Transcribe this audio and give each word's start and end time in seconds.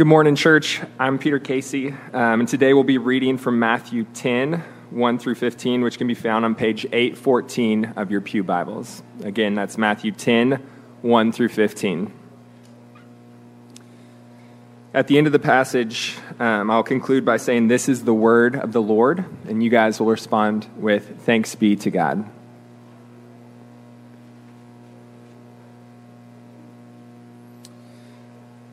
Good 0.00 0.06
morning, 0.06 0.34
church. 0.34 0.80
I'm 0.98 1.18
Peter 1.18 1.38
Casey, 1.38 1.88
um, 2.14 2.40
and 2.40 2.48
today 2.48 2.72
we'll 2.72 2.84
be 2.84 2.96
reading 2.96 3.36
from 3.36 3.58
Matthew 3.58 4.04
10, 4.14 4.64
1 4.88 5.18
through 5.18 5.34
15, 5.34 5.82
which 5.82 5.98
can 5.98 6.06
be 6.06 6.14
found 6.14 6.46
on 6.46 6.54
page 6.54 6.86
814 6.86 7.92
of 7.96 8.10
your 8.10 8.22
Pew 8.22 8.42
Bibles. 8.42 9.02
Again, 9.22 9.54
that's 9.54 9.76
Matthew 9.76 10.12
10, 10.12 10.52
1 11.02 11.32
through 11.32 11.50
15. 11.50 12.14
At 14.94 15.06
the 15.06 15.18
end 15.18 15.26
of 15.26 15.34
the 15.34 15.38
passage, 15.38 16.16
um, 16.38 16.70
I'll 16.70 16.82
conclude 16.82 17.26
by 17.26 17.36
saying, 17.36 17.68
This 17.68 17.86
is 17.86 18.04
the 18.04 18.14
word 18.14 18.56
of 18.56 18.72
the 18.72 18.80
Lord, 18.80 19.26
and 19.46 19.62
you 19.62 19.68
guys 19.68 20.00
will 20.00 20.06
respond 20.06 20.66
with, 20.76 21.20
Thanks 21.26 21.54
be 21.54 21.76
to 21.76 21.90
God. 21.90 22.24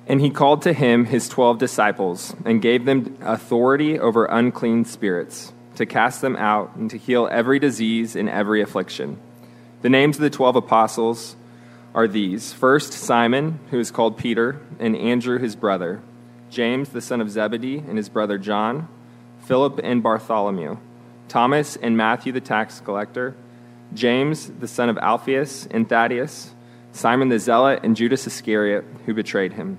And 0.09 0.21
he 0.21 0.29
called 0.29 0.61
to 0.61 0.71
him 0.71 1.05
his 1.05 1.27
twelve 1.27 1.57
disciples 1.57 2.33
and 2.45 2.61
gave 2.61 2.85
them 2.85 3.17
authority 3.21 3.99
over 3.99 4.25
unclean 4.25 4.85
spirits 4.85 5.51
to 5.75 5.85
cast 5.85 6.21
them 6.21 6.37
out 6.37 6.75
and 6.75 6.89
to 6.89 6.97
heal 6.97 7.27
every 7.29 7.59
disease 7.59 8.15
and 8.15 8.29
every 8.29 8.61
affliction. 8.61 9.19
The 9.81 9.89
names 9.89 10.15
of 10.15 10.21
the 10.21 10.29
twelve 10.29 10.55
apostles 10.55 11.35
are 11.93 12.07
these. 12.07 12.53
First, 12.53 12.93
Simon, 12.93 13.59
who 13.69 13.79
is 13.79 13.91
called 13.91 14.17
Peter, 14.17 14.61
and 14.79 14.95
Andrew, 14.95 15.39
his 15.39 15.55
brother, 15.55 16.01
James, 16.49 16.89
the 16.89 17.01
son 17.01 17.19
of 17.19 17.29
Zebedee, 17.29 17.79
and 17.79 17.97
his 17.97 18.07
brother 18.07 18.37
John, 18.37 18.87
Philip 19.39 19.81
and 19.83 20.01
Bartholomew, 20.01 20.77
Thomas 21.27 21.75
and 21.75 21.97
Matthew, 21.97 22.31
the 22.31 22.39
tax 22.39 22.79
collector, 22.79 23.35
James, 23.93 24.47
the 24.47 24.67
son 24.67 24.87
of 24.87 24.97
Alphaeus, 24.97 25.67
and 25.69 25.87
Thaddeus, 25.87 26.53
Simon 26.93 27.29
the 27.29 27.39
zealot, 27.39 27.81
and 27.83 27.95
Judas 27.95 28.25
Iscariot, 28.25 28.85
who 29.05 29.13
betrayed 29.13 29.53
him. 29.53 29.77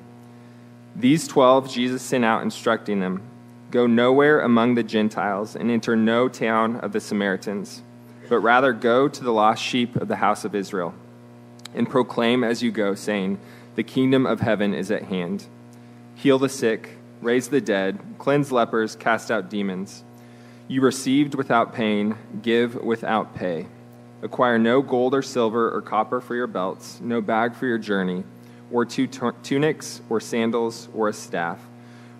These 0.98 1.28
twelve 1.28 1.70
Jesus 1.70 2.02
sent 2.02 2.24
out, 2.24 2.42
instructing 2.42 2.98
them 2.98 3.22
Go 3.70 3.86
nowhere 3.86 4.40
among 4.40 4.74
the 4.74 4.82
Gentiles, 4.82 5.54
and 5.54 5.70
enter 5.70 5.94
no 5.94 6.28
town 6.28 6.76
of 6.76 6.90
the 6.90 7.00
Samaritans, 7.00 7.82
but 8.28 8.40
rather 8.40 8.72
go 8.72 9.06
to 9.06 9.22
the 9.22 9.32
lost 9.32 9.62
sheep 9.62 9.94
of 9.94 10.08
the 10.08 10.16
house 10.16 10.44
of 10.44 10.56
Israel, 10.56 10.94
and 11.72 11.88
proclaim 11.88 12.42
as 12.42 12.64
you 12.64 12.72
go, 12.72 12.96
saying, 12.96 13.38
The 13.76 13.84
kingdom 13.84 14.26
of 14.26 14.40
heaven 14.40 14.74
is 14.74 14.90
at 14.90 15.04
hand. 15.04 15.44
Heal 16.16 16.40
the 16.40 16.48
sick, 16.48 16.96
raise 17.22 17.48
the 17.48 17.60
dead, 17.60 18.00
cleanse 18.18 18.50
lepers, 18.50 18.96
cast 18.96 19.30
out 19.30 19.48
demons. 19.48 20.02
You 20.66 20.80
received 20.80 21.36
without 21.36 21.72
pain, 21.72 22.16
give 22.42 22.74
without 22.74 23.36
pay. 23.36 23.68
Acquire 24.22 24.58
no 24.58 24.82
gold 24.82 25.14
or 25.14 25.22
silver 25.22 25.72
or 25.72 25.80
copper 25.80 26.20
for 26.20 26.34
your 26.34 26.48
belts, 26.48 26.98
no 27.00 27.20
bag 27.20 27.54
for 27.54 27.66
your 27.66 27.78
journey 27.78 28.24
or 28.70 28.84
two 28.84 29.06
tunics, 29.06 30.00
or 30.08 30.20
sandals, 30.20 30.88
or 30.94 31.08
a 31.08 31.12
staff. 31.12 31.60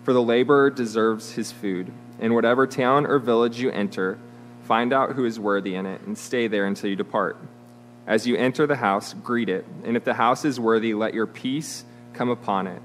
For 0.03 0.13
the 0.13 0.21
laborer 0.21 0.69
deserves 0.69 1.33
his 1.33 1.51
food. 1.51 1.91
In 2.19 2.33
whatever 2.33 2.65
town 2.65 3.05
or 3.05 3.19
village 3.19 3.59
you 3.59 3.69
enter, 3.71 4.17
find 4.63 4.91
out 4.91 5.13
who 5.13 5.25
is 5.25 5.39
worthy 5.39 5.75
in 5.75 5.85
it, 5.85 6.01
and 6.01 6.17
stay 6.17 6.47
there 6.47 6.65
until 6.65 6.89
you 6.89 6.95
depart. 6.95 7.37
As 8.07 8.25
you 8.25 8.35
enter 8.35 8.65
the 8.65 8.75
house, 8.75 9.13
greet 9.13 9.49
it, 9.49 9.65
and 9.83 9.95
if 9.95 10.03
the 10.03 10.15
house 10.15 10.43
is 10.43 10.59
worthy, 10.59 10.93
let 10.93 11.13
your 11.13 11.27
peace 11.27 11.85
come 12.13 12.29
upon 12.29 12.67
it. 12.67 12.81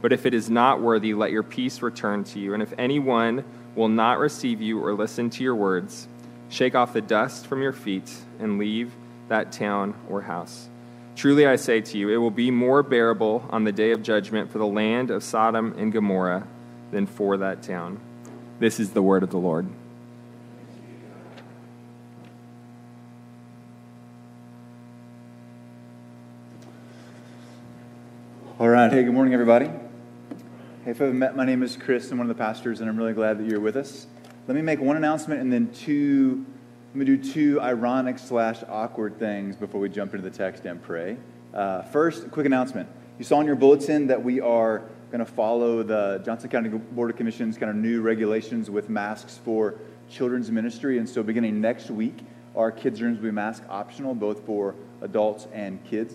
But 0.00 0.12
if 0.12 0.26
it 0.26 0.34
is 0.34 0.50
not 0.50 0.80
worthy, 0.80 1.14
let 1.14 1.32
your 1.32 1.42
peace 1.42 1.82
return 1.82 2.24
to 2.24 2.38
you. 2.38 2.54
And 2.54 2.62
if 2.62 2.72
anyone 2.78 3.42
will 3.74 3.88
not 3.88 4.18
receive 4.18 4.60
you 4.60 4.78
or 4.84 4.92
listen 4.92 5.30
to 5.30 5.42
your 5.42 5.56
words, 5.56 6.06
shake 6.50 6.74
off 6.74 6.92
the 6.92 7.00
dust 7.00 7.46
from 7.46 7.62
your 7.62 7.72
feet 7.72 8.12
and 8.38 8.58
leave 8.58 8.92
that 9.28 9.50
town 9.50 9.94
or 10.08 10.20
house. 10.20 10.68
Truly 11.16 11.46
I 11.46 11.56
say 11.56 11.80
to 11.80 11.98
you, 11.98 12.10
it 12.10 12.16
will 12.16 12.30
be 12.30 12.50
more 12.50 12.82
bearable 12.82 13.46
on 13.50 13.64
the 13.64 13.72
day 13.72 13.92
of 13.92 14.02
judgment 14.02 14.50
for 14.50 14.58
the 14.58 14.66
land 14.66 15.10
of 15.10 15.22
Sodom 15.22 15.74
and 15.78 15.92
Gomorrah 15.92 16.46
than 16.90 17.06
for 17.06 17.36
that 17.36 17.62
town. 17.62 18.00
This 18.58 18.80
is 18.80 18.90
the 18.90 19.02
word 19.02 19.22
of 19.22 19.30
the 19.30 19.38
Lord. 19.38 19.66
All 28.58 28.68
right. 28.68 28.92
Hey, 28.92 29.02
good 29.02 29.14
morning, 29.14 29.34
everybody. 29.34 29.66
Hey, 29.66 30.90
if 30.90 30.98
you 30.98 31.06
haven't 31.06 31.18
met, 31.18 31.36
my 31.36 31.44
name 31.44 31.62
is 31.62 31.76
Chris. 31.76 32.10
I'm 32.10 32.18
one 32.18 32.30
of 32.30 32.36
the 32.36 32.40
pastors, 32.40 32.80
and 32.80 32.88
I'm 32.88 32.96
really 32.96 33.12
glad 33.12 33.38
that 33.38 33.48
you're 33.48 33.60
with 33.60 33.76
us. 33.76 34.06
Let 34.46 34.54
me 34.54 34.62
make 34.62 34.80
one 34.80 34.96
announcement 34.96 35.40
and 35.40 35.52
then 35.52 35.72
two 35.72 36.46
I'm 36.94 37.04
going 37.04 37.18
to 37.18 37.24
do 37.24 37.32
two 37.32 37.60
ironic 37.60 38.20
slash 38.20 38.62
awkward 38.68 39.18
things 39.18 39.56
before 39.56 39.80
we 39.80 39.88
jump 39.88 40.14
into 40.14 40.30
the 40.30 40.36
text 40.36 40.64
and 40.64 40.80
pray. 40.80 41.16
Uh, 41.52 41.82
first, 41.82 42.30
quick 42.30 42.46
announcement. 42.46 42.88
You 43.18 43.24
saw 43.24 43.40
in 43.40 43.46
your 43.48 43.56
bulletin 43.56 44.06
that 44.06 44.22
we 44.22 44.40
are 44.40 44.84
going 45.10 45.18
to 45.18 45.24
follow 45.24 45.82
the 45.82 46.22
Johnson 46.24 46.50
County 46.50 46.68
Board 46.68 47.10
of 47.10 47.16
Commission's 47.16 47.58
kind 47.58 47.68
of 47.68 47.74
new 47.74 48.00
regulations 48.00 48.70
with 48.70 48.88
masks 48.88 49.40
for 49.44 49.74
children's 50.08 50.52
ministry. 50.52 50.98
And 50.98 51.08
so, 51.08 51.24
beginning 51.24 51.60
next 51.60 51.90
week, 51.90 52.16
our 52.54 52.70
kids' 52.70 53.02
rooms 53.02 53.18
will 53.18 53.24
be 53.24 53.32
mask 53.32 53.64
optional, 53.68 54.14
both 54.14 54.46
for 54.46 54.76
adults 55.00 55.48
and 55.52 55.84
kids. 55.86 56.14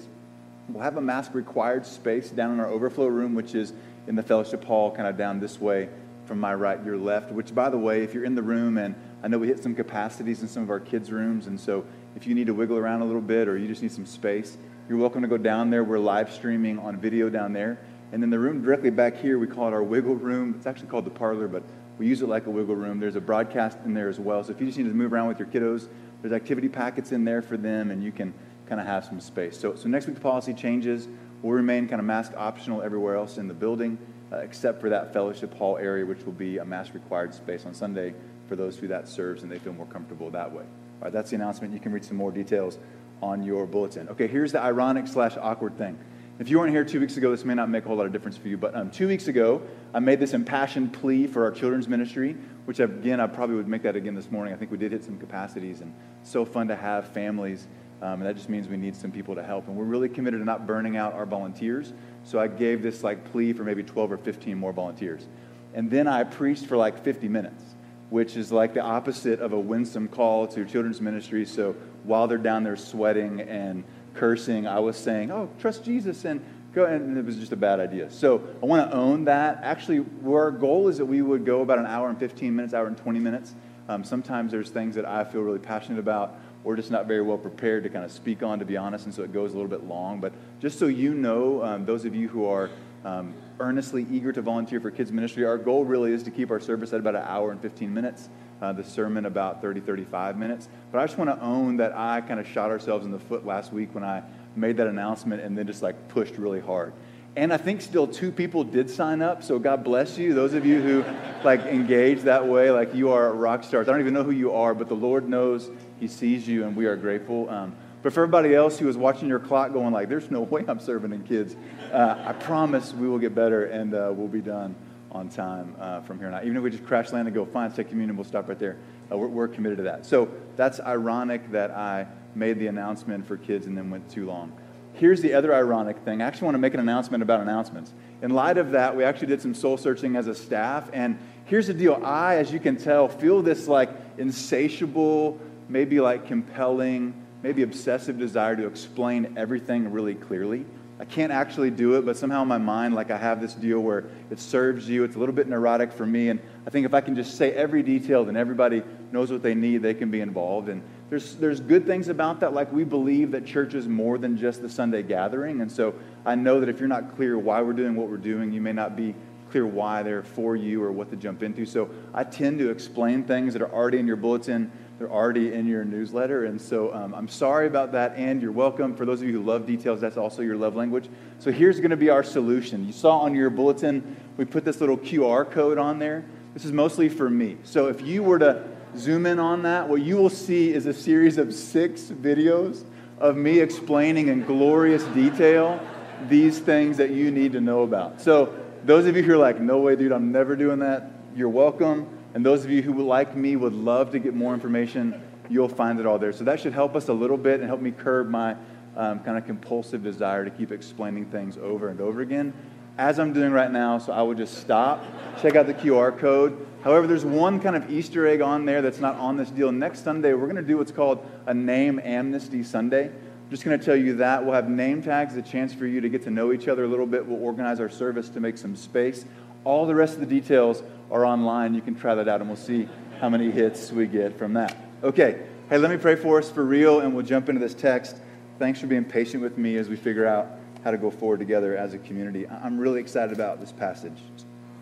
We'll 0.70 0.82
have 0.82 0.96
a 0.96 1.02
mask 1.02 1.34
required 1.34 1.86
space 1.86 2.30
down 2.30 2.54
in 2.54 2.62
our 2.62 2.70
overflow 2.70 3.08
room, 3.08 3.36
which 3.36 3.54
is 3.54 3.74
in 4.08 4.16
the 4.16 4.24
fellowship 4.24 4.64
hall, 4.64 4.96
kind 4.96 5.10
of 5.10 5.18
down 5.18 5.42
this 5.42 5.60
way 5.60 5.90
from 6.26 6.40
my 6.40 6.54
right, 6.54 6.82
your 6.86 6.96
left. 6.96 7.34
Which, 7.34 7.54
by 7.54 7.70
the 7.70 7.78
way, 7.78 8.04
if 8.04 8.14
you're 8.14 8.24
in 8.24 8.36
the 8.36 8.44
room 8.44 8.78
and 8.78 8.96
I 9.22 9.28
know 9.28 9.38
we 9.38 9.48
hit 9.48 9.62
some 9.62 9.76
capacities 9.76 10.42
in 10.42 10.48
some 10.48 10.64
of 10.64 10.70
our 10.70 10.80
kids' 10.80 11.12
rooms, 11.12 11.48
and 11.48 11.60
so 11.60 11.86
if 12.16 12.26
you 12.26 12.34
need 12.34 12.48
to 12.48 12.54
wiggle 12.54 12.78
around 12.78 13.02
a 13.02 13.06
little 13.06 13.22
bit 13.22 13.50
or 13.50 13.58
you 13.58 13.68
just 13.68 13.82
need 13.82 13.92
some 13.92 14.06
space, 14.06 14.58
you're 14.88 14.98
welcome 14.98 15.22
to 15.22 15.28
go 15.28 15.38
down 15.38 15.70
there. 15.70 15.84
We're 15.84 16.00
live 16.00 16.32
streaming 16.32 16.80
on 16.80 16.98
video 16.98 17.30
down 17.30 17.52
there. 17.52 17.80
And 18.12 18.24
then 18.24 18.30
the 18.30 18.40
room 18.40 18.62
directly 18.64 18.90
back 18.90 19.18
here, 19.18 19.38
we 19.38 19.46
call 19.46 19.68
it 19.68 19.74
our 19.74 19.84
wiggle 19.84 20.16
room. 20.16 20.56
It's 20.58 20.66
actually 20.66 20.88
called 20.88 21.06
the 21.06 21.12
parlor, 21.12 21.48
but 21.48 21.64
we 21.98 22.08
use 22.08 22.22
it 22.22 22.30
like 22.30 22.48
a 22.48 22.50
wiggle 22.50 22.76
room. 22.76 23.00
There's 23.00 23.18
a 23.18 23.22
broadcast 23.22 23.78
in 23.86 23.94
there 23.94 24.08
as 24.08 24.20
well. 24.20 24.44
So 24.44 24.52
if 24.52 24.60
you 24.60 24.66
just 24.66 24.78
need 24.78 24.86
to 24.86 24.94
move 24.94 25.12
around 25.12 25.28
with 25.28 25.38
your 25.38 25.50
kiddos, 25.50 25.90
there's 26.22 26.34
activity 26.34 26.70
packets 26.70 27.12
in 27.12 27.26
there 27.26 27.42
for 27.42 27.58
them, 27.58 27.92
and 27.92 28.04
you 28.04 28.12
can 28.12 28.34
kind 28.68 28.80
of 28.80 28.88
have 28.88 29.04
some 29.06 29.20
space. 29.20 29.60
So, 29.60 29.76
so 29.76 29.90
next 29.90 30.08
week, 30.08 30.16
the 30.16 30.22
policy 30.22 30.54
changes. 30.54 31.08
We'll 31.42 31.54
remain 31.54 31.88
kind 31.88 32.00
of 32.00 32.06
mask 32.06 32.34
optional 32.36 32.82
everywhere 32.82 33.16
else 33.16 33.38
in 33.38 33.48
the 33.48 33.54
building, 33.54 33.98
uh, 34.32 34.38
except 34.38 34.82
for 34.82 34.90
that 34.90 35.14
fellowship 35.14 35.54
hall 35.56 35.78
area, 35.78 36.06
which 36.06 36.26
will 36.26 36.34
be 36.34 36.58
a 36.58 36.66
mask 36.66 36.94
required 36.94 37.34
space 37.34 37.66
on 37.66 37.74
Sunday 37.74 38.14
for 38.50 38.56
those 38.56 38.78
who 38.78 38.88
that 38.88 39.08
serves 39.08 39.44
and 39.44 39.52
they 39.52 39.60
feel 39.60 39.72
more 39.72 39.86
comfortable 39.86 40.30
that 40.32 40.52
way. 40.52 40.64
All 40.64 41.04
right, 41.04 41.14
that's 41.14 41.30
the 41.30 41.38
announcement. 41.38 41.74
You 41.74 41.80
can 41.80 41.94
read 41.94 42.04
some 42.04 42.18
more 42.18 42.32
details 42.32 42.78
on 43.22 43.44
your 43.44 43.66
bulletin. 43.66 44.10
Okay, 44.10 44.28
here's 44.28 44.52
the 44.52 44.62
ironic 44.62 45.08
slash 45.08 45.38
awkward 45.38 45.78
thing. 45.78 45.98
If 46.40 46.50
you 46.50 46.58
weren't 46.58 46.72
here 46.72 46.86
two 46.86 47.00
weeks 47.00 47.18
ago, 47.18 47.32
this 47.32 47.46
may 47.46 47.54
not 47.54 47.70
make 47.70 47.84
a 47.86 47.88
whole 47.88 47.98
lot 47.98 48.06
of 48.06 48.14
difference 48.14 48.38
for 48.38 48.48
you, 48.48 48.58
but 48.58 48.74
um, 48.74 48.90
two 48.90 49.08
weeks 49.08 49.28
ago, 49.28 49.62
I 49.94 50.00
made 50.00 50.20
this 50.20 50.34
impassioned 50.34 50.94
plea 50.94 51.28
for 51.28 51.44
our 51.44 51.52
children's 51.52 51.88
ministry, 51.88 52.36
which 52.66 52.80
again, 52.80 53.20
I 53.20 53.28
probably 53.28 53.58
would 53.58 53.68
make 53.68 53.84
that 53.84 53.98
again 53.98 54.16
this 54.16 54.32
morning. 54.32 54.54
I 54.54 54.58
think 54.58 54.72
we 54.72 54.78
did 54.78 54.94
hit 54.94 55.04
some 55.04 55.20
capacities, 55.20 55.82
and 55.82 55.94
so 56.24 56.46
fun 56.46 56.70
to 56.70 56.78
have 56.78 57.10
families. 57.10 57.68
Um, 58.02 58.14
and 58.14 58.24
that 58.24 58.38
just 58.38 58.48
means 58.48 58.70
we 58.70 58.78
need 58.78 58.96
some 58.96 59.12
people 59.12 59.36
to 59.36 59.44
help. 59.44 59.68
And 59.68 59.76
we're 59.76 59.84
really 59.84 60.08
committed 60.08 60.40
to 60.40 60.46
not 60.46 60.66
burning 60.66 60.96
out 60.96 61.14
our 61.14 61.26
volunteers. 61.26 61.92
So 62.24 62.40
I 62.40 62.48
gave 62.48 62.82
this 62.82 63.04
like 63.04 63.30
plea 63.34 63.52
for 63.52 63.66
maybe 63.66 63.84
12 63.84 64.14
or 64.14 64.18
15 64.18 64.58
more 64.58 64.72
volunteers. 64.72 65.28
And 65.74 65.92
then 65.92 66.08
I 66.08 66.24
preached 66.24 66.66
for 66.66 66.78
like 66.78 67.04
50 67.04 67.28
minutes 67.28 67.62
which 68.10 68.36
is 68.36 68.52
like 68.52 68.74
the 68.74 68.82
opposite 68.82 69.40
of 69.40 69.54
a 69.54 69.60
winsome 69.60 70.08
call 70.08 70.48
to 70.48 70.66
children's 70.66 71.02
ministry. 71.02 71.46
So 71.46 71.76
while 72.04 72.28
they're 72.28 72.38
down 72.38 72.64
there 72.64 72.76
sweating 72.76 73.42
and 73.42 73.84
cursing, 74.16 74.68
I 74.68 74.80
was 74.80 74.98
saying, 74.98 75.32
oh, 75.32 75.50
trust 75.60 75.84
Jesus 75.84 76.26
and 76.26 76.44
go. 76.74 76.86
And 76.86 77.18
it 77.18 77.26
was 77.26 77.38
just 77.38 77.52
a 77.52 77.58
bad 77.58 77.80
idea. 77.80 78.10
So 78.12 78.42
I 78.62 78.66
want 78.66 78.90
to 78.90 78.98
own 78.98 79.26
that. 79.26 79.60
Actually, 79.64 80.06
our 80.28 80.52
goal 80.52 80.88
is 80.88 80.98
that 80.98 81.06
we 81.06 81.22
would 81.22 81.46
go 81.46 81.62
about 81.62 81.78
an 81.80 81.86
hour 81.86 82.10
and 82.10 82.18
15 82.18 82.56
minutes, 82.56 82.74
hour 82.74 82.88
and 82.88 82.98
20 82.98 83.20
minutes. 83.20 83.56
Um, 83.88 84.04
sometimes 84.04 84.52
there's 84.52 84.70
things 84.70 84.96
that 84.96 85.06
I 85.06 85.24
feel 85.24 85.42
really 85.42 85.60
passionate 85.60 86.00
about 86.00 86.36
or 86.64 86.76
just 86.76 86.92
not 86.92 87.08
very 87.08 87.22
well 87.22 87.38
prepared 87.38 87.84
to 87.84 87.90
kind 87.90 88.04
of 88.04 88.12
speak 88.12 88.44
on, 88.44 88.60
to 88.60 88.66
be 88.66 88.76
honest, 88.76 89.06
and 89.06 89.14
so 89.14 89.24
it 89.24 89.32
goes 89.32 89.54
a 89.54 89.56
little 89.56 89.70
bit 89.70 89.86
long. 89.86 90.20
But 90.20 90.34
just 90.60 90.78
so 90.78 90.88
you 90.88 91.14
know, 91.14 91.64
um, 91.64 91.86
those 91.86 92.06
of 92.06 92.14
you 92.14 92.28
who 92.28 92.46
are 92.46 92.70
um, 93.06 93.34
earnestly 93.60 94.06
eager 94.12 94.32
to 94.32 94.42
volunteer 94.42 94.80
for 94.80 94.92
kids 94.92 95.12
ministry. 95.12 95.46
Our 95.46 95.58
goal 95.58 95.86
really 95.86 96.14
is 96.14 96.24
to 96.24 96.32
keep 96.32 96.52
our 96.52 96.60
service 96.60 96.94
at 96.94 97.00
about 97.00 97.16
an 97.16 97.24
hour 97.26 97.52
and 97.52 97.62
15 97.62 97.94
minutes, 97.94 98.30
uh, 98.62 98.74
the 98.74 98.84
sermon 98.84 99.26
about 99.26 99.62
30, 99.62 99.82
35 99.82 100.38
minutes. 100.38 100.68
But 100.92 101.00
I 101.00 101.06
just 101.06 101.18
want 101.18 101.30
to 101.30 101.44
own 101.44 101.78
that 101.78 101.96
I 101.96 102.22
kind 102.22 102.40
of 102.40 102.48
shot 102.48 102.72
ourselves 102.72 103.06
in 103.06 103.12
the 103.12 103.20
foot 103.20 103.46
last 103.46 103.74
week 103.74 103.94
when 103.94 104.04
I 104.04 104.24
made 104.56 104.78
that 104.78 104.88
announcement 104.88 105.42
and 105.42 105.58
then 105.58 105.68
just 105.68 105.82
like 105.82 106.08
pushed 106.10 106.38
really 106.38 106.60
hard. 106.60 106.94
And 107.36 107.54
I 107.54 107.58
think 107.58 107.82
still 107.82 108.08
two 108.08 108.32
people 108.32 108.64
did 108.64 108.90
sign 108.90 109.22
up, 109.22 109.44
so 109.44 109.60
God 109.60 109.84
bless 109.84 110.18
you. 110.18 110.34
Those 110.34 110.54
of 110.54 110.66
you 110.66 110.82
who 110.82 111.06
like 111.44 111.62
engage 111.62 112.22
that 112.22 112.48
way, 112.48 112.72
like 112.72 112.96
you 112.96 113.12
are 113.12 113.32
rock 113.34 113.64
stars. 113.64 113.88
I 113.88 113.92
don't 113.92 114.02
even 114.02 114.14
know 114.14 114.24
who 114.24 114.32
you 114.32 114.54
are, 114.54 114.74
but 114.74 114.90
the 114.90 114.96
Lord 114.96 115.30
knows 115.30 115.70
He 116.00 116.08
sees 116.08 116.48
you, 116.48 116.66
and 116.66 116.76
we 116.76 116.86
are 116.86 116.96
grateful. 116.96 117.50
Um, 117.50 117.76
but 118.02 118.14
for 118.14 118.24
everybody 118.24 118.56
else 118.56 118.80
who 118.80 118.88
is 118.88 118.96
watching 118.96 119.28
your 119.28 119.40
clock 119.40 119.74
going 119.74 119.94
like, 119.94 120.08
there's 120.08 120.32
no 120.32 120.42
way 120.42 120.64
I'm 120.68 120.80
serving 120.80 121.12
in 121.12 121.24
kids, 121.24 121.56
uh, 121.92 122.24
I 122.26 122.34
promise 122.34 122.94
we 122.94 123.10
will 123.10 123.20
get 123.20 123.36
better 123.36 123.66
and 123.66 123.94
uh, 123.94 124.12
we'll 124.14 124.28
be 124.28 124.42
done 124.42 124.76
on 125.12 125.30
time 125.30 125.76
uh, 125.80 126.02
from 126.02 126.20
here 126.20 126.28
on 126.28 126.34
out. 126.34 126.44
Even 126.46 126.58
if 126.58 126.64
we 126.64 126.70
just 126.70 126.86
crash 126.86 127.12
land 127.12 127.28
and 127.28 127.36
go, 127.36 127.46
fine, 127.46 127.72
take 127.72 127.90
communion, 127.90 128.16
we'll 128.16 128.26
stop 128.26 128.48
right 128.48 128.60
there. 128.60 128.78
Uh, 129.12 129.18
we're, 129.18 129.28
we're, 129.28 129.48
committed 129.48 129.78
to 129.78 129.84
that. 129.84 130.06
So 130.06 130.30
that's 130.56 130.80
ironic 130.80 131.52
that 131.52 131.72
I 131.72 132.08
made 132.36 132.60
the 132.60 132.68
announcement 132.68 133.28
for 133.28 133.38
kids 133.38 133.66
and 133.66 133.78
then 133.78 133.90
went 133.90 134.10
too 134.10 134.26
long. 134.26 134.52
here's 134.94 135.22
the 135.22 135.34
other 135.34 135.54
ironic 135.54 135.98
thing. 136.00 136.22
I 136.22 136.26
actually 136.26 136.46
want 136.46 136.56
to 136.56 136.60
make 136.60 136.74
an 136.74 136.80
announcement 136.80 137.24
about 137.24 137.42
announcements. 137.42 137.94
In 138.22 138.32
light 138.32 138.58
of 138.58 138.72
that, 138.72 138.96
we 138.96 139.04
actually 139.04 139.28
did 139.28 139.42
some 139.42 139.54
soul 139.54 139.78
searching 139.78 140.16
as 140.16 140.28
a 140.28 140.36
staff. 140.36 140.90
And 140.94 141.18
here's 141.46 141.68
the 141.68 141.74
deal 141.74 142.00
I, 142.04 142.36
as 142.36 142.52
you 142.52 142.60
can 142.60 142.78
tell, 142.78 143.08
feel 143.08 143.42
this 143.42 143.68
like 143.68 143.90
insatiable, 144.18 145.40
maybe 145.70 146.00
like 146.00 146.28
compelling, 146.28 147.14
maybe 147.44 147.64
obsessive 147.64 148.18
desire 148.18 148.56
to 148.56 148.68
explain 148.68 149.34
everything 149.38 149.92
really 149.92 150.16
clearly. 150.16 150.66
I 151.02 151.06
can't 151.06 151.32
actually 151.32 151.72
do 151.72 151.96
it, 151.96 152.06
but 152.06 152.18
somehow 152.18 152.42
in 152.42 152.50
my 152.50 152.58
mind, 152.58 152.94
like 152.94 153.10
I 153.10 153.18
have 153.18 153.40
this 153.40 153.54
deal 153.54 153.80
where 153.80 154.06
it 154.30 154.38
serves 154.38 154.90
you. 154.90 155.06
It's 155.06 155.16
a 155.16 155.20
little 155.20 155.34
bit 155.34 155.48
neurotic 155.48 155.94
for 155.94 156.06
me. 156.06 156.28
And 156.28 156.42
I 156.68 156.70
think 156.72 156.86
if 156.86 156.94
I 156.94 157.00
can 157.00 157.16
just 157.16 157.38
say 157.38 157.54
every 157.54 157.84
detail, 157.84 158.26
then 158.26 158.36
everybody 158.36 158.84
knows 159.14 159.32
what 159.32 159.42
they 159.42 159.56
need, 159.56 159.82
they 159.82 159.94
can 159.94 160.12
be 160.12 160.20
involved. 160.20 160.68
And 160.68 160.84
there's, 161.10 161.36
there's 161.36 161.62
good 161.62 161.88
things 161.88 162.10
about 162.10 162.42
that. 162.42 162.54
Like 162.54 162.74
we 162.74 162.84
believe 162.84 163.32
that 163.32 163.46
church 163.46 163.76
is 163.76 163.88
more 163.88 164.18
than 164.18 164.38
just 164.38 164.62
the 164.62 164.70
Sunday 164.70 165.02
gathering. 165.02 165.62
And 165.62 165.72
so 165.72 165.96
I 166.26 166.36
know 166.36 166.60
that 166.60 166.68
if 166.68 166.80
you're 166.80 166.90
not 166.90 167.16
clear 167.16 167.40
why 167.40 167.62
we're 167.62 167.74
doing 167.74 167.96
what 167.96 168.10
we're 168.10 168.18
doing, 168.18 168.52
you 168.52 168.60
may 168.60 168.74
not 168.74 168.98
be 168.98 169.16
clear 169.52 169.66
why 169.66 170.04
they're 170.04 170.22
for 170.22 170.58
you 170.58 170.84
or 170.84 170.92
what 170.92 171.10
to 171.12 171.16
jump 171.16 171.44
into. 171.44 171.66
So 171.66 171.90
I 172.14 172.26
tend 172.26 172.60
to 172.60 172.70
explain 172.70 173.24
things 173.24 173.54
that 173.54 173.62
are 173.62 173.72
already 173.72 174.00
in 174.00 174.06
your 174.06 174.18
bulletin 174.18 174.70
they're 175.00 175.10
already 175.10 175.54
in 175.54 175.66
your 175.66 175.86
newsletter. 175.86 176.44
And 176.44 176.62
so 176.62 176.94
um, 176.94 177.16
I'm 177.16 177.30
sorry 177.30 177.68
about 177.68 177.94
that, 177.94 178.16
and 178.18 178.42
you're 178.42 178.52
welcome. 178.52 178.94
For 178.94 179.06
those 179.06 179.22
of 179.22 179.28
you 179.28 179.40
who 179.40 179.46
love 179.46 179.66
details, 179.66 180.02
that's 180.02 180.18
also 180.18 180.42
your 180.42 180.58
love 180.58 180.76
language. 180.76 181.10
So 181.40 181.52
here's 181.52 181.78
going 181.80 181.92
to 181.92 181.98
be 181.98 182.10
our 182.10 182.22
solution. 182.22 182.86
You 182.86 182.92
saw 182.92 183.20
on 183.20 183.34
your 183.34 183.50
bulletin, 183.50 184.18
we 184.36 184.44
put 184.44 184.66
this 184.66 184.82
little 184.82 184.98
QR 184.98 185.50
code 185.50 185.78
on 185.78 186.00
there. 186.00 186.26
This 186.54 186.66
is 186.66 186.74
mostly 186.74 187.08
for 187.08 187.30
me. 187.30 187.56
So 187.64 187.88
if 187.88 188.02
you 188.02 188.22
were 188.24 188.40
to 188.40 188.68
zoom 188.98 189.26
in 189.26 189.40
on 189.40 189.64
that, 189.64 189.88
what 189.88 190.02
you 190.02 190.18
will 190.18 190.30
see 190.30 190.74
is 190.74 190.86
a 190.86 190.94
series 190.94 191.38
of 191.38 191.54
six 191.54 192.02
videos 192.04 192.84
of 193.20 193.38
me 193.38 193.60
explaining 193.60 194.28
in 194.28 194.44
glorious 194.44 195.04
detail 195.06 195.80
these 196.28 196.60
things 196.60 196.98
that 196.98 197.12
you 197.12 197.32
need 197.32 197.54
to 197.54 197.62
know 197.62 197.84
about. 197.84 198.20
So 198.20 198.54
those 198.84 199.06
of 199.06 199.16
you 199.16 199.24
who 199.24 199.32
are 199.34 199.38
like, 199.38 199.62
no 199.62 199.80
way, 199.80 199.96
dude, 199.96 200.12
I'm 200.12 200.34
never 200.34 200.58
doing 200.58 200.80
that, 200.80 201.10
you're 201.38 201.48
welcome. 201.48 202.19
And 202.34 202.46
those 202.46 202.64
of 202.64 202.72
you 202.72 202.82
who, 202.82 203.04
like 203.06 203.36
me, 203.36 203.56
would 203.56 203.74
love 203.74 204.12
to 204.12 204.20
get 204.20 204.34
more 204.34 204.54
information, 204.54 205.22
you'll 205.50 205.68
find 205.68 206.00
it 206.00 206.06
all 206.06 206.20
there. 206.20 206.32
So 206.32 206.44
that 206.44 206.60
should 206.60 206.74
help 206.74 206.96
us 206.96 207.08
a 207.08 207.14
little 207.14 207.38
bit 207.38 207.60
and 207.60 207.68
help 207.68 207.82
me 207.82 207.92
curb 207.92 208.30
my 208.30 208.56
um, 208.96 209.20
kind 209.22 209.38
of 209.38 209.46
compulsive 209.46 210.04
desire 210.04 210.46
to 210.46 210.52
keep 210.52 210.72
explaining 210.72 211.26
things 211.26 211.58
over 211.58 211.90
and 211.90 212.00
over 212.02 212.22
again, 212.22 212.54
as 212.98 213.20
I'm 213.20 213.34
doing 213.34 213.52
right 213.52 213.72
now. 213.72 213.98
So 213.98 214.14
I 214.14 214.22
will 214.22 214.36
just 214.36 214.60
stop, 214.60 215.04
check 215.42 215.56
out 215.56 215.68
the 215.68 215.74
QR 215.74 216.18
code. 216.18 216.68
However, 216.84 217.08
there's 217.08 217.26
one 217.26 217.60
kind 217.60 217.76
of 217.76 217.92
Easter 217.92 218.28
egg 218.28 218.42
on 218.42 218.66
there 218.66 218.82
that's 218.82 219.00
not 219.00 219.16
on 219.16 219.38
this 219.38 219.50
deal. 219.50 219.72
Next 219.72 220.04
Sunday, 220.04 220.34
we're 220.34 220.46
going 220.46 220.56
to 220.56 220.62
do 220.62 220.78
what's 220.78 220.92
called 220.92 221.26
a 221.46 221.54
Name 221.54 222.00
Amnesty 222.04 222.64
Sunday. 222.64 223.08
I'm 223.08 223.50
just 223.50 223.64
going 223.64 223.78
to 223.78 223.84
tell 223.84 223.96
you 223.96 224.18
that. 224.18 224.46
We'll 224.46 224.54
have 224.54 224.70
name 224.70 225.02
tags, 225.02 225.36
a 225.36 225.42
chance 225.42 225.74
for 225.74 225.88
you 225.88 226.02
to 226.02 226.10
get 226.10 226.24
to 226.24 226.30
know 226.30 226.54
each 226.54 226.68
other 226.68 226.84
a 226.84 226.88
little 226.88 227.08
bit. 227.08 227.26
We'll 227.26 227.44
organize 227.44 227.80
our 227.80 227.90
service 227.90 228.30
to 228.30 228.40
make 228.40 228.58
some 228.58 228.76
space. 228.76 229.26
All 229.66 229.86
the 229.86 229.96
rest 229.96 230.14
of 230.14 230.20
the 230.22 230.26
details 230.26 230.82
are 231.12 231.26
online. 231.26 231.74
You 231.74 231.82
can 231.82 231.96
try 231.96 232.16
that 232.16 232.28
out, 232.28 232.40
and 232.42 232.50
we'll 232.50 232.58
see 232.58 232.88
how 233.20 233.30
many 233.30 233.52
hits 233.52 233.92
we 233.92 234.08
get 234.08 234.38
from 234.38 234.54
that. 234.54 234.76
Okay, 235.04 235.44
hey, 235.70 235.78
let 235.78 235.92
me 235.92 235.98
pray 235.98 236.16
for 236.16 236.38
us 236.38 236.50
for 236.50 236.64
real, 236.64 237.02
and 237.02 237.14
we'll 237.14 237.26
jump 237.26 237.50
into 237.50 237.60
this 237.60 237.74
text. 237.74 238.16
Thanks 238.58 238.80
for 238.80 238.88
being 238.88 239.06
patient 239.06 239.44
with 239.44 239.58
me 239.58 239.78
as 239.78 239.90
we 239.90 239.96
figure 239.96 240.26
out 240.26 240.48
how 240.84 240.92
to 240.92 240.98
go 240.98 241.12
forward 241.12 241.40
together 241.40 241.76
as 241.76 241.94
a 241.94 241.98
community. 241.98 242.48
I'm 242.48 242.78
really 242.78 243.02
excited 243.02 243.34
about 243.34 243.60
this 243.60 243.72
passage. 243.72 244.18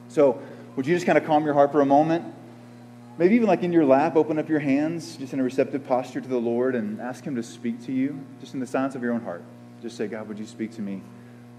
So, 0.09 0.41
would 0.75 0.85
you 0.85 0.95
just 0.95 1.05
kind 1.05 1.17
of 1.17 1.25
calm 1.25 1.43
your 1.43 1.55
heart 1.55 1.71
for 1.71 1.81
a 1.81 1.85
moment? 1.85 2.33
Maybe 3.17 3.35
even 3.35 3.47
like 3.47 3.63
in 3.63 3.73
your 3.73 3.85
lap, 3.85 4.15
open 4.15 4.37
up 4.37 4.47
your 4.47 4.59
hands 4.59 5.17
just 5.17 5.33
in 5.33 5.39
a 5.39 5.43
receptive 5.43 5.87
posture 5.87 6.21
to 6.21 6.27
the 6.27 6.37
Lord 6.37 6.75
and 6.75 7.01
ask 7.01 7.23
Him 7.23 7.35
to 7.35 7.41
speak 7.41 7.83
to 7.85 7.91
you 7.91 8.19
just 8.39 8.53
in 8.53 8.59
the 8.59 8.67
silence 8.67 8.93
of 8.93 9.01
your 9.01 9.13
own 9.13 9.21
heart. 9.21 9.43
Just 9.81 9.97
say, 9.97 10.07
God, 10.07 10.27
would 10.27 10.37
you 10.37 10.45
speak 10.45 10.71
to 10.75 10.81
me? 10.81 11.01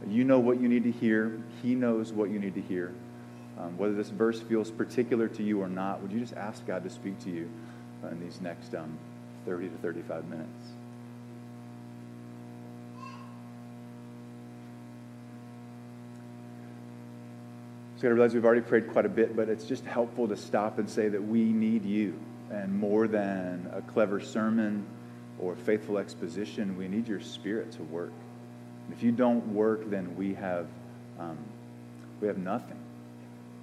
You 0.06 0.22
know 0.22 0.38
what 0.38 0.60
you 0.60 0.68
need 0.68 0.84
to 0.84 0.92
hear, 0.92 1.36
He 1.62 1.74
knows 1.74 2.12
what 2.12 2.30
you 2.30 2.38
need 2.38 2.54
to 2.54 2.60
hear. 2.60 2.94
Um, 3.58 3.76
whether 3.76 3.94
this 3.94 4.10
verse 4.10 4.40
feels 4.40 4.70
particular 4.70 5.26
to 5.28 5.42
you 5.42 5.60
or 5.60 5.68
not, 5.68 6.00
would 6.00 6.12
you 6.12 6.20
just 6.20 6.34
ask 6.34 6.64
God 6.66 6.84
to 6.84 6.90
speak 6.90 7.18
to 7.24 7.30
you 7.30 7.50
uh, 8.04 8.08
in 8.08 8.20
these 8.20 8.40
next 8.40 8.74
um, 8.74 8.96
30 9.46 9.68
to 9.68 9.76
35 9.78 10.28
minutes? 10.28 10.72
So 18.00 18.06
I 18.06 18.12
realize 18.12 18.32
we've 18.32 18.44
already 18.44 18.60
prayed 18.60 18.92
quite 18.92 19.06
a 19.06 19.08
bit, 19.08 19.34
but 19.34 19.48
it's 19.48 19.64
just 19.64 19.84
helpful 19.84 20.28
to 20.28 20.36
stop 20.36 20.78
and 20.78 20.88
say 20.88 21.08
that 21.08 21.20
we 21.20 21.42
need 21.42 21.84
you. 21.84 22.14
And 22.48 22.78
more 22.78 23.08
than 23.08 23.68
a 23.74 23.82
clever 23.82 24.20
sermon 24.20 24.86
or 25.40 25.56
faithful 25.56 25.98
exposition, 25.98 26.76
we 26.76 26.86
need 26.86 27.08
your 27.08 27.20
spirit 27.20 27.72
to 27.72 27.82
work. 27.82 28.12
And 28.86 28.96
if 28.96 29.02
you 29.02 29.10
don't 29.10 29.44
work, 29.48 29.90
then 29.90 30.16
we 30.16 30.34
have, 30.34 30.68
um, 31.18 31.38
we 32.20 32.28
have 32.28 32.38
nothing. 32.38 32.78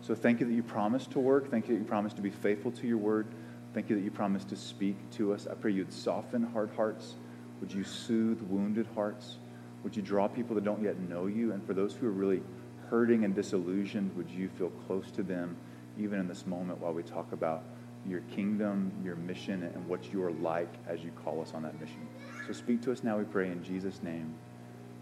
So 0.06 0.14
thank 0.14 0.40
you 0.40 0.46
that 0.46 0.54
you 0.54 0.62
promised 0.62 1.10
to 1.12 1.20
work. 1.20 1.50
Thank 1.50 1.68
you 1.68 1.74
that 1.74 1.80
you 1.80 1.88
promised 1.88 2.16
to 2.18 2.22
be 2.22 2.30
faithful 2.30 2.72
to 2.74 2.86
your 2.86 3.00
word. 3.00 3.26
Thank 3.74 3.90
you 3.90 3.96
that 3.96 4.04
you 4.04 4.12
promised 4.12 4.50
to 4.50 4.56
speak 4.56 4.98
to 5.14 5.34
us. 5.34 5.48
I 5.50 5.56
pray 5.56 5.72
you'd 5.72 5.92
soften 5.92 6.44
hard 6.44 6.70
hearts. 6.76 7.16
Would 7.60 7.74
you 7.74 7.84
soothe 7.84 8.40
wounded 8.44 8.86
hearts? 8.94 9.38
Would 9.84 9.96
you 9.96 10.04
draw 10.04 10.28
people 10.28 10.54
that 10.56 10.64
don't 10.64 10.84
yet 10.84 11.00
know 11.00 11.26
you? 11.26 11.54
And 11.54 11.66
for 11.66 11.74
those 11.74 11.96
who 11.96 12.06
are 12.06 12.12
really 12.12 12.44
hurting 12.88 13.26
and 13.26 13.34
disillusioned, 13.34 14.16
would 14.16 14.30
you 14.30 14.48
feel 14.48 14.70
close 14.86 15.10
to 15.10 15.24
them 15.24 15.58
even 15.98 16.20
in 16.20 16.28
this 16.28 16.46
moment 16.46 16.80
while 16.80 16.94
we 16.94 17.02
talk 17.02 17.32
about 17.32 17.64
your 18.08 18.22
kingdom, 18.36 18.92
your 19.04 19.16
mission, 19.16 19.64
and 19.64 19.88
what 19.88 20.14
you 20.14 20.24
are 20.24 20.34
like 20.34 20.72
as 20.88 21.04
you 21.04 21.10
call 21.24 21.42
us 21.42 21.54
on 21.56 21.64
that 21.64 21.80
mission? 21.82 22.08
So 22.46 22.54
speak 22.54 22.84
to 22.84 22.92
us 22.92 23.04
now, 23.04 23.18
we 23.18 23.24
pray, 23.24 23.50
in 23.50 23.64
Jesus' 23.64 24.04
name. 24.04 24.36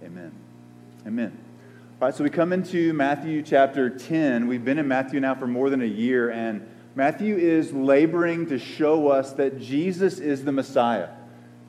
Amen. 0.01 0.31
Amen. 1.05 1.52
All 2.01 2.07
right, 2.07 2.15
so 2.15 2.23
we 2.23 2.31
come 2.31 2.51
into 2.51 2.91
Matthew 2.91 3.43
chapter 3.43 3.87
10. 3.87 4.47
We've 4.47 4.65
been 4.65 4.79
in 4.79 4.87
Matthew 4.87 5.19
now 5.19 5.35
for 5.35 5.45
more 5.45 5.69
than 5.69 5.83
a 5.83 5.85
year, 5.85 6.31
and 6.31 6.67
Matthew 6.95 7.37
is 7.37 7.71
laboring 7.71 8.47
to 8.47 8.57
show 8.57 9.09
us 9.09 9.31
that 9.33 9.59
Jesus 9.59 10.17
is 10.17 10.43
the 10.43 10.51
Messiah. 10.51 11.09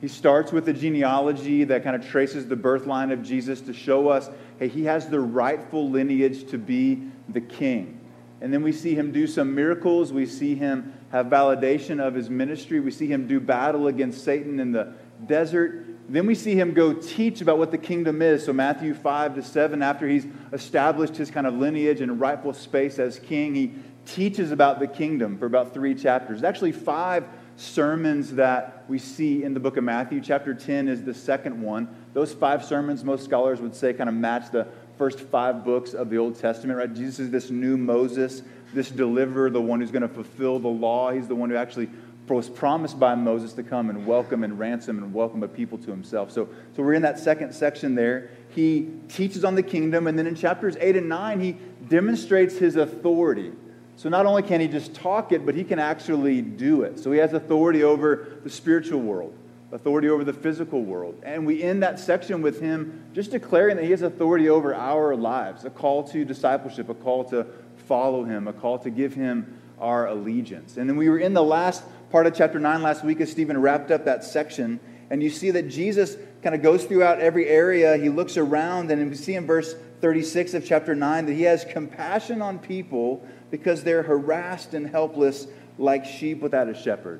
He 0.01 0.07
starts 0.07 0.51
with 0.51 0.67
a 0.67 0.73
genealogy 0.73 1.63
that 1.65 1.83
kind 1.83 1.95
of 1.95 2.05
traces 2.09 2.47
the 2.47 2.55
birth 2.55 2.87
line 2.87 3.11
of 3.11 3.21
Jesus 3.21 3.61
to 3.61 3.73
show 3.73 4.09
us, 4.09 4.29
hey, 4.57 4.67
he 4.67 4.83
has 4.85 5.07
the 5.07 5.19
rightful 5.19 5.89
lineage 5.89 6.49
to 6.49 6.57
be 6.57 7.03
the 7.29 7.39
king. 7.39 8.01
And 8.41 8.51
then 8.51 8.63
we 8.63 8.71
see 8.71 8.95
him 8.95 9.11
do 9.11 9.27
some 9.27 9.53
miracles. 9.53 10.11
We 10.11 10.25
see 10.25 10.55
him 10.55 10.91
have 11.11 11.27
validation 11.27 12.05
of 12.05 12.15
his 12.15 12.31
ministry. 12.31 12.79
We 12.79 12.91
see 12.91 13.07
him 13.07 13.27
do 13.27 13.39
battle 13.39 13.87
against 13.87 14.25
Satan 14.25 14.59
in 14.59 14.71
the 14.71 14.95
desert. 15.27 15.84
Then 16.07 16.27
we 16.27 16.35
see 16.35 16.55
him 16.55 16.73
go 16.73 16.93
teach 16.93 17.41
about 17.41 17.57
what 17.57 17.71
the 17.71 17.77
kingdom 17.77 18.21
is. 18.21 18.45
So, 18.45 18.53
Matthew 18.53 18.93
5 18.93 19.35
to 19.35 19.43
7, 19.43 19.81
after 19.81 20.07
he's 20.07 20.27
established 20.53 21.17
his 21.17 21.31
kind 21.31 21.47
of 21.47 21.55
lineage 21.55 22.01
and 22.01 22.19
rightful 22.19 22.53
space 22.53 22.99
as 22.99 23.17
king, 23.17 23.55
he 23.55 23.73
teaches 24.05 24.51
about 24.51 24.79
the 24.79 24.87
kingdom 24.87 25.37
for 25.37 25.47
about 25.47 25.73
three 25.73 25.95
chapters. 25.95 26.43
Actually, 26.43 26.71
five 26.73 27.25
sermons 27.57 28.33
that 28.33 28.83
we 28.87 28.99
see 28.99 29.43
in 29.43 29.53
the 29.53 29.59
book 29.59 29.77
of 29.77 29.83
Matthew. 29.83 30.21
Chapter 30.21 30.53
10 30.53 30.87
is 30.87 31.03
the 31.03 31.13
second 31.13 31.61
one. 31.61 31.87
Those 32.13 32.33
five 32.33 32.63
sermons, 32.63 33.03
most 33.03 33.23
scholars 33.23 33.61
would 33.61 33.75
say, 33.75 33.93
kind 33.93 34.09
of 34.09 34.15
match 34.15 34.51
the 34.51 34.67
first 34.97 35.19
five 35.19 35.63
books 35.63 35.93
of 35.93 36.09
the 36.09 36.17
Old 36.17 36.39
Testament, 36.39 36.77
right? 36.77 36.93
Jesus 36.93 37.19
is 37.19 37.31
this 37.31 37.49
new 37.49 37.77
Moses, 37.77 38.41
this 38.73 38.89
deliverer, 38.89 39.49
the 39.49 39.61
one 39.61 39.79
who's 39.79 39.91
going 39.91 40.01
to 40.01 40.07
fulfill 40.07 40.59
the 40.59 40.67
law. 40.67 41.11
He's 41.11 41.27
the 41.27 41.35
one 41.35 41.49
who 41.49 41.55
actually 41.55 41.89
was 42.33 42.49
promised 42.49 42.99
by 42.99 43.13
Moses 43.13 43.53
to 43.53 43.63
come 43.63 43.89
and 43.89 44.05
welcome 44.07 44.43
and 44.43 44.57
ransom 44.57 44.97
and 44.97 45.13
welcome 45.13 45.43
a 45.43 45.47
people 45.47 45.77
to 45.77 45.91
himself. 45.91 46.31
So, 46.31 46.49
so 46.75 46.81
we're 46.81 46.93
in 46.93 47.03
that 47.03 47.19
second 47.19 47.53
section 47.53 47.93
there. 47.93 48.29
He 48.49 48.89
teaches 49.09 49.45
on 49.45 49.55
the 49.55 49.63
kingdom, 49.63 50.07
and 50.07 50.17
then 50.17 50.25
in 50.25 50.35
chapters 50.35 50.75
8 50.79 50.95
and 50.95 51.09
9, 51.09 51.39
he 51.39 51.57
demonstrates 51.87 52.57
his 52.57 52.75
authority. 52.75 53.51
So 53.97 54.09
not 54.09 54.25
only 54.25 54.43
can 54.43 54.59
he 54.59 54.67
just 54.67 54.93
talk 54.93 55.31
it, 55.31 55.45
but 55.45 55.55
he 55.55 55.63
can 55.63 55.79
actually 55.79 56.41
do 56.41 56.81
it. 56.81 56.99
So 56.99 57.11
he 57.11 57.19
has 57.19 57.33
authority 57.33 57.83
over 57.83 58.39
the 58.43 58.49
spiritual 58.49 59.01
world, 59.01 59.33
authority 59.71 60.09
over 60.09 60.23
the 60.23 60.33
physical 60.33 60.83
world. 60.83 61.21
And 61.23 61.45
we 61.45 61.63
end 61.63 61.83
that 61.83 61.99
section 61.99 62.41
with 62.41 62.59
him 62.59 63.05
just 63.13 63.31
declaring 63.31 63.77
that 63.77 63.85
he 63.85 63.91
has 63.91 64.01
authority 64.01 64.49
over 64.49 64.75
our 64.75 65.15
lives 65.15 65.63
a 65.63 65.69
call 65.69 66.03
to 66.09 66.25
discipleship, 66.25 66.89
a 66.89 66.93
call 66.93 67.23
to 67.25 67.45
follow 67.87 68.23
him, 68.25 68.47
a 68.47 68.53
call 68.53 68.79
to 68.79 68.89
give 68.89 69.13
him 69.13 69.59
our 69.79 70.07
allegiance. 70.07 70.77
And 70.77 70.89
then 70.89 70.97
we 70.97 71.09
were 71.09 71.19
in 71.19 71.33
the 71.33 71.43
last 71.43 71.83
part 72.15 72.27
of 72.27 72.33
chapter 72.33 72.61
9 72.61 72.81
last 72.81 73.03
week 73.03 73.19
as 73.19 73.29
Stephen 73.29 73.59
wrapped 73.59 73.91
up 73.91 74.05
that 74.05 74.23
section. 74.23 74.79
And 75.09 75.21
you 75.21 75.29
see 75.29 75.51
that 75.51 75.67
Jesus 75.67 76.15
kind 76.41 76.55
of 76.55 76.61
goes 76.61 76.85
throughout 76.85 77.19
every 77.19 77.45
area. 77.45 77.97
He 77.97 78.07
looks 78.07 78.37
around, 78.37 78.89
and 78.89 79.09
we 79.09 79.17
see 79.17 79.35
in 79.35 79.45
verse 79.45 79.75
36 79.99 80.53
of 80.53 80.65
chapter 80.65 80.95
9 80.95 81.25
that 81.25 81.33
he 81.33 81.41
has 81.41 81.65
compassion 81.65 82.41
on 82.41 82.57
people 82.57 83.21
because 83.51 83.83
they're 83.83 84.01
harassed 84.01 84.73
and 84.73 84.87
helpless 84.87 85.47
like 85.77 86.05
sheep 86.05 86.39
without 86.39 86.69
a 86.69 86.73
shepherd. 86.73 87.19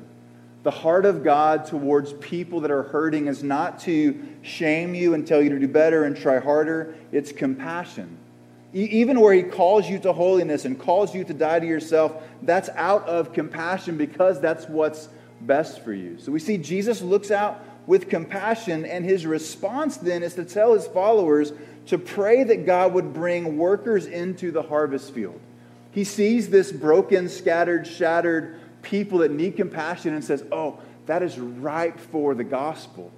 The 0.64 0.72
heart 0.72 1.06
of 1.06 1.26
God 1.26 1.66
towards 1.66 2.14
people 2.14 2.62
that 2.62 2.72
are 2.72 2.84
hurting 2.84 3.28
is 3.28 3.44
not 3.44 3.82
to 3.82 4.18
shame 4.44 4.96
you 4.96 5.14
and 5.14 5.28
tell 5.28 5.42
you 5.42 5.50
to 5.50 5.60
do 5.60 5.68
better 5.68 6.06
and 6.06 6.16
try 6.16 6.40
harder, 6.40 6.96
it's 7.12 7.34
compassion. 7.34 8.18
Even 8.76 9.22
where 9.22 9.34
he 9.34 9.42
calls 9.42 9.90
you 9.90 9.98
to 10.00 10.12
holiness 10.12 10.66
and 10.66 10.78
calls 10.78 11.16
you 11.16 11.24
to 11.24 11.34
die 11.34 11.62
to 11.62 11.66
yourself, 11.66 12.22
that's 12.42 12.68
out 12.76 13.08
of 13.08 13.32
compassion 13.32 13.96
because 13.96 14.42
that's 14.42 14.68
what's 14.68 15.08
best 15.40 15.82
for 15.82 15.94
you. 15.94 16.20
So 16.20 16.30
we 16.34 16.40
see 16.40 16.58
Jesus 16.58 17.02
looks 17.02 17.32
out 17.32 17.64
with 17.88 18.10
compassion, 18.10 18.84
and 18.84 19.06
his 19.06 19.26
response 19.26 19.96
then 19.96 20.24
is 20.24 20.34
to 20.34 20.44
tell 20.44 20.74
his 20.74 20.88
followers 20.88 21.54
to 21.86 21.98
pray 21.98 22.44
that 22.44 22.66
God 22.66 22.94
would 22.94 23.14
bring 23.14 23.58
workers 23.58 24.08
into 24.08 24.52
the 24.52 24.64
harvest 24.64 25.14
field. 25.14 25.40
He 25.92 26.04
sees 26.04 26.50
this 26.50 26.74
broken, 26.74 27.30
scattered, 27.30 27.88
shattered 27.88 28.60
people 28.82 29.20
that 29.20 29.32
need 29.32 29.56
compassion 29.56 30.14
and 30.14 30.22
says, 30.22 30.44
Oh, 30.52 30.80
that 31.06 31.24
is 31.24 31.40
ripe 31.40 31.98
for 31.98 32.36
the 32.36 32.44
gospel. 32.44 33.10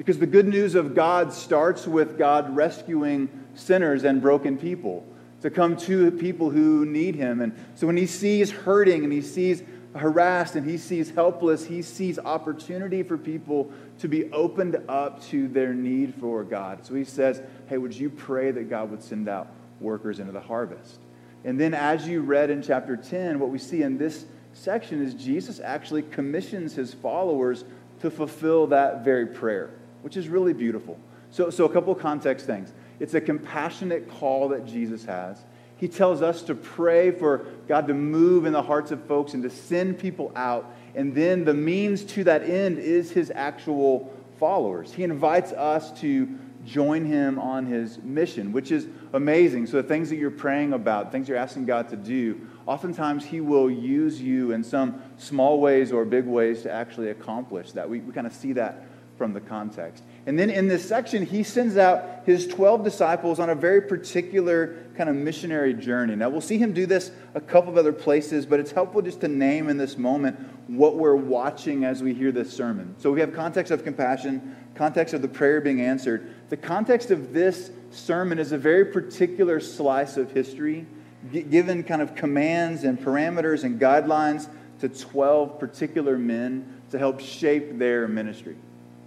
Because 0.00 0.18
the 0.18 0.26
good 0.26 0.48
news 0.48 0.76
of 0.76 0.94
God 0.94 1.30
starts 1.30 1.86
with 1.86 2.16
God 2.16 2.56
rescuing 2.56 3.28
sinners 3.52 4.04
and 4.04 4.22
broken 4.22 4.56
people 4.56 5.06
to 5.42 5.50
come 5.50 5.76
to 5.76 6.10
people 6.12 6.48
who 6.48 6.86
need 6.86 7.14
him. 7.14 7.42
And 7.42 7.52
so 7.74 7.86
when 7.86 7.98
he 7.98 8.06
sees 8.06 8.50
hurting 8.50 9.04
and 9.04 9.12
he 9.12 9.20
sees 9.20 9.62
harassed 9.94 10.56
and 10.56 10.66
he 10.66 10.78
sees 10.78 11.10
helpless, 11.10 11.66
he 11.66 11.82
sees 11.82 12.18
opportunity 12.18 13.02
for 13.02 13.18
people 13.18 13.70
to 13.98 14.08
be 14.08 14.32
opened 14.32 14.82
up 14.88 15.22
to 15.24 15.48
their 15.48 15.74
need 15.74 16.14
for 16.14 16.44
God. 16.44 16.86
So 16.86 16.94
he 16.94 17.04
says, 17.04 17.42
Hey, 17.66 17.76
would 17.76 17.94
you 17.94 18.08
pray 18.08 18.52
that 18.52 18.70
God 18.70 18.90
would 18.90 19.02
send 19.02 19.28
out 19.28 19.48
workers 19.80 20.18
into 20.18 20.32
the 20.32 20.40
harvest? 20.40 20.98
And 21.44 21.60
then, 21.60 21.74
as 21.74 22.08
you 22.08 22.22
read 22.22 22.48
in 22.48 22.62
chapter 22.62 22.96
10, 22.96 23.38
what 23.38 23.50
we 23.50 23.58
see 23.58 23.82
in 23.82 23.98
this 23.98 24.24
section 24.54 25.04
is 25.04 25.12
Jesus 25.12 25.60
actually 25.60 26.04
commissions 26.04 26.72
his 26.72 26.94
followers 26.94 27.66
to 28.00 28.10
fulfill 28.10 28.66
that 28.68 29.04
very 29.04 29.26
prayer, 29.26 29.70
which 30.02 30.16
is 30.16 30.28
really 30.28 30.52
beautiful. 30.52 30.98
So, 31.30 31.50
so 31.50 31.64
a 31.64 31.68
couple 31.68 31.94
context 31.94 32.46
things. 32.46 32.72
It's 32.98 33.14
a 33.14 33.20
compassionate 33.20 34.10
call 34.10 34.48
that 34.48 34.66
Jesus 34.66 35.04
has. 35.04 35.38
He 35.76 35.88
tells 35.88 36.20
us 36.20 36.42
to 36.42 36.54
pray 36.54 37.10
for 37.10 37.46
God 37.66 37.86
to 37.88 37.94
move 37.94 38.44
in 38.44 38.52
the 38.52 38.62
hearts 38.62 38.90
of 38.90 39.02
folks 39.06 39.32
and 39.32 39.42
to 39.42 39.50
send 39.50 39.98
people 39.98 40.30
out. 40.36 40.74
And 40.94 41.14
then 41.14 41.44
the 41.44 41.54
means 41.54 42.04
to 42.04 42.24
that 42.24 42.42
end 42.42 42.78
is 42.78 43.10
his 43.10 43.32
actual 43.34 44.12
followers. 44.38 44.92
He 44.92 45.04
invites 45.04 45.52
us 45.52 45.90
to 46.00 46.28
join 46.66 47.06
him 47.06 47.38
on 47.38 47.64
his 47.64 47.98
mission, 48.02 48.52
which 48.52 48.70
is 48.70 48.88
amazing. 49.14 49.66
So, 49.66 49.78
the 49.78 49.88
things 49.88 50.10
that 50.10 50.16
you're 50.16 50.30
praying 50.30 50.74
about, 50.74 51.12
things 51.12 51.28
you're 51.28 51.38
asking 51.38 51.64
God 51.64 51.88
to 51.88 51.96
do, 51.96 52.46
oftentimes 52.66 53.24
he 53.24 53.40
will 53.40 53.70
use 53.70 54.20
you 54.20 54.52
in 54.52 54.62
some 54.62 55.02
small 55.16 55.60
ways 55.60 55.92
or 55.92 56.04
big 56.04 56.26
ways 56.26 56.62
to 56.62 56.70
actually 56.70 57.08
accomplish 57.08 57.72
that. 57.72 57.88
We, 57.88 58.00
we 58.00 58.12
kind 58.12 58.26
of 58.26 58.34
see 58.34 58.52
that 58.54 58.84
from 59.20 59.34
the 59.34 59.40
context. 59.40 60.02
And 60.24 60.38
then 60.38 60.48
in 60.48 60.66
this 60.66 60.88
section, 60.88 61.26
he 61.26 61.42
sends 61.42 61.76
out 61.76 62.22
his 62.24 62.46
12 62.46 62.82
disciples 62.82 63.38
on 63.38 63.50
a 63.50 63.54
very 63.54 63.82
particular 63.82 64.78
kind 64.96 65.10
of 65.10 65.14
missionary 65.14 65.74
journey. 65.74 66.16
Now, 66.16 66.30
we'll 66.30 66.40
see 66.40 66.56
him 66.56 66.72
do 66.72 66.86
this 66.86 67.10
a 67.34 67.40
couple 67.42 67.70
of 67.70 67.76
other 67.76 67.92
places, 67.92 68.46
but 68.46 68.60
it's 68.60 68.70
helpful 68.72 69.02
just 69.02 69.20
to 69.20 69.28
name 69.28 69.68
in 69.68 69.76
this 69.76 69.98
moment 69.98 70.40
what 70.68 70.96
we're 70.96 71.16
watching 71.16 71.84
as 71.84 72.02
we 72.02 72.14
hear 72.14 72.32
this 72.32 72.50
sermon. 72.50 72.94
So 72.96 73.12
we 73.12 73.20
have 73.20 73.34
context 73.34 73.70
of 73.70 73.84
compassion, 73.84 74.56
context 74.74 75.12
of 75.12 75.20
the 75.20 75.28
prayer 75.28 75.60
being 75.60 75.82
answered. 75.82 76.34
The 76.48 76.56
context 76.56 77.10
of 77.10 77.34
this 77.34 77.70
sermon 77.90 78.38
is 78.38 78.52
a 78.52 78.58
very 78.58 78.86
particular 78.86 79.60
slice 79.60 80.16
of 80.16 80.32
history, 80.32 80.86
given 81.30 81.84
kind 81.84 82.00
of 82.00 82.14
commands 82.14 82.84
and 82.84 82.98
parameters 82.98 83.64
and 83.64 83.78
guidelines 83.78 84.48
to 84.78 84.88
12 84.88 85.60
particular 85.60 86.16
men 86.16 86.80
to 86.90 86.98
help 86.98 87.20
shape 87.20 87.78
their 87.78 88.08
ministry. 88.08 88.56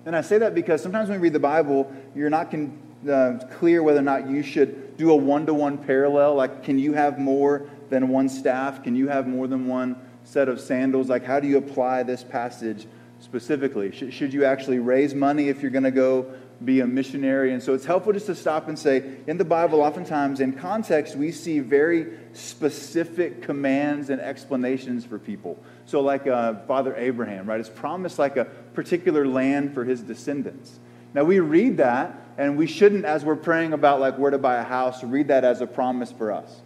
And 0.05 0.15
I 0.15 0.21
say 0.21 0.37
that 0.37 0.53
because 0.53 0.81
sometimes 0.81 1.09
when 1.09 1.19
we 1.19 1.23
read 1.23 1.33
the 1.33 1.39
Bible, 1.39 1.91
you're 2.13 2.29
not 2.29 2.51
con- 2.51 2.77
uh, 3.09 3.39
clear 3.57 3.83
whether 3.83 3.99
or 3.99 4.03
not 4.03 4.29
you 4.29 4.43
should 4.43 4.97
do 4.97 5.11
a 5.11 5.15
one 5.15 5.45
to 5.45 5.53
one 5.53 5.77
parallel. 5.77 6.35
Like, 6.35 6.63
can 6.63 6.77
you 6.77 6.93
have 6.93 7.17
more 7.17 7.69
than 7.89 8.09
one 8.09 8.29
staff? 8.29 8.83
Can 8.83 8.95
you 8.95 9.07
have 9.07 9.27
more 9.27 9.47
than 9.47 9.67
one 9.67 9.95
set 10.23 10.49
of 10.49 10.59
sandals? 10.59 11.09
Like, 11.09 11.23
how 11.23 11.39
do 11.39 11.47
you 11.47 11.57
apply 11.57 12.03
this 12.03 12.23
passage 12.23 12.87
specifically? 13.19 13.91
Should, 13.91 14.13
should 14.13 14.33
you 14.33 14.45
actually 14.45 14.79
raise 14.79 15.13
money 15.13 15.49
if 15.49 15.61
you're 15.61 15.71
going 15.71 15.83
to 15.83 15.91
go 15.91 16.33
be 16.63 16.81
a 16.81 16.87
missionary? 16.87 17.53
And 17.53 17.61
so 17.61 17.73
it's 17.73 17.85
helpful 17.85 18.13
just 18.13 18.25
to 18.27 18.35
stop 18.35 18.67
and 18.67 18.77
say, 18.77 19.17
in 19.27 19.37
the 19.37 19.45
Bible, 19.45 19.81
oftentimes 19.81 20.39
in 20.39 20.53
context, 20.53 21.15
we 21.15 21.31
see 21.31 21.59
very 21.59 22.17
specific 22.33 23.41
commands 23.41 24.09
and 24.09 24.21
explanations 24.21 25.05
for 25.05 25.19
people. 25.19 25.57
So, 25.85 26.01
like 26.01 26.27
uh, 26.27 26.55
Father 26.67 26.95
Abraham, 26.95 27.47
right, 27.47 27.59
It's 27.59 27.69
promised 27.69 28.19
like 28.19 28.37
a 28.37 28.47
particular 28.73 29.27
land 29.27 29.73
for 29.73 29.83
his 29.83 30.01
descendants. 30.01 30.79
Now, 31.13 31.23
we 31.23 31.39
read 31.39 31.77
that, 31.77 32.15
and 32.37 32.57
we 32.57 32.65
shouldn't, 32.65 33.05
as 33.05 33.23
we're 33.23 33.35
praying 33.35 33.73
about 33.73 33.99
like 33.99 34.17
where 34.17 34.31
to 34.31 34.37
buy 34.37 34.55
a 34.55 34.63
house, 34.63 35.03
read 35.03 35.27
that 35.27 35.43
as 35.43 35.61
a 35.61 35.67
promise 35.67 36.11
for 36.11 36.31
us. 36.31 36.61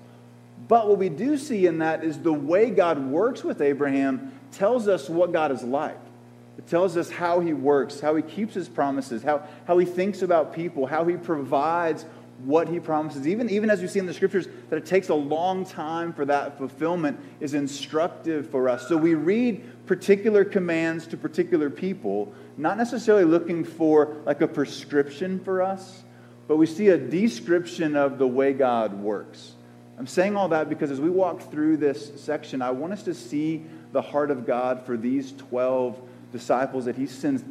But 0.68 0.88
what 0.88 0.98
we 0.98 1.10
do 1.10 1.38
see 1.38 1.66
in 1.66 1.80
that 1.80 2.04
is 2.04 2.20
the 2.20 2.34
way 2.34 2.70
God 2.72 3.06
works 3.10 3.44
with 3.44 3.62
Abraham 3.62 4.32
tells 4.52 4.88
us 4.88 5.10
what 5.10 5.32
God 5.32 5.52
is 5.52 5.64
like. 5.64 5.98
It 6.58 6.68
tells 6.68 6.98
us 6.98 7.10
how 7.10 7.40
he 7.40 7.54
works, 7.54 8.00
how 8.00 8.16
he 8.16 8.24
keeps 8.24 8.54
his 8.54 8.68
promises, 8.68 9.22
how, 9.22 9.44
how 9.66 9.78
he 9.78 9.86
thinks 9.86 10.22
about 10.22 10.54
people, 10.54 10.88
how 10.88 11.06
he 11.06 11.16
provides 11.16 12.06
what 12.44 12.68
he 12.68 12.80
promises. 12.80 13.28
Even, 13.28 13.50
even 13.50 13.70
as 13.70 13.82
we 13.82 13.88
see 13.88 14.00
in 14.00 14.06
the 14.06 14.14
scriptures 14.14 14.48
that 14.70 14.78
it 14.78 14.86
takes 14.86 15.10
a 15.10 15.16
long 15.16 15.66
time 15.66 16.14
for 16.14 16.26
that 16.26 16.58
fulfillment 16.58 17.20
is 17.40 17.54
instructive 17.54 18.50
for 18.50 18.70
us. 18.70 18.88
So 18.88 18.98
we 18.98 19.16
read 19.16 19.64
particular 19.88 20.46
commands 20.46 21.08
to 21.08 21.17
particular 21.17 21.70
people, 21.70 22.34
not 22.58 22.77
necessarily 22.77 23.24
looking 23.24 23.63
for 23.63 24.17
like 24.25 24.41
a 24.41 24.48
prescription 24.48 25.39
for 25.39 25.62
us, 25.62 26.03
but 26.48 26.58
we 26.58 26.65
see 26.65 26.89
a 26.89 26.98
description 26.98 27.96
of 27.96 28.17
the 28.17 28.27
way 28.27 28.53
God 28.53 28.94
works. 28.94 29.53
I'm 29.98 30.08
saying 30.08 30.36
all 30.36 30.50
that 30.50 30.70
because 30.70 30.91
as 30.91 31.01
we 31.01 31.10
walk 31.10 31.50
through 31.50 31.77
this 31.77 32.22
section, 32.22 32.62
I 32.62 32.72
want 32.72 32.94
us 32.94 33.03
to 33.03 33.13
see 33.13 33.65
the 33.91 34.01
heart 34.01 34.29
of 34.29 34.46
God 34.46 34.86
for 34.86 34.96
these 34.96 35.32
12 35.34 36.00
disciples 36.32 36.86
that 36.86 36.96
he 36.96 37.08
sends 37.08 37.44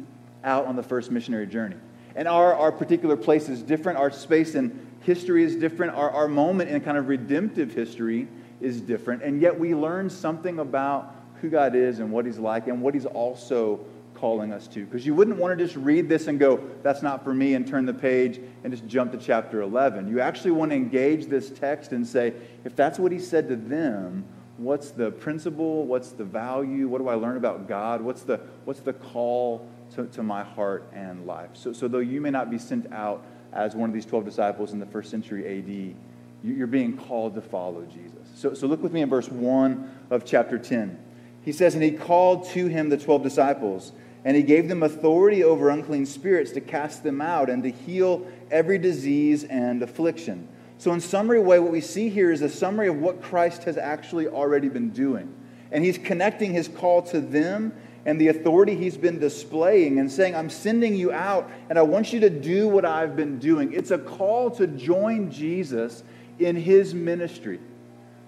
out 0.43 0.65
on 0.65 0.75
the 0.75 0.83
first 0.83 1.11
missionary 1.11 1.47
journey. 1.47 1.75
And 2.15 2.27
our, 2.27 2.55
our 2.55 2.71
particular 2.71 3.17
place 3.17 3.49
is 3.49 3.61
different. 3.61 3.99
Our 3.99 4.11
space 4.11 4.55
and 4.55 4.87
history 5.01 5.43
is 5.43 5.55
different. 5.55 5.93
Our, 5.95 6.09
our 6.09 6.27
moment 6.27 6.69
in 6.69 6.79
kind 6.81 6.97
of 6.97 7.09
redemptive 7.09 7.73
history 7.73 8.27
is 8.61 8.81
different. 8.81 9.23
And 9.23 9.41
yet 9.41 9.59
we 9.59 9.75
learn 9.75 10.09
something 10.09 10.59
about 10.59 11.13
who 11.41 11.49
God 11.49 11.75
is 11.75 11.99
and 11.99 12.11
what 12.11 12.25
He's 12.25 12.39
like 12.39 12.67
and 12.67 12.81
what 12.81 12.93
He's 12.93 13.05
also 13.05 13.79
calling 14.15 14.51
us 14.51 14.67
to. 14.67 14.83
Because 14.85 15.05
you 15.05 15.13
wouldn't 15.13 15.37
want 15.37 15.57
to 15.57 15.63
just 15.63 15.75
read 15.77 16.09
this 16.09 16.27
and 16.27 16.39
go, 16.39 16.59
that's 16.81 17.03
not 17.03 17.23
for 17.23 17.33
me, 17.33 17.53
and 17.53 17.67
turn 17.67 17.85
the 17.85 17.93
page 17.93 18.39
and 18.63 18.73
just 18.73 18.87
jump 18.87 19.11
to 19.11 19.17
chapter 19.17 19.61
11. 19.61 20.07
You 20.07 20.19
actually 20.19 20.51
want 20.51 20.71
to 20.71 20.75
engage 20.75 21.27
this 21.27 21.49
text 21.49 21.91
and 21.91 22.05
say, 22.05 22.33
if 22.65 22.75
that's 22.75 22.97
what 22.99 23.11
He 23.11 23.19
said 23.19 23.47
to 23.49 23.55
them, 23.55 24.25
what's 24.57 24.91
the 24.91 25.11
principle? 25.11 25.85
What's 25.85 26.11
the 26.11 26.23
value? 26.23 26.87
What 26.87 26.99
do 26.99 27.09
I 27.09 27.15
learn 27.15 27.37
about 27.37 27.67
God? 27.67 28.01
What's 28.01 28.23
the, 28.23 28.39
what's 28.65 28.79
the 28.79 28.93
call 28.93 29.67
to, 29.95 30.05
to 30.07 30.23
my 30.23 30.43
heart 30.43 30.87
and 30.93 31.25
life. 31.25 31.49
So, 31.53 31.73
so, 31.73 31.87
though 31.87 31.99
you 31.99 32.21
may 32.21 32.29
not 32.29 32.49
be 32.49 32.57
sent 32.57 32.91
out 32.91 33.25
as 33.53 33.75
one 33.75 33.89
of 33.89 33.93
these 33.93 34.05
12 34.05 34.25
disciples 34.25 34.73
in 34.73 34.79
the 34.79 34.85
first 34.85 35.09
century 35.09 35.57
AD, 35.59 35.95
you're 36.43 36.67
being 36.67 36.97
called 36.97 37.35
to 37.35 37.41
follow 37.41 37.85
Jesus. 37.85 38.27
So, 38.35 38.53
so 38.53 38.67
look 38.67 38.81
with 38.83 38.93
me 38.93 39.01
in 39.01 39.09
verse 39.09 39.29
1 39.29 40.07
of 40.11 40.25
chapter 40.25 40.57
10. 40.57 40.97
He 41.47 41.53
says, 41.53 41.75
And 41.75 41.83
he 41.83 41.91
called 41.91 42.43
to 42.49 42.67
him 42.67 42.89
the 42.89 42.97
12 42.97 43.23
disciples, 43.23 43.93
and 44.25 44.35
he 44.35 44.43
gave 44.43 44.67
them 44.67 44.83
authority 44.83 45.45
over 45.45 45.69
unclean 45.69 46.05
spirits 46.05 46.51
to 46.51 46.59
cast 46.59 47.03
them 47.03 47.21
out 47.21 47.49
and 47.49 47.63
to 47.63 47.71
heal 47.71 48.27
every 48.51 48.77
disease 48.77 49.45
and 49.45 49.81
affliction. 49.81 50.49
So, 50.77 50.91
in 50.91 50.99
summary 50.99 51.39
way, 51.39 51.59
what 51.59 51.71
we 51.71 51.79
see 51.79 52.09
here 52.09 52.33
is 52.33 52.41
a 52.41 52.49
summary 52.49 52.89
of 52.89 52.97
what 52.97 53.21
Christ 53.21 53.63
has 53.63 53.77
actually 53.77 54.27
already 54.27 54.67
been 54.67 54.89
doing. 54.89 55.33
And 55.71 55.85
he's 55.85 55.97
connecting 55.97 56.51
his 56.51 56.67
call 56.67 57.01
to 57.03 57.21
them 57.21 57.71
and 58.05 58.19
the 58.19 58.27
authority 58.27 58.75
he's 58.75 58.97
been 58.97 59.17
displaying 59.17 59.99
and 59.99 60.11
saying, 60.11 60.35
I'm 60.35 60.49
sending 60.49 60.95
you 60.95 61.13
out 61.13 61.49
and 61.69 61.79
I 61.79 61.83
want 61.83 62.11
you 62.11 62.19
to 62.19 62.29
do 62.29 62.67
what 62.67 62.83
I've 62.83 63.15
been 63.15 63.39
doing. 63.39 63.71
It's 63.71 63.91
a 63.91 63.97
call 63.97 64.51
to 64.51 64.67
join 64.67 65.31
Jesus 65.31 66.03
in 66.39 66.57
his 66.57 66.93
ministry. 66.93 67.61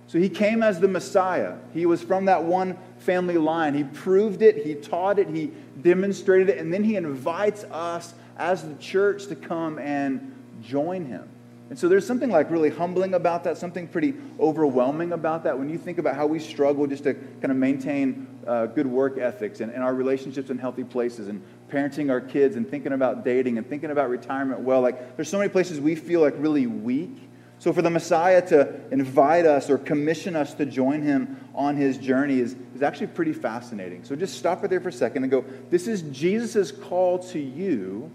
So 0.10 0.18
he 0.18 0.28
came 0.28 0.64
as 0.64 0.80
the 0.80 0.88
Messiah. 0.88 1.54
He 1.72 1.86
was 1.86 2.02
from 2.02 2.26
that 2.26 2.44
one 2.44 2.80
family 2.98 3.38
line. 3.38 3.76
He 3.76 3.84
proved 3.84 4.42
it, 4.42 4.66
he 4.66 4.74
taught 4.74 5.20
it, 5.20 5.30
he 5.30 5.52
demonstrated 5.84 6.50
it, 6.50 6.58
and 6.58 6.74
then 6.74 6.84
he 6.84 6.96
invites 6.96 7.64
us 7.66 8.16
as 8.36 8.68
the 8.68 8.74
church 8.78 9.28
to 9.28 9.36
come 9.36 9.78
and 9.78 10.34
join 10.64 11.06
him. 11.06 11.30
And 11.70 11.78
so 11.78 11.88
there's 11.88 12.08
something 12.08 12.32
like 12.32 12.50
really 12.50 12.72
humbling 12.72 13.14
about 13.14 13.44
that, 13.44 13.60
something 13.60 13.88
pretty 13.88 14.16
overwhelming 14.40 15.12
about 15.12 15.44
that 15.44 15.60
when 15.60 15.70
you 15.70 15.78
think 15.78 16.00
about 16.00 16.16
how 16.16 16.26
we 16.26 16.40
struggle 16.40 16.88
just 16.88 17.04
to 17.04 17.14
kind 17.14 17.52
of 17.52 17.58
maintain 17.58 18.26
uh, 18.48 18.66
good 18.66 18.88
work 18.88 19.20
ethics 19.20 19.60
and, 19.60 19.72
and 19.72 19.84
our 19.84 19.94
relationships 19.94 20.50
in 20.50 20.58
healthy 20.58 20.84
places 20.84 21.28
and 21.28 21.40
parenting 21.72 22.10
our 22.10 22.20
kids 22.20 22.56
and 22.56 22.68
thinking 22.68 22.94
about 22.94 23.24
dating 23.24 23.60
and 23.60 23.70
thinking 23.70 23.92
about 23.92 24.10
retirement 24.10 24.62
well. 24.62 24.82
Like 24.82 25.16
there's 25.18 25.30
so 25.30 25.38
many 25.38 25.50
places 25.50 25.80
we 25.80 25.94
feel 25.94 26.22
like 26.22 26.34
really 26.40 26.66
weak. 26.66 27.29
So 27.60 27.74
for 27.74 27.82
the 27.82 27.90
Messiah 27.90 28.42
to 28.48 28.80
invite 28.90 29.46
us 29.46 29.70
or 29.70 29.78
commission 29.78 30.36
us 30.38 30.54
to 30.56 30.66
join 30.66 31.02
him 31.02 31.38
on 31.54 31.76
his 31.76 31.98
journey 31.98 32.40
is, 32.40 32.56
is 32.74 32.82
actually 32.82 33.08
pretty 33.08 33.34
fascinating. 33.34 34.06
So 34.06 34.16
just 34.16 34.38
stop 34.38 34.62
right 34.62 34.70
there 34.70 34.80
for 34.80 34.90
a 34.90 34.94
second 34.94 35.24
and 35.24 35.32
go, 35.32 35.44
this 35.70 35.86
is 35.86 36.02
Jesus' 36.04 36.72
call 36.72 37.20
to 37.20 37.40
you 37.40 38.10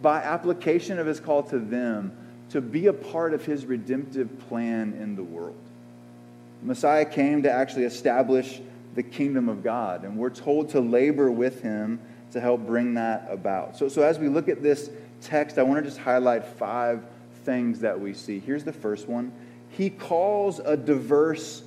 by 0.00 0.22
application 0.22 0.98
of 0.98 1.06
his 1.06 1.20
call 1.20 1.42
to 1.44 1.58
them 1.58 2.16
to 2.50 2.62
be 2.62 2.86
a 2.86 2.92
part 2.92 3.34
of 3.34 3.44
his 3.44 3.66
redemptive 3.66 4.48
plan 4.48 4.94
in 4.94 5.14
the 5.14 5.22
world. 5.22 5.56
Messiah 6.62 7.04
came 7.04 7.42
to 7.42 7.52
actually 7.52 7.84
establish 7.84 8.62
the 8.94 9.02
kingdom 9.02 9.50
of 9.50 9.62
God, 9.62 10.04
and 10.04 10.16
we're 10.16 10.30
told 10.30 10.70
to 10.70 10.80
labor 10.80 11.30
with 11.30 11.60
him 11.60 12.00
to 12.32 12.40
help 12.40 12.66
bring 12.66 12.94
that 12.94 13.28
about. 13.30 13.76
So, 13.76 13.88
so 13.88 14.02
as 14.02 14.18
we 14.18 14.28
look 14.28 14.48
at 14.48 14.62
this 14.62 14.88
text, 15.20 15.58
I 15.58 15.62
want 15.64 15.84
to 15.84 15.88
just 15.88 15.98
highlight 15.98 16.46
five 16.46 17.02
things 17.46 17.80
that 17.80 17.98
we 17.98 18.12
see. 18.12 18.40
Here's 18.40 18.64
the 18.64 18.72
first 18.72 19.08
one 19.08 19.32
He 19.70 19.88
calls 19.88 20.58
a 20.58 20.76
diverse 20.76 21.62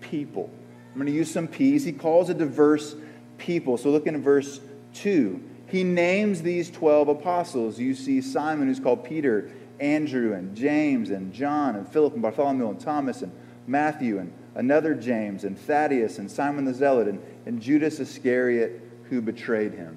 people. 0.00 0.50
I'm 0.92 0.98
going 0.98 1.06
to 1.06 1.12
use 1.12 1.30
some 1.30 1.48
P's. 1.48 1.84
He 1.84 1.92
calls 1.92 2.28
a 2.28 2.34
diverse 2.34 2.94
people. 3.38 3.78
So 3.78 3.90
look 3.90 4.06
in 4.06 4.22
verse 4.22 4.60
2. 4.94 5.42
He 5.66 5.84
names 5.84 6.42
these 6.42 6.70
12 6.70 7.08
apostles. 7.08 7.78
You 7.78 7.94
see 7.94 8.20
Simon, 8.20 8.68
who's 8.68 8.78
called 8.78 9.04
Peter, 9.04 9.50
Andrew, 9.80 10.34
and 10.34 10.54
James, 10.54 11.08
and 11.08 11.32
John, 11.32 11.76
and 11.76 11.88
Philip, 11.88 12.12
and 12.12 12.20
Bartholomew, 12.20 12.68
and 12.68 12.78
Thomas, 12.78 13.22
and 13.22 13.32
Matthew, 13.66 14.18
and 14.18 14.32
another 14.54 14.94
James, 14.94 15.44
and 15.44 15.58
Thaddeus, 15.58 16.18
and 16.18 16.30
Simon 16.30 16.66
the 16.66 16.74
Zealot, 16.74 17.08
and, 17.08 17.22
and 17.46 17.60
Judas 17.60 18.00
Iscariot, 18.00 18.82
who 19.08 19.22
betrayed 19.22 19.72
him. 19.72 19.96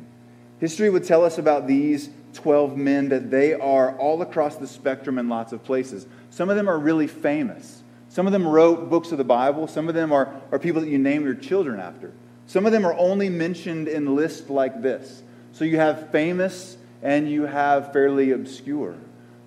History 0.59 0.89
would 0.89 1.03
tell 1.03 1.25
us 1.25 1.37
about 1.37 1.67
these 1.67 2.09
12 2.35 2.77
men 2.77 3.09
that 3.09 3.31
they 3.31 3.53
are 3.53 3.97
all 3.97 4.21
across 4.21 4.55
the 4.57 4.67
spectrum 4.67 5.17
in 5.17 5.29
lots 5.29 5.53
of 5.53 5.63
places. 5.63 6.05
Some 6.29 6.49
of 6.49 6.55
them 6.55 6.69
are 6.69 6.77
really 6.77 7.07
famous. 7.07 7.81
Some 8.09 8.27
of 8.27 8.33
them 8.33 8.47
wrote 8.47 8.89
books 8.89 9.11
of 9.11 9.17
the 9.17 9.23
Bible. 9.23 9.67
Some 9.67 9.89
of 9.89 9.95
them 9.95 10.11
are, 10.11 10.33
are 10.51 10.59
people 10.59 10.81
that 10.81 10.89
you 10.89 10.97
name 10.97 11.25
your 11.25 11.35
children 11.35 11.79
after. 11.79 12.13
Some 12.47 12.65
of 12.65 12.71
them 12.71 12.85
are 12.85 12.93
only 12.93 13.29
mentioned 13.29 13.87
in 13.87 14.15
lists 14.15 14.49
like 14.49 14.81
this. 14.81 15.23
So 15.51 15.65
you 15.65 15.77
have 15.77 16.11
famous 16.11 16.77
and 17.01 17.29
you 17.29 17.43
have 17.43 17.91
fairly 17.93 18.31
obscure. 18.31 18.95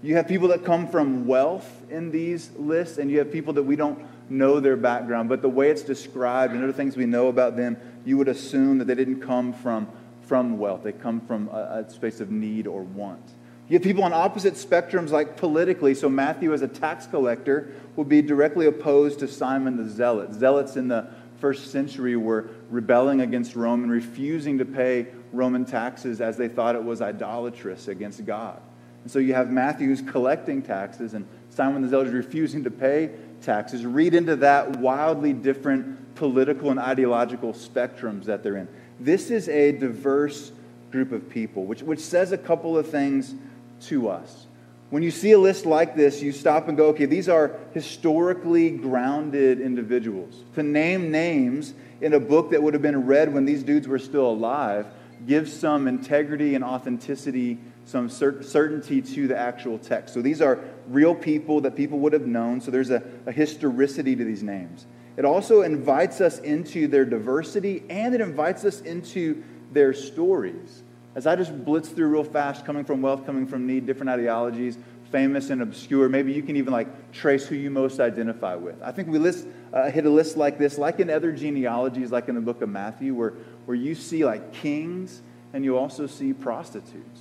You 0.02 0.14
have 0.16 0.28
people 0.28 0.48
that 0.48 0.64
come 0.64 0.88
from 0.88 1.26
wealth 1.26 1.68
in 1.90 2.12
these 2.12 2.50
lists, 2.56 2.98
and 2.98 3.10
you 3.10 3.18
have 3.18 3.32
people 3.32 3.54
that 3.54 3.64
we 3.64 3.74
don't 3.74 3.98
know 4.30 4.60
their 4.60 4.76
background. 4.76 5.28
But 5.28 5.42
the 5.42 5.48
way 5.48 5.70
it's 5.70 5.82
described 5.82 6.54
and 6.54 6.62
other 6.62 6.72
things 6.72 6.96
we 6.96 7.06
know 7.06 7.26
about 7.26 7.56
them, 7.56 7.76
you 8.04 8.16
would 8.16 8.28
assume 8.28 8.78
that 8.78 8.84
they 8.84 8.94
didn't 8.94 9.20
come 9.20 9.52
from 9.52 9.88
from 10.28 10.58
wealth. 10.58 10.84
They 10.84 10.92
come 10.92 11.20
from 11.20 11.48
a, 11.48 11.84
a 11.86 11.90
space 11.90 12.20
of 12.20 12.30
need 12.30 12.66
or 12.66 12.82
want. 12.82 13.32
You 13.68 13.74
have 13.74 13.82
people 13.82 14.04
on 14.04 14.12
opposite 14.12 14.54
spectrums, 14.54 15.10
like 15.10 15.36
politically. 15.36 15.94
So 15.94 16.08
Matthew, 16.08 16.52
as 16.52 16.62
a 16.62 16.68
tax 16.68 17.06
collector, 17.06 17.72
would 17.96 18.08
be 18.08 18.22
directly 18.22 18.66
opposed 18.66 19.18
to 19.20 19.28
Simon 19.28 19.76
the 19.76 19.88
Zealot. 19.88 20.32
Zealots 20.32 20.76
in 20.76 20.88
the 20.88 21.08
first 21.38 21.70
century 21.70 22.16
were 22.16 22.48
rebelling 22.70 23.20
against 23.20 23.56
Rome 23.56 23.82
and 23.82 23.92
refusing 23.92 24.58
to 24.58 24.64
pay 24.64 25.08
Roman 25.32 25.64
taxes 25.64 26.20
as 26.20 26.36
they 26.36 26.48
thought 26.48 26.74
it 26.74 26.82
was 26.82 27.02
idolatrous 27.02 27.88
against 27.88 28.24
God. 28.24 28.60
And 29.02 29.10
so 29.10 29.18
you 29.18 29.34
have 29.34 29.50
Matthew 29.50 29.88
who's 29.88 30.02
collecting 30.02 30.62
taxes 30.62 31.14
and 31.14 31.26
Simon 31.50 31.82
the 31.82 31.88
Zealot 31.88 32.08
is 32.08 32.14
refusing 32.14 32.64
to 32.64 32.70
pay 32.70 33.10
taxes. 33.42 33.84
Read 33.84 34.14
into 34.14 34.36
that 34.36 34.78
wildly 34.78 35.32
different 35.32 36.14
political 36.14 36.70
and 36.70 36.80
ideological 36.80 37.52
spectrums 37.52 38.24
that 38.24 38.42
they're 38.42 38.56
in. 38.56 38.68
This 39.00 39.30
is 39.30 39.48
a 39.48 39.72
diverse 39.72 40.52
group 40.90 41.12
of 41.12 41.28
people, 41.28 41.64
which, 41.64 41.82
which 41.82 42.00
says 42.00 42.32
a 42.32 42.38
couple 42.38 42.76
of 42.76 42.88
things 42.88 43.34
to 43.82 44.08
us. 44.08 44.46
When 44.90 45.02
you 45.02 45.10
see 45.10 45.32
a 45.32 45.38
list 45.38 45.66
like 45.66 45.94
this, 45.94 46.22
you 46.22 46.32
stop 46.32 46.68
and 46.68 46.76
go, 46.76 46.86
okay, 46.88 47.04
these 47.04 47.28
are 47.28 47.52
historically 47.74 48.70
grounded 48.70 49.60
individuals. 49.60 50.42
To 50.54 50.62
name 50.62 51.10
names 51.10 51.74
in 52.00 52.14
a 52.14 52.20
book 52.20 52.50
that 52.50 52.62
would 52.62 52.72
have 52.72 52.82
been 52.82 53.06
read 53.06 53.32
when 53.34 53.44
these 53.44 53.62
dudes 53.62 53.86
were 53.86 53.98
still 53.98 54.30
alive 54.30 54.86
gives 55.26 55.52
some 55.52 55.88
integrity 55.88 56.54
and 56.54 56.64
authenticity, 56.64 57.58
some 57.84 58.08
certainty 58.08 59.02
to 59.02 59.26
the 59.26 59.36
actual 59.36 59.78
text. 59.78 60.14
So 60.14 60.22
these 60.22 60.40
are 60.40 60.58
real 60.88 61.14
people 61.14 61.60
that 61.62 61.76
people 61.76 61.98
would 62.00 62.12
have 62.12 62.26
known, 62.26 62.60
so 62.60 62.70
there's 62.70 62.90
a, 62.90 63.02
a 63.26 63.32
historicity 63.32 64.14
to 64.16 64.24
these 64.24 64.42
names. 64.42 64.86
It 65.18 65.24
also 65.24 65.62
invites 65.62 66.20
us 66.20 66.38
into 66.38 66.86
their 66.86 67.04
diversity 67.04 67.82
and 67.90 68.14
it 68.14 68.20
invites 68.20 68.64
us 68.64 68.80
into 68.82 69.42
their 69.72 69.92
stories. 69.92 70.84
As 71.16 71.26
I 71.26 71.34
just 71.34 71.64
blitz 71.64 71.88
through 71.88 72.06
real 72.06 72.22
fast, 72.22 72.64
coming 72.64 72.84
from 72.84 73.02
wealth, 73.02 73.26
coming 73.26 73.44
from 73.44 73.66
need, 73.66 73.84
different 73.84 74.10
ideologies, 74.10 74.78
famous 75.10 75.50
and 75.50 75.60
obscure, 75.60 76.08
maybe 76.08 76.32
you 76.32 76.40
can 76.40 76.54
even 76.54 76.72
like 76.72 77.10
trace 77.10 77.48
who 77.48 77.56
you 77.56 77.68
most 77.68 77.98
identify 77.98 78.54
with. 78.54 78.80
I 78.80 78.92
think 78.92 79.08
we 79.08 79.18
list, 79.18 79.48
uh, 79.72 79.90
hit 79.90 80.06
a 80.06 80.10
list 80.10 80.36
like 80.36 80.56
this, 80.56 80.78
like 80.78 81.00
in 81.00 81.10
other 81.10 81.32
genealogies, 81.32 82.12
like 82.12 82.28
in 82.28 82.36
the 82.36 82.40
book 82.40 82.62
of 82.62 82.68
Matthew, 82.68 83.12
where, 83.12 83.32
where 83.66 83.76
you 83.76 83.96
see 83.96 84.24
like 84.24 84.52
kings 84.52 85.20
and 85.52 85.64
you 85.64 85.76
also 85.76 86.06
see 86.06 86.32
prostitutes. 86.32 87.17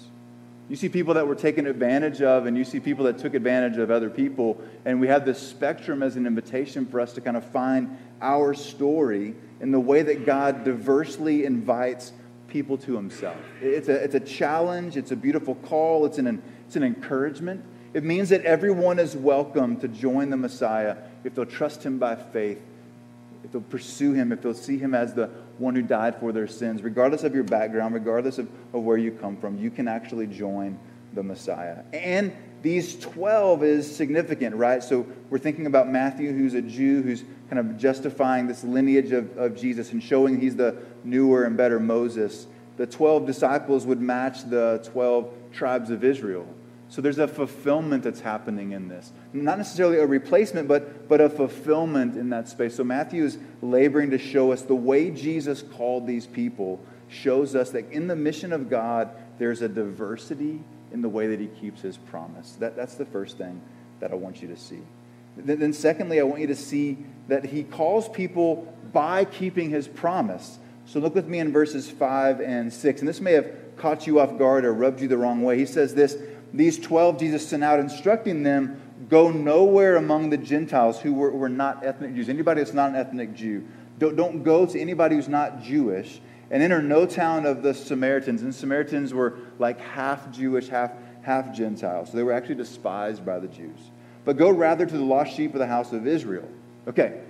You 0.69 0.75
see 0.75 0.89
people 0.89 1.13
that 1.13 1.25
were 1.25 1.36
taken 1.36 1.65
advantage 1.65 2.21
of, 2.21 2.45
and 2.45 2.58
you 2.58 2.65
see 2.65 2.80
people 2.80 3.06
that 3.06 3.17
took 3.17 3.34
advantage 3.34 3.77
of 3.77 3.89
other 3.89 4.10
people. 4.10 4.62
And 4.84 4.99
we 4.99 5.08
have 5.08 5.25
this 5.25 5.39
spectrum 5.39 6.03
as 6.03 6.17
an 6.17 6.27
invitation 6.27 6.86
for 6.86 6.99
us 6.99 7.13
to 7.13 7.21
kind 7.21 7.38
of 7.38 7.45
find 7.45 7.97
our 8.21 8.53
story 8.53 9.34
in 9.62 9.71
the 9.71 9.80
way 9.80 10.01
that 10.01 10.25
God 10.25 10.65
diversely 10.65 11.45
invites 11.45 12.12
people 12.49 12.77
to 12.80 12.95
himself. 12.95 13.38
It's 13.62 13.88
a, 13.88 14.03
it's 14.03 14.15
a 14.15 14.19
challenge, 14.19 14.97
it's 14.97 15.12
a 15.12 15.15
beautiful 15.15 15.56
call, 15.56 16.06
it's 16.06 16.17
an, 16.17 16.41
it's 16.65 16.75
an 16.75 16.84
encouragement. 16.84 17.63
It 17.93 18.03
means 18.03 18.30
that 18.30 18.43
everyone 18.43 18.99
is 18.99 19.15
welcome 19.15 19.77
to 19.80 19.88
join 19.88 20.30
the 20.30 20.38
Messiah 20.38 20.97
if 21.23 21.34
they'll 21.34 21.45
trust 21.45 21.84
him 21.84 21.97
by 21.97 22.15
faith, 22.15 22.62
if 23.47 23.53
they'll 23.53 23.62
pursue 23.62 24.12
him, 24.12 24.33
if 24.33 24.41
they'll 24.41 24.53
see 24.53 24.77
him 24.77 24.93
as 24.93 25.13
the 25.13 25.27
one 25.57 25.73
who 25.73 25.81
died 25.81 26.19
for 26.19 26.33
their 26.33 26.47
sins. 26.47 26.83
Regardless 26.83 27.23
of 27.23 27.33
your 27.33 27.45
background, 27.45 27.93
regardless 27.93 28.38
of, 28.39 28.49
of 28.73 28.83
where 28.83 28.97
you 28.97 29.12
come 29.12 29.38
from, 29.38 29.57
you 29.57 29.71
can 29.71 29.88
actually 29.88 30.27
join 30.27 30.77
the 31.13 31.23
Messiah. 31.23 31.77
And 31.93 32.33
these 32.62 32.99
12 32.99 33.63
is 33.63 33.95
significant, 33.95 34.53
right? 34.53 34.83
So 34.83 35.07
we're 35.29 35.39
thinking 35.39 35.65
about 35.65 35.89
Matthew, 35.89 36.33
who's 36.33 36.55
a 36.55 36.62
Jew, 36.62 37.01
who's 37.01 37.23
kind 37.49 37.60
of 37.60 37.77
justifying 37.77 38.47
this 38.47 38.65
lineage 38.65 39.13
of, 39.13 39.38
of 39.38 39.55
Jesus 39.55 39.93
and 39.93 40.03
showing 40.03 40.41
he's 40.41 40.57
the 40.57 40.75
newer 41.05 41.45
and 41.45 41.55
better 41.55 41.79
Moses. 41.79 42.47
The 42.75 42.86
12 42.86 43.25
disciples 43.25 43.86
would 43.86 44.01
match 44.01 44.43
the 44.49 44.86
12 44.91 45.33
tribes 45.53 45.89
of 45.89 46.03
Israel. 46.03 46.45
So 46.89 47.02
there's 47.02 47.19
a 47.19 47.28
fulfillment 47.28 48.04
that's 48.04 48.21
happening 48.21 48.71
in 48.71 48.88
this. 48.88 49.12
Not 49.34 49.58
necessarily 49.58 49.97
a 49.97 50.06
replacement, 50.06 50.67
but, 50.67 51.10
but 51.10 51.19
a 51.19 51.30
fulfillment 51.30 52.15
in 52.15 52.30
that 52.30 52.47
space. 52.47 52.76
So 52.76 52.84
Matthew 52.84 53.26
is 53.26 53.38
laboring 53.62 54.12
to 54.12 54.17
show 54.17 54.54
us 54.54 54.62
the 54.62 54.76
way 54.76 55.12
Jesus 55.12 55.62
called 55.62 56.08
these 56.08 56.26
people 56.26 56.80
shows 57.10 57.56
us 57.56 57.71
that 57.71 57.89
in 57.91 58.08
the 58.08 58.15
mission 58.15 58.54
of 58.54 58.69
God, 58.69 59.10
there's 59.38 59.62
a 59.62 59.69
diversity 59.69 60.62
in 60.91 61.02
the 61.02 61.10
way 61.10 61.28
that 61.28 61.39
he 61.39 61.47
keeps 61.47 61.82
his 61.82 61.97
promise. 61.97 62.54
That, 62.60 62.76
that's 62.76 62.95
the 62.95 63.06
first 63.06 63.38
thing 63.38 63.62
that 64.00 64.12
I 64.12 64.15
want 64.15 64.41
you 64.41 64.47
to 64.50 64.58
see. 64.58 64.80
Then, 65.36 65.60
then, 65.60 65.73
secondly, 65.73 66.19
I 66.19 66.23
want 66.23 66.41
you 66.41 66.47
to 66.47 66.56
see 66.56 66.97
that 67.28 67.45
he 67.45 67.63
calls 67.63 68.10
people 68.10 68.73
by 68.91 69.26
keeping 69.26 69.69
his 69.69 69.88
promise. 69.88 70.58
So 70.86 71.00
look 71.00 71.13
with 71.13 71.28
me 71.28 71.39
in 71.39 71.52
verses 71.52 71.89
5 71.89 72.39
and 72.39 72.71
6. 72.71 73.02
And 73.02 73.08
this 73.08 73.21
may 73.21 73.34
have 73.34 73.52
caught 73.78 74.08
you 74.08 74.19
off 74.19 74.38
guard 74.38 74.65
or 74.65 74.73
rubbed 74.73 75.02
you 75.02 75.08
the 75.08 75.17
wrong 75.17 75.43
way. 75.43 75.58
He 75.58 75.65
says 75.65 75.93
this 75.93 76.17
these 76.58 76.80
12 76.80 77.20
Jesus 77.20 77.48
sent 77.48 77.63
out, 77.63 77.80
instructing 77.80 78.43
them, 78.43 78.82
go 79.10 79.30
nowhere 79.30 79.96
among 79.96 80.30
the 80.30 80.38
Gentiles 80.38 81.00
who 81.00 81.13
were, 81.13 81.32
were 81.32 81.50
not 81.50 81.86
ethnic 81.86 82.15
Jews. 82.15 82.30
Anybody 82.30 82.62
that's 82.62 82.74
not 82.74 82.89
an 82.89 82.96
ethnic 82.96 83.34
Jew. 83.34 83.65
Don't, 84.00 84.15
don't 84.15 84.43
go 84.43 84.65
to 84.65 84.80
anybody 84.80 85.15
who's 85.15 85.30
not 85.30 85.62
Jewish 85.62 86.20
and 86.50 86.63
enter 86.63 86.82
no 86.82 87.06
town 87.06 87.46
of 87.46 87.62
the 87.62 87.74
Samaritans. 87.74 88.41
And 88.41 88.54
Samaritans 88.54 89.13
were 89.13 89.38
like 89.60 89.80
half 89.80 90.32
Jewish, 90.32 90.67
half, 90.67 90.91
half 91.22 91.56
Gentile. 91.56 92.06
So 92.06 92.17
they 92.17 92.24
were 92.24 92.34
actually 92.34 92.56
despised 92.56 93.26
by 93.26 93.39
the 93.39 93.48
Jews. 93.48 93.80
But 94.26 94.38
go 94.38 94.50
rather 94.50 94.86
to 94.86 94.98
the 94.98 95.04
lost 95.04 95.34
sheep 95.36 95.54
of 95.54 95.60
the 95.60 95.67
house 95.67 95.93
of 95.93 96.08
Israel. 96.08 96.48
Okay, 96.88 97.22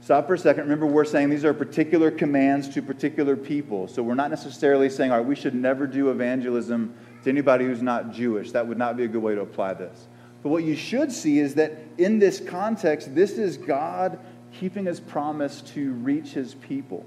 stop 0.00 0.26
for 0.26 0.34
a 0.34 0.38
second. 0.38 0.64
Remember, 0.64 0.86
we're 0.86 1.04
saying 1.04 1.30
these 1.30 1.44
are 1.44 1.54
particular 1.54 2.10
commands 2.10 2.68
to 2.70 2.82
particular 2.82 3.36
people. 3.36 3.88
So 3.88 4.02
we're 4.02 4.14
not 4.14 4.30
necessarily 4.30 4.88
saying, 4.90 5.10
all 5.10 5.18
right, 5.18 5.26
we 5.26 5.36
should 5.36 5.54
never 5.54 5.86
do 5.86 6.10
evangelism 6.10 6.94
to 7.26 7.30
anybody 7.30 7.64
who's 7.64 7.82
not 7.82 8.12
Jewish. 8.12 8.52
That 8.52 8.68
would 8.68 8.78
not 8.78 8.96
be 8.96 9.02
a 9.02 9.08
good 9.08 9.20
way 9.20 9.34
to 9.34 9.40
apply 9.40 9.74
this. 9.74 10.06
But 10.44 10.50
what 10.50 10.62
you 10.62 10.76
should 10.76 11.10
see 11.10 11.40
is 11.40 11.56
that 11.56 11.72
in 11.98 12.20
this 12.20 12.38
context, 12.38 13.16
this 13.16 13.32
is 13.32 13.56
God 13.56 14.20
keeping 14.60 14.84
his 14.84 15.00
promise 15.00 15.60
to 15.74 15.92
reach 15.94 16.28
his 16.28 16.54
people. 16.54 17.04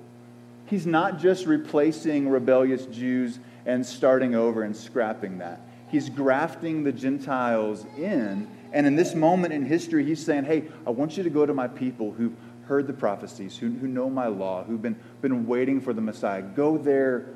He's 0.65 0.85
not 0.85 1.19
just 1.19 1.45
replacing 1.45 2.27
rebellious 2.27 2.85
Jews 2.87 3.39
and 3.65 3.85
starting 3.85 4.35
over 4.35 4.63
and 4.63 4.75
scrapping 4.75 5.37
that. 5.37 5.61
He's 5.89 6.09
grafting 6.09 6.83
the 6.83 6.91
Gentiles 6.91 7.85
in. 7.97 8.45
And 8.73 8.85
in 8.85 8.97
this 8.97 9.15
moment 9.15 9.53
in 9.53 9.65
history, 9.65 10.03
he's 10.03 10.23
saying, 10.23 10.43
Hey, 10.43 10.65
I 10.85 10.89
want 10.89 11.15
you 11.15 11.23
to 11.23 11.29
go 11.29 11.45
to 11.45 11.53
my 11.53 11.69
people 11.69 12.11
who've 12.11 12.35
heard 12.65 12.87
the 12.87 12.93
prophecies, 12.93 13.55
who, 13.57 13.69
who 13.69 13.87
know 13.87 14.09
my 14.09 14.27
law, 14.27 14.65
who've 14.65 14.81
been, 14.81 14.97
been 15.21 15.47
waiting 15.47 15.79
for 15.79 15.93
the 15.93 16.01
Messiah. 16.01 16.41
Go 16.41 16.77
there 16.77 17.27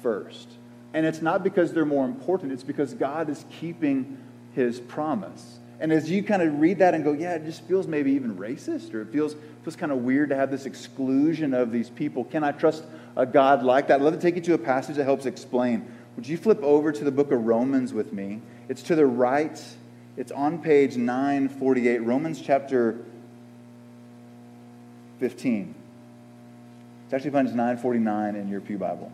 first. 0.00 0.48
And 0.92 1.06
it's 1.06 1.22
not 1.22 1.44
because 1.44 1.72
they're 1.72 1.84
more 1.84 2.04
important, 2.04 2.52
it's 2.52 2.64
because 2.64 2.94
God 2.94 3.28
is 3.28 3.44
keeping 3.60 4.18
his 4.54 4.80
promise. 4.80 5.58
And 5.78 5.92
as 5.92 6.10
you 6.10 6.22
kind 6.22 6.42
of 6.42 6.60
read 6.60 6.78
that 6.78 6.94
and 6.94 7.02
go, 7.02 7.12
yeah, 7.12 7.34
it 7.34 7.44
just 7.44 7.62
feels 7.62 7.86
maybe 7.86 8.12
even 8.12 8.36
racist, 8.36 8.92
or 8.92 9.02
it 9.02 9.08
feels, 9.08 9.34
feels 9.62 9.76
kind 9.76 9.90
of 9.92 9.98
weird 9.98 10.28
to 10.28 10.36
have 10.36 10.50
this 10.50 10.66
exclusion 10.66 11.54
of 11.54 11.72
these 11.72 11.88
people. 11.88 12.24
Can 12.24 12.44
I 12.44 12.52
trust 12.52 12.84
a 13.16 13.24
God 13.24 13.62
like 13.62 13.88
that? 13.88 14.02
Let 14.02 14.12
me 14.12 14.18
take 14.18 14.34
you 14.34 14.42
to 14.42 14.54
a 14.54 14.58
passage 14.58 14.96
that 14.96 15.04
helps 15.04 15.24
explain. 15.24 15.90
Would 16.16 16.28
you 16.28 16.36
flip 16.36 16.62
over 16.62 16.92
to 16.92 17.04
the 17.04 17.10
book 17.10 17.32
of 17.32 17.46
Romans 17.46 17.94
with 17.94 18.12
me? 18.12 18.42
It's 18.68 18.82
to 18.84 18.94
the 18.94 19.06
right, 19.06 19.58
it's 20.18 20.32
on 20.32 20.58
page 20.58 20.96
948, 20.96 21.98
Romans 21.98 22.42
chapter 22.42 22.98
15. 25.20 25.74
It's 27.04 27.14
actually 27.14 27.30
page 27.30 27.54
949 27.54 28.36
in 28.36 28.48
your 28.48 28.60
Pew 28.60 28.76
Bible. 28.76 29.10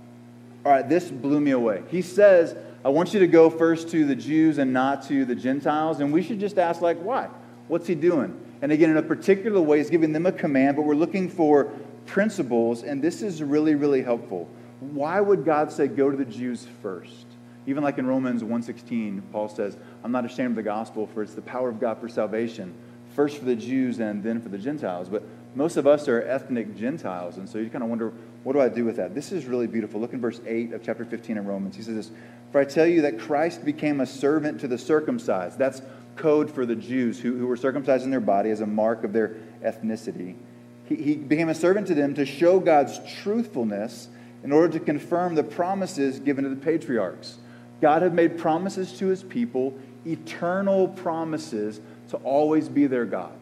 All 0.66 0.72
right, 0.72 0.88
this 0.88 1.08
blew 1.12 1.40
me 1.40 1.52
away. 1.52 1.84
He 1.92 2.02
says, 2.02 2.56
I 2.84 2.88
want 2.88 3.14
you 3.14 3.20
to 3.20 3.28
go 3.28 3.50
first 3.50 3.88
to 3.90 4.04
the 4.04 4.16
Jews 4.16 4.58
and 4.58 4.72
not 4.72 5.06
to 5.06 5.24
the 5.24 5.36
Gentiles. 5.36 6.00
And 6.00 6.12
we 6.12 6.24
should 6.24 6.40
just 6.40 6.58
ask, 6.58 6.80
like, 6.80 6.98
why? 6.98 7.28
What's 7.68 7.86
he 7.86 7.94
doing? 7.94 8.36
And 8.60 8.72
again, 8.72 8.90
in 8.90 8.96
a 8.96 9.02
particular 9.02 9.60
way, 9.60 9.78
he's 9.78 9.90
giving 9.90 10.12
them 10.12 10.26
a 10.26 10.32
command, 10.32 10.74
but 10.74 10.82
we're 10.82 10.96
looking 10.96 11.28
for 11.28 11.70
principles, 12.06 12.82
and 12.82 13.00
this 13.00 13.22
is 13.22 13.44
really, 13.44 13.76
really 13.76 14.02
helpful. 14.02 14.48
Why 14.80 15.20
would 15.20 15.44
God 15.44 15.70
say, 15.70 15.86
go 15.86 16.10
to 16.10 16.16
the 16.16 16.24
Jews 16.24 16.66
first? 16.82 17.26
Even 17.68 17.84
like 17.84 17.98
in 17.98 18.06
Romans 18.08 18.42
1.16, 18.42 19.22
Paul 19.30 19.48
says, 19.48 19.76
I'm 20.02 20.10
not 20.10 20.24
ashamed 20.24 20.50
of 20.50 20.56
the 20.56 20.64
gospel, 20.64 21.06
for 21.06 21.22
it's 21.22 21.34
the 21.34 21.42
power 21.42 21.68
of 21.68 21.78
God 21.78 22.00
for 22.00 22.08
salvation, 22.08 22.74
first 23.14 23.38
for 23.38 23.44
the 23.44 23.54
Jews 23.54 24.00
and 24.00 24.20
then 24.20 24.40
for 24.40 24.48
the 24.48 24.58
Gentiles. 24.58 25.08
But 25.08 25.22
most 25.56 25.76
of 25.76 25.86
us 25.86 26.06
are 26.06 26.22
ethnic 26.22 26.76
Gentiles, 26.76 27.38
and 27.38 27.48
so 27.48 27.58
you 27.58 27.70
kind 27.70 27.82
of 27.82 27.90
wonder, 27.90 28.12
what 28.44 28.52
do 28.52 28.60
I 28.60 28.68
do 28.68 28.84
with 28.84 28.96
that? 28.96 29.14
This 29.14 29.32
is 29.32 29.46
really 29.46 29.66
beautiful. 29.66 30.00
Look 30.00 30.12
in 30.12 30.20
verse 30.20 30.40
8 30.46 30.72
of 30.74 30.82
chapter 30.84 31.04
15 31.04 31.38
in 31.38 31.46
Romans. 31.46 31.74
He 31.74 31.82
says 31.82 31.96
this, 31.96 32.10
For 32.52 32.60
I 32.60 32.64
tell 32.64 32.86
you 32.86 33.02
that 33.02 33.18
Christ 33.18 33.64
became 33.64 34.00
a 34.00 34.06
servant 34.06 34.60
to 34.60 34.68
the 34.68 34.78
circumcised. 34.78 35.58
That's 35.58 35.82
code 36.16 36.50
for 36.50 36.66
the 36.66 36.76
Jews 36.76 37.18
who, 37.18 37.36
who 37.36 37.46
were 37.46 37.56
circumcised 37.56 38.04
in 38.04 38.10
their 38.10 38.20
body 38.20 38.50
as 38.50 38.60
a 38.60 38.66
mark 38.66 39.02
of 39.02 39.12
their 39.12 39.36
ethnicity. 39.62 40.36
He, 40.84 40.96
he 40.96 41.14
became 41.16 41.48
a 41.48 41.54
servant 41.54 41.86
to 41.88 41.94
them 41.94 42.14
to 42.14 42.26
show 42.26 42.60
God's 42.60 43.00
truthfulness 43.22 44.08
in 44.44 44.52
order 44.52 44.78
to 44.78 44.80
confirm 44.80 45.34
the 45.34 45.42
promises 45.42 46.20
given 46.20 46.44
to 46.44 46.50
the 46.50 46.56
patriarchs. 46.56 47.38
God 47.80 48.02
had 48.02 48.14
made 48.14 48.38
promises 48.38 48.96
to 48.98 49.06
his 49.06 49.22
people, 49.22 49.76
eternal 50.06 50.88
promises 50.88 51.80
to 52.10 52.16
always 52.18 52.68
be 52.68 52.86
their 52.86 53.04
God, 53.04 53.32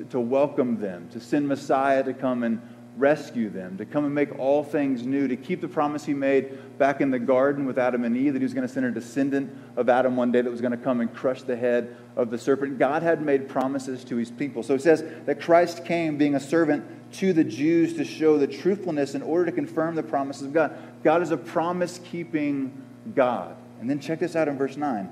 to, 0.00 0.10
to 0.10 0.20
welcome 0.20 0.80
them, 0.80 1.08
to 1.12 1.20
send 1.20 1.48
Messiah 1.48 2.02
to 2.02 2.14
come 2.14 2.42
and 2.42 2.60
rescue 2.96 3.48
them, 3.48 3.78
to 3.78 3.84
come 3.84 4.04
and 4.04 4.14
make 4.14 4.38
all 4.38 4.64
things 4.64 5.04
new, 5.06 5.28
to 5.28 5.36
keep 5.36 5.60
the 5.60 5.68
promise 5.68 6.04
he 6.04 6.14
made 6.14 6.78
back 6.78 7.00
in 7.00 7.10
the 7.10 7.18
garden 7.18 7.64
with 7.64 7.78
Adam 7.78 8.04
and 8.04 8.16
Eve 8.16 8.32
that 8.32 8.40
he 8.40 8.44
was 8.44 8.54
going 8.54 8.66
to 8.66 8.72
send 8.72 8.84
a 8.84 8.90
descendant 8.90 9.56
of 9.76 9.88
Adam 9.88 10.16
one 10.16 10.32
day 10.32 10.40
that 10.40 10.50
was 10.50 10.60
going 10.60 10.72
to 10.72 10.76
come 10.76 11.00
and 11.00 11.14
crush 11.14 11.42
the 11.42 11.56
head 11.56 11.96
of 12.16 12.30
the 12.30 12.38
serpent. 12.38 12.78
God 12.78 13.02
had 13.02 13.22
made 13.22 13.48
promises 13.48 14.04
to 14.04 14.16
his 14.16 14.30
people. 14.30 14.62
So 14.62 14.74
it 14.74 14.82
says 14.82 15.04
that 15.26 15.40
Christ 15.40 15.84
came 15.84 16.18
being 16.18 16.34
a 16.34 16.40
servant 16.40 16.84
to 17.14 17.32
the 17.32 17.44
Jews 17.44 17.94
to 17.94 18.04
show 18.04 18.38
the 18.38 18.46
truthfulness 18.46 19.14
in 19.14 19.22
order 19.22 19.46
to 19.46 19.52
confirm 19.52 19.94
the 19.94 20.02
promises 20.02 20.42
of 20.42 20.52
God. 20.52 20.76
God 21.02 21.22
is 21.22 21.30
a 21.30 21.36
promise 21.36 22.00
keeping 22.10 22.82
God. 23.14 23.56
And 23.80 23.88
then 23.88 24.00
check 24.00 24.18
this 24.18 24.36
out 24.36 24.48
in 24.48 24.58
verse 24.58 24.76
9. 24.76 25.08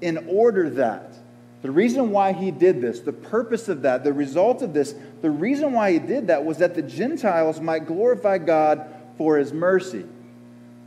In 0.00 0.26
order 0.28 0.70
that, 0.70 1.14
the 1.62 1.70
reason 1.70 2.10
why 2.10 2.32
he 2.32 2.50
did 2.50 2.80
this, 2.80 3.00
the 3.00 3.12
purpose 3.12 3.68
of 3.68 3.82
that, 3.82 4.02
the 4.02 4.12
result 4.12 4.62
of 4.62 4.72
this, 4.72 4.94
the 5.20 5.30
reason 5.30 5.72
why 5.72 5.92
he 5.92 5.98
did 5.98 6.28
that 6.28 6.44
was 6.44 6.58
that 6.58 6.74
the 6.74 6.82
Gentiles 6.82 7.60
might 7.60 7.86
glorify 7.86 8.38
God 8.38 8.86
for 9.18 9.36
his 9.36 9.52
mercy. 9.52 10.06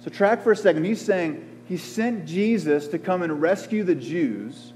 So, 0.03 0.09
track 0.09 0.43
for 0.43 0.51
a 0.51 0.55
second. 0.55 0.83
He's 0.83 1.01
saying 1.01 1.47
he 1.67 1.77
sent 1.77 2.25
Jesus 2.25 2.87
to 2.87 2.99
come 2.99 3.21
and 3.21 3.41
rescue 3.41 3.83
the 3.83 3.95
Jews 3.95 4.73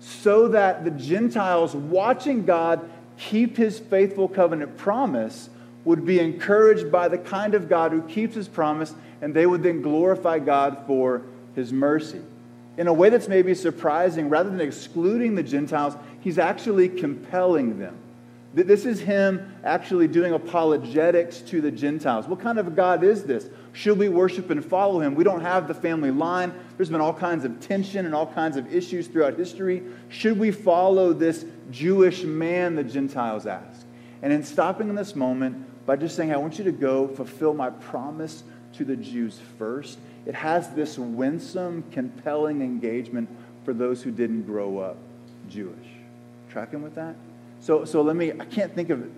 so 0.00 0.48
that 0.48 0.84
the 0.84 0.90
Gentiles, 0.90 1.74
watching 1.74 2.44
God 2.44 2.88
keep 3.16 3.56
his 3.56 3.78
faithful 3.78 4.28
covenant 4.28 4.76
promise, 4.76 5.48
would 5.84 6.04
be 6.04 6.18
encouraged 6.18 6.90
by 6.90 7.06
the 7.06 7.18
kind 7.18 7.54
of 7.54 7.68
God 7.68 7.92
who 7.92 8.02
keeps 8.02 8.34
his 8.34 8.48
promise, 8.48 8.92
and 9.22 9.32
they 9.32 9.46
would 9.46 9.62
then 9.62 9.80
glorify 9.80 10.40
God 10.40 10.82
for 10.86 11.22
his 11.54 11.72
mercy. 11.72 12.20
In 12.76 12.88
a 12.88 12.92
way 12.92 13.08
that's 13.08 13.28
maybe 13.28 13.54
surprising, 13.54 14.28
rather 14.28 14.50
than 14.50 14.60
excluding 14.60 15.34
the 15.34 15.42
Gentiles, 15.42 15.94
he's 16.20 16.38
actually 16.38 16.88
compelling 16.88 17.78
them. 17.78 17.96
This 18.54 18.86
is 18.86 19.00
him 19.00 19.54
actually 19.64 20.08
doing 20.08 20.32
apologetics 20.32 21.40
to 21.42 21.60
the 21.60 21.70
Gentiles. 21.70 22.26
What 22.26 22.40
kind 22.40 22.58
of 22.58 22.74
God 22.74 23.04
is 23.04 23.24
this? 23.24 23.50
Should 23.74 23.98
we 23.98 24.08
worship 24.08 24.48
and 24.48 24.64
follow 24.64 25.00
him? 25.00 25.14
We 25.14 25.24
don't 25.24 25.42
have 25.42 25.68
the 25.68 25.74
family 25.74 26.10
line. 26.10 26.54
There's 26.78 26.88
been 26.88 27.02
all 27.02 27.12
kinds 27.12 27.44
of 27.44 27.60
tension 27.60 28.06
and 28.06 28.14
all 28.14 28.26
kinds 28.26 28.56
of 28.56 28.74
issues 28.74 29.08
throughout 29.08 29.36
history. 29.36 29.82
Should 30.08 30.38
we 30.38 30.50
follow 30.50 31.12
this 31.12 31.44
Jewish 31.70 32.22
man, 32.22 32.76
the 32.76 32.84
Gentiles 32.84 33.46
ask? 33.46 33.84
And 34.22 34.32
in 34.32 34.42
stopping 34.42 34.88
in 34.88 34.94
this 34.94 35.14
moment 35.14 35.84
by 35.84 35.96
just 35.96 36.16
saying, 36.16 36.32
I 36.32 36.38
want 36.38 36.56
you 36.56 36.64
to 36.64 36.72
go 36.72 37.08
fulfill 37.08 37.52
my 37.52 37.68
promise 37.68 38.42
to 38.74 38.84
the 38.86 38.96
Jews 38.96 39.38
first, 39.58 39.98
it 40.26 40.34
has 40.34 40.70
this 40.70 40.98
winsome, 40.98 41.84
compelling 41.92 42.60
engagement 42.60 43.28
for 43.64 43.72
those 43.72 44.02
who 44.02 44.10
didn't 44.10 44.42
grow 44.42 44.78
up 44.78 44.96
Jewish. 45.48 45.86
Tracking 46.50 46.82
with 46.82 46.94
that? 46.96 47.14
So, 47.60 47.84
so 47.84 48.02
let 48.02 48.16
me, 48.16 48.32
I 48.32 48.44
can't 48.44 48.74
think 48.74 48.90
of 48.90 49.08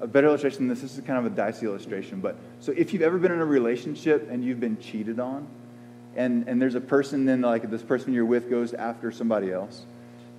a 0.00 0.06
better 0.06 0.28
illustration 0.28 0.60
than 0.60 0.68
this. 0.68 0.80
This 0.80 0.98
is 0.98 1.04
kind 1.04 1.18
of 1.18 1.30
a 1.30 1.34
dicey 1.34 1.66
illustration. 1.66 2.20
But 2.20 2.36
so 2.60 2.72
if 2.72 2.92
you've 2.92 3.02
ever 3.02 3.18
been 3.18 3.32
in 3.32 3.40
a 3.40 3.44
relationship 3.44 4.28
and 4.30 4.44
you've 4.44 4.60
been 4.60 4.78
cheated 4.78 5.20
on, 5.20 5.46
and, 6.14 6.46
and 6.48 6.60
there's 6.60 6.74
a 6.74 6.80
person 6.80 7.24
then 7.24 7.40
like 7.40 7.70
this 7.70 7.82
person 7.82 8.12
you're 8.12 8.24
with 8.24 8.50
goes 8.50 8.74
after 8.74 9.10
somebody 9.10 9.52
else, 9.52 9.82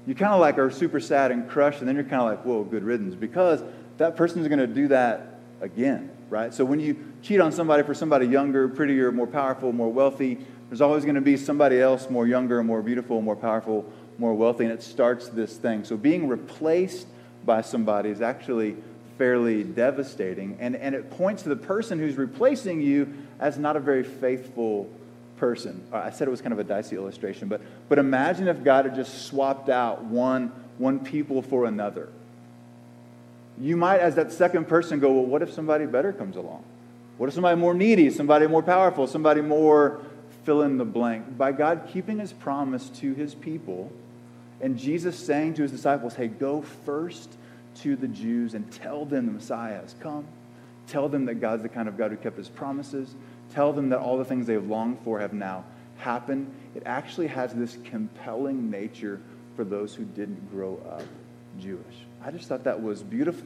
you 0.06 0.16
kind 0.16 0.34
of 0.34 0.40
like 0.40 0.58
are 0.58 0.70
super 0.70 1.00
sad 1.00 1.32
and 1.32 1.50
crushed, 1.50 1.80
and 1.80 1.88
then 1.88 1.96
you're 1.96 2.04
kind 2.04 2.22
of 2.22 2.28
like, 2.28 2.46
whoa, 2.46 2.64
good 2.64 2.84
riddance, 2.84 3.16
because 3.16 3.64
that 3.98 4.16
person 4.18 4.42
is 4.42 4.48
going 4.48 4.60
to 4.60 4.68
do 4.68 4.90
that 4.90 5.40
again 5.62 6.10
right? 6.34 6.52
So 6.52 6.66
when 6.66 6.80
you 6.80 7.13
cheat 7.24 7.40
on 7.42 7.52
somebody 7.52 7.82
for 7.84 7.94
somebody 7.94 8.28
younger, 8.28 8.68
prettier, 8.68 9.12
more 9.12 9.26
powerful, 9.26 9.72
more 9.72 9.92
wealthy, 9.92 10.38
there's 10.70 10.82
always 10.82 11.04
going 11.04 11.16
to 11.16 11.22
be 11.22 11.38
somebody 11.38 11.80
else 11.80 12.10
more 12.10 12.28
younger, 12.28 12.64
more 12.64 12.82
beautiful, 12.82 13.22
more 13.22 13.36
powerful, 13.36 13.92
more 14.18 14.34
wealthy, 14.34 14.66
and 14.66 14.74
it 14.74 14.84
starts 14.84 15.30
this 15.30 15.58
thing. 15.58 15.84
So 15.84 15.98
being 15.98 16.28
replaced 16.28 17.08
by 17.46 17.62
somebody 17.62 18.10
is 18.10 18.22
actually 18.22 18.76
fairly 19.18 19.64
devastating, 19.64 20.58
and, 20.60 20.76
and 20.76 20.94
it 20.94 21.12
points 21.12 21.44
to 21.44 21.50
the 21.50 21.56
person 21.56 22.00
who's 22.00 22.16
replacing 22.16 22.82
you 22.82 23.14
as 23.40 23.58
not 23.58 23.76
a 23.76 23.80
very 23.80 24.04
faithful 24.04 24.90
person. 25.38 25.84
Uh, 25.92 25.98
I 25.98 26.10
said 26.10 26.28
it 26.28 26.32
was 26.32 26.42
kind 26.42 26.54
of 26.54 26.60
a 26.60 26.64
dicey 26.64 26.96
illustration, 26.96 27.48
but, 27.48 27.62
but 27.90 28.00
imagine 28.00 28.48
if 28.48 28.64
God 28.64 28.86
had 28.86 28.96
just 28.96 29.28
swapped 29.28 29.70
out 29.70 30.04
one, 30.04 30.52
one 30.78 31.00
people 31.00 31.42
for 31.42 31.66
another 31.66 32.10
you 33.60 33.78
might, 33.78 34.00
as 34.00 34.16
that 34.16 34.32
second 34.32 34.68
person, 34.68 35.00
go, 35.00 35.12
well, 35.12 35.26
what 35.26 35.42
if 35.42 35.54
somebody 35.54 35.86
better 35.86 36.12
comes 36.12 36.36
along? 36.36 36.64
What 37.18 37.28
if 37.28 37.34
somebody 37.34 37.60
more 37.60 37.74
needy, 37.74 38.10
somebody 38.10 38.48
more 38.48 38.64
powerful, 38.64 39.08
somebody 39.08 39.42
more 39.42 40.02
fill 40.44 40.64
in 40.64 40.78
the 40.78 40.86
blank? 40.86 41.38
By 41.38 41.52
God 41.52 41.90
keeping 41.92 42.20
his 42.20 42.34
promise 42.34 42.90
to 42.90 43.14
his 43.14 43.36
people, 43.36 43.92
and 44.62 44.78
Jesus 44.78 45.18
saying 45.18 45.56
to 45.56 45.62
his 45.62 45.72
disciples, 45.72 46.16
hey, 46.16 46.28
go 46.28 46.62
first 46.86 47.38
to 47.82 47.96
the 47.96 48.08
Jews 48.08 48.54
and 48.54 48.72
tell 48.72 49.06
them 49.06 49.26
the 49.26 49.32
Messiah 49.34 49.82
has 49.82 49.96
come. 50.00 50.26
Tell 50.88 51.10
them 51.10 51.26
that 51.26 51.36
God's 51.36 51.64
the 51.64 51.70
kind 51.70 51.88
of 51.88 51.98
God 51.98 52.12
who 52.12 52.18
kept 52.18 52.38
his 52.38 52.50
promises. 52.50 53.16
Tell 53.54 53.74
them 53.74 53.90
that 53.90 54.00
all 54.00 54.18
the 54.18 54.26
things 54.26 54.48
they've 54.48 54.66
longed 54.66 55.00
for 55.04 55.20
have 55.20 55.34
now 55.34 55.66
happened. 55.98 56.54
It 56.76 56.84
actually 56.86 57.28
has 57.28 57.54
this 57.54 57.78
compelling 57.86 58.70
nature 58.70 59.22
for 59.56 59.64
those 59.64 59.94
who 59.94 60.04
didn't 60.04 60.52
grow 60.52 60.80
up 60.90 61.04
Jewish. 61.60 61.96
I 62.24 62.32
just 62.32 62.48
thought 62.48 62.64
that 62.64 62.82
was 62.82 63.04
beautiful, 63.04 63.46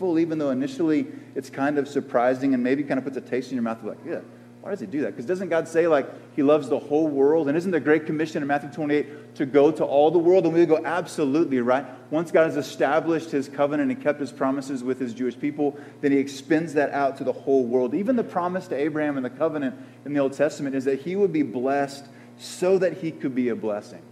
even 0.00 0.38
though 0.38 0.50
initially 0.50 1.06
it's 1.34 1.48
kind 1.48 1.78
of 1.78 1.86
surprising 1.86 2.54
and 2.54 2.62
maybe 2.62 2.82
kind 2.82 2.98
of 2.98 3.04
puts 3.04 3.16
a 3.16 3.20
taste 3.20 3.50
in 3.50 3.56
your 3.56 3.62
mouth 3.62 3.82
like, 3.84 3.98
yeah, 4.04 4.20
why 4.62 4.70
does 4.70 4.78
he 4.78 4.86
do 4.86 5.00
that? 5.02 5.08
Because 5.08 5.26
doesn't 5.26 5.48
God 5.48 5.66
say 5.66 5.88
like 5.88 6.08
he 6.36 6.42
loves 6.44 6.68
the 6.68 6.78
whole 6.78 7.08
world? 7.08 7.48
And 7.48 7.56
isn't 7.56 7.72
the 7.72 7.80
Great 7.80 8.06
Commission 8.06 8.42
in 8.42 8.48
Matthew 8.48 8.70
28 8.70 9.34
to 9.36 9.46
go 9.46 9.72
to 9.72 9.84
all 9.84 10.12
the 10.12 10.20
world? 10.20 10.44
And 10.44 10.54
we 10.54 10.64
go, 10.66 10.80
absolutely, 10.84 11.60
right? 11.60 11.84
Once 12.10 12.30
God 12.30 12.44
has 12.44 12.56
established 12.56 13.32
his 13.32 13.48
covenant 13.48 13.90
and 13.90 14.00
kept 14.00 14.20
his 14.20 14.30
promises 14.30 14.84
with 14.84 15.00
his 15.00 15.14
Jewish 15.14 15.36
people, 15.38 15.76
then 16.00 16.12
he 16.12 16.18
extends 16.18 16.74
that 16.74 16.90
out 16.90 17.16
to 17.18 17.24
the 17.24 17.32
whole 17.32 17.64
world. 17.64 17.92
Even 17.92 18.14
the 18.14 18.24
promise 18.24 18.68
to 18.68 18.76
Abraham 18.76 19.16
and 19.16 19.24
the 19.24 19.30
covenant 19.30 19.74
in 20.04 20.14
the 20.14 20.20
Old 20.20 20.32
Testament 20.32 20.76
is 20.76 20.84
that 20.84 21.00
he 21.00 21.16
would 21.16 21.32
be 21.32 21.42
blessed 21.42 22.04
so 22.38 22.78
that 22.78 22.98
he 22.98 23.10
could 23.10 23.34
be 23.34 23.48
a 23.48 23.56
blessing. 23.56 24.02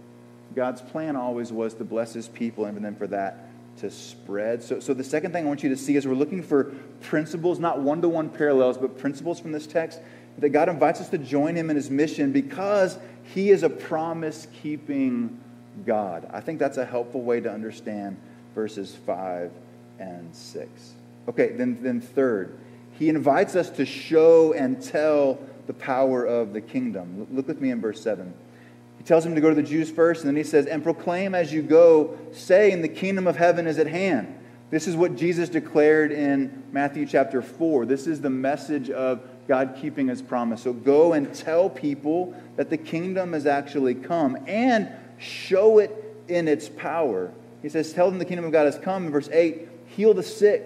God's 0.53 0.81
plan 0.81 1.15
always 1.15 1.51
was 1.51 1.73
to 1.75 1.85
bless 1.85 2.13
his 2.13 2.27
people, 2.27 2.65
and 2.65 2.83
then 2.83 2.95
for 2.95 3.07
that, 3.07 3.47
to 3.77 3.89
spread. 3.89 4.61
So, 4.61 4.79
so 4.79 4.93
the 4.93 5.03
second 5.03 5.31
thing 5.31 5.45
I 5.45 5.47
want 5.47 5.63
you 5.63 5.69
to 5.69 5.77
see 5.77 5.95
is 5.95 6.07
we're 6.07 6.13
looking 6.13 6.43
for 6.43 6.65
principles, 7.01 7.59
not 7.59 7.79
one 7.79 8.01
to 8.01 8.09
one 8.09 8.29
parallels, 8.29 8.77
but 8.77 8.97
principles 8.97 9.39
from 9.39 9.51
this 9.51 9.67
text 9.67 9.99
that 10.37 10.49
God 10.49 10.69
invites 10.69 11.01
us 11.01 11.09
to 11.09 11.17
join 11.17 11.55
him 11.55 11.69
in 11.69 11.75
his 11.75 11.89
mission 11.89 12.31
because 12.31 12.97
he 13.33 13.49
is 13.49 13.63
a 13.63 13.69
promise 13.69 14.47
keeping 14.61 15.39
God. 15.85 16.29
I 16.31 16.41
think 16.41 16.59
that's 16.59 16.77
a 16.77 16.85
helpful 16.85 17.21
way 17.21 17.39
to 17.39 17.51
understand 17.51 18.17
verses 18.55 18.95
5 19.05 19.51
and 19.99 20.35
6. 20.35 20.93
Okay, 21.29 21.49
then, 21.49 21.81
then 21.81 22.01
third, 22.01 22.57
he 22.97 23.09
invites 23.09 23.55
us 23.55 23.69
to 23.71 23.85
show 23.85 24.53
and 24.53 24.81
tell 24.81 25.39
the 25.67 25.73
power 25.73 26.25
of 26.25 26.53
the 26.53 26.61
kingdom. 26.61 27.27
Look 27.31 27.47
with 27.47 27.61
me 27.61 27.71
in 27.71 27.81
verse 27.81 28.01
7. 28.01 28.33
He 29.01 29.03
tells 29.07 29.25
him 29.25 29.33
to 29.33 29.41
go 29.41 29.49
to 29.49 29.55
the 29.55 29.63
Jews 29.63 29.89
first, 29.89 30.21
and 30.21 30.27
then 30.27 30.35
he 30.35 30.43
says, 30.43 30.67
And 30.67 30.83
proclaim 30.83 31.33
as 31.33 31.51
you 31.51 31.63
go, 31.63 32.19
saying, 32.33 32.83
The 32.83 32.87
kingdom 32.87 33.25
of 33.25 33.35
heaven 33.35 33.65
is 33.65 33.79
at 33.79 33.87
hand. 33.87 34.31
This 34.69 34.87
is 34.87 34.95
what 34.95 35.15
Jesus 35.15 35.49
declared 35.49 36.11
in 36.11 36.61
Matthew 36.71 37.07
chapter 37.07 37.41
4. 37.41 37.87
This 37.87 38.05
is 38.05 38.21
the 38.21 38.29
message 38.29 38.91
of 38.91 39.21
God 39.47 39.75
keeping 39.81 40.07
his 40.07 40.21
promise. 40.21 40.61
So 40.61 40.71
go 40.71 41.13
and 41.13 41.33
tell 41.33 41.67
people 41.67 42.35
that 42.57 42.69
the 42.69 42.77
kingdom 42.77 43.33
has 43.33 43.47
actually 43.47 43.95
come 43.95 44.37
and 44.45 44.87
show 45.17 45.79
it 45.79 45.91
in 46.27 46.47
its 46.47 46.69
power. 46.69 47.31
He 47.63 47.69
says, 47.69 47.93
Tell 47.93 48.07
them 48.07 48.19
the 48.19 48.25
kingdom 48.25 48.45
of 48.45 48.51
God 48.51 48.65
has 48.65 48.77
come. 48.77 49.07
In 49.07 49.11
verse 49.11 49.29
8, 49.29 49.67
heal 49.87 50.13
the 50.13 50.21
sick, 50.21 50.61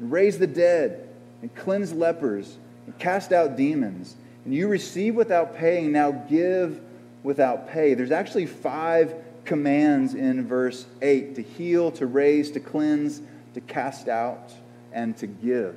and 0.00 0.10
raise 0.10 0.38
the 0.38 0.46
dead, 0.46 1.06
and 1.42 1.54
cleanse 1.54 1.92
lepers, 1.92 2.56
and 2.86 2.98
cast 2.98 3.30
out 3.30 3.56
demons. 3.56 4.16
And 4.46 4.54
you 4.54 4.68
receive 4.68 5.14
without 5.16 5.54
paying, 5.54 5.92
now 5.92 6.12
give 6.12 6.80
without 7.22 7.68
pay. 7.68 7.94
There's 7.94 8.10
actually 8.10 8.46
five 8.46 9.14
commands 9.44 10.14
in 10.14 10.46
verse 10.46 10.86
8 11.02 11.34
to 11.36 11.42
heal, 11.42 11.90
to 11.92 12.06
raise, 12.06 12.50
to 12.52 12.60
cleanse, 12.60 13.22
to 13.54 13.60
cast 13.60 14.08
out, 14.08 14.52
and 14.92 15.16
to 15.18 15.26
give. 15.26 15.74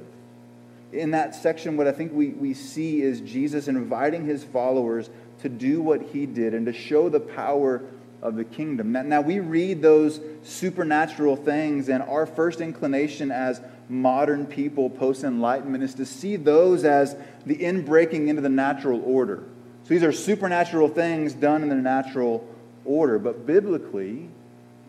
In 0.92 1.12
that 1.12 1.36
section, 1.36 1.78
what 1.78 1.88
I 1.88 1.94
think 1.94 2.12
we, 2.12 2.30
we 2.30 2.54
see 2.54 3.02
is 3.02 3.22
Jesus 3.22 3.68
inviting 3.68 4.26
his 4.26 4.44
followers 4.44 5.10
to 5.42 5.50
do 5.50 5.82
what 5.82 6.02
he 6.02 6.26
did 6.26 6.54
and 6.54 6.66
to 6.66 6.74
show 6.74 7.10
the 7.10 7.20
power 7.20 7.82
of 8.22 8.36
the 8.36 8.44
kingdom. 8.44 8.92
Now, 8.92 9.02
now 9.02 9.22
we 9.22 9.40
read 9.40 9.82
those 9.82 10.20
supernatural 10.44 11.36
things, 11.36 11.90
and 11.90 12.04
our 12.04 12.26
first 12.26 12.62
inclination 12.62 13.32
as 13.32 13.62
modern 13.90 14.46
people, 14.46 14.90
post 14.90 15.24
Enlightenment, 15.24 15.84
is 15.84 15.96
to 15.96 16.06
see 16.06 16.36
those 16.36 16.84
as 16.84 17.16
the 17.46 17.56
inbreaking 17.56 18.28
into 18.28 18.42
the 18.42 18.50
natural 18.50 19.02
order. 19.04 19.44
So 19.84 19.90
these 19.90 20.04
are 20.04 20.12
supernatural 20.12 20.88
things 20.90 21.34
done 21.34 21.64
in 21.64 21.70
the 21.70 21.76
natural 21.76 22.48
order. 22.86 23.20
But 23.20 23.46
biblically, 23.46 24.30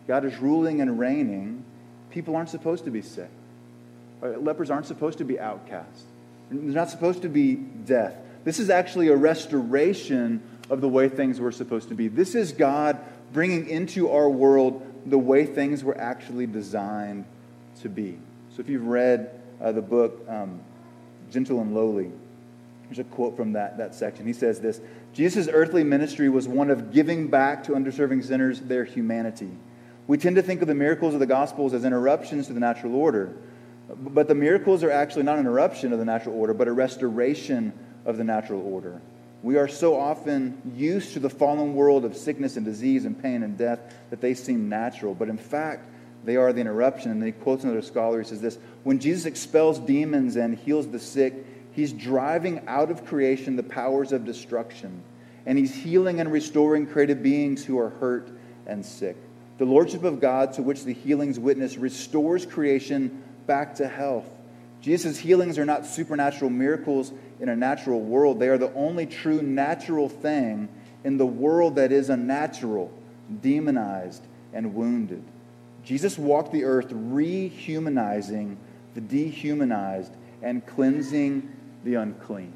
God 0.07 0.25
is 0.25 0.37
ruling 0.37 0.81
and 0.81 0.99
reigning. 0.99 1.63
People 2.11 2.35
aren't 2.35 2.49
supposed 2.49 2.85
to 2.85 2.91
be 2.91 3.01
sick. 3.01 3.29
Lepers 4.21 4.69
aren't 4.69 4.85
supposed 4.85 5.17
to 5.17 5.25
be 5.25 5.39
outcast. 5.39 6.05
There's 6.49 6.75
not 6.75 6.89
supposed 6.89 7.23
to 7.23 7.29
be 7.29 7.55
death. 7.55 8.15
This 8.43 8.59
is 8.59 8.69
actually 8.69 9.07
a 9.07 9.15
restoration 9.15 10.41
of 10.69 10.81
the 10.81 10.87
way 10.87 11.09
things 11.09 11.39
were 11.39 11.51
supposed 11.51 11.89
to 11.89 11.95
be. 11.95 12.07
This 12.07 12.35
is 12.35 12.51
God 12.51 12.97
bringing 13.33 13.67
into 13.67 14.09
our 14.09 14.29
world 14.29 14.85
the 15.05 15.17
way 15.17 15.45
things 15.45 15.83
were 15.83 15.97
actually 15.97 16.47
designed 16.47 17.25
to 17.81 17.89
be. 17.89 18.17
So 18.55 18.61
if 18.61 18.69
you've 18.69 18.87
read 18.87 19.31
uh, 19.61 19.71
the 19.71 19.81
book 19.81 20.23
um, 20.29 20.59
Gentle 21.31 21.59
and 21.61 21.73
Lowly, 21.73 22.11
there's 22.85 22.99
a 22.99 23.03
quote 23.03 23.35
from 23.35 23.53
that, 23.53 23.77
that 23.77 23.95
section. 23.95 24.25
He 24.25 24.33
says 24.33 24.59
this 24.59 24.81
Jesus' 25.13 25.47
earthly 25.51 25.83
ministry 25.83 26.29
was 26.29 26.47
one 26.47 26.69
of 26.69 26.91
giving 26.91 27.27
back 27.27 27.63
to 27.65 27.71
underserving 27.71 28.23
sinners 28.23 28.59
their 28.61 28.83
humanity. 28.83 29.51
We 30.07 30.17
tend 30.17 30.35
to 30.35 30.41
think 30.41 30.61
of 30.61 30.67
the 30.67 30.75
miracles 30.75 31.13
of 31.13 31.19
the 31.19 31.25
Gospels 31.25 31.73
as 31.73 31.85
interruptions 31.85 32.47
to 32.47 32.53
the 32.53 32.59
natural 32.59 32.95
order. 32.95 33.33
But 33.89 34.27
the 34.27 34.35
miracles 34.35 34.83
are 34.83 34.91
actually 34.91 35.23
not 35.23 35.35
an 35.35 35.41
interruption 35.41 35.93
of 35.93 35.99
the 35.99 36.05
natural 36.05 36.35
order, 36.35 36.53
but 36.53 36.67
a 36.67 36.71
restoration 36.71 37.73
of 38.05 38.17
the 38.17 38.23
natural 38.23 38.61
order. 38.61 39.01
We 39.41 39.57
are 39.57 39.67
so 39.67 39.99
often 39.99 40.61
used 40.75 41.13
to 41.13 41.19
the 41.19 41.29
fallen 41.29 41.75
world 41.75 42.05
of 42.05 42.15
sickness 42.15 42.55
and 42.55 42.65
disease 42.65 43.05
and 43.05 43.21
pain 43.21 43.43
and 43.43 43.57
death 43.57 43.79
that 44.09 44.21
they 44.21 44.33
seem 44.33 44.69
natural. 44.69 45.13
But 45.13 45.27
in 45.27 45.37
fact, 45.37 45.89
they 46.23 46.37
are 46.37 46.53
the 46.53 46.61
interruption. 46.61 47.11
And 47.11 47.21
then 47.21 47.27
he 47.27 47.33
quotes 47.33 47.63
another 47.65 47.81
scholar. 47.81 48.19
He 48.19 48.27
says 48.27 48.41
this 48.41 48.57
When 48.83 48.99
Jesus 48.99 49.25
expels 49.25 49.79
demons 49.79 50.37
and 50.37 50.57
heals 50.57 50.87
the 50.87 50.99
sick, 50.99 51.33
he's 51.73 51.93
driving 51.93 52.61
out 52.67 52.91
of 52.91 53.05
creation 53.05 53.55
the 53.55 53.63
powers 53.63 54.11
of 54.11 54.25
destruction. 54.25 55.03
And 55.45 55.57
he's 55.57 55.75
healing 55.75 56.19
and 56.19 56.31
restoring 56.31 56.87
created 56.87 57.21
beings 57.21 57.65
who 57.65 57.77
are 57.77 57.89
hurt 57.89 58.29
and 58.65 58.85
sick. 58.85 59.17
The 59.57 59.65
Lordship 59.65 60.03
of 60.03 60.19
God, 60.19 60.53
to 60.53 60.63
which 60.63 60.83
the 60.83 60.93
healings 60.93 61.39
witness, 61.39 61.77
restores 61.77 62.45
creation 62.45 63.23
back 63.45 63.75
to 63.75 63.87
health. 63.87 64.25
Jesus' 64.81 65.17
healings 65.17 65.57
are 65.57 65.65
not 65.65 65.85
supernatural 65.85 66.49
miracles 66.49 67.11
in 67.39 67.49
a 67.49 67.55
natural 67.55 68.01
world. 68.01 68.39
They 68.39 68.49
are 68.49 68.57
the 68.57 68.73
only 68.73 69.05
true 69.05 69.41
natural 69.41 70.09
thing 70.09 70.69
in 71.03 71.17
the 71.17 71.25
world 71.25 71.75
that 71.75 71.91
is 71.91 72.09
unnatural, 72.09 72.91
demonized, 73.41 74.23
and 74.53 74.73
wounded. 74.73 75.23
Jesus 75.83 76.17
walked 76.17 76.51
the 76.51 76.63
earth 76.63 76.89
rehumanizing 76.89 78.55
the 78.93 79.01
dehumanized 79.01 80.13
and 80.41 80.65
cleansing 80.65 81.52
the 81.83 81.95
unclean. 81.95 82.53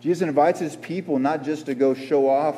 Jesus 0.00 0.22
invites 0.22 0.60
his 0.60 0.76
people 0.76 1.18
not 1.18 1.44
just 1.44 1.66
to 1.66 1.74
go 1.74 1.94
show 1.94 2.28
off, 2.28 2.56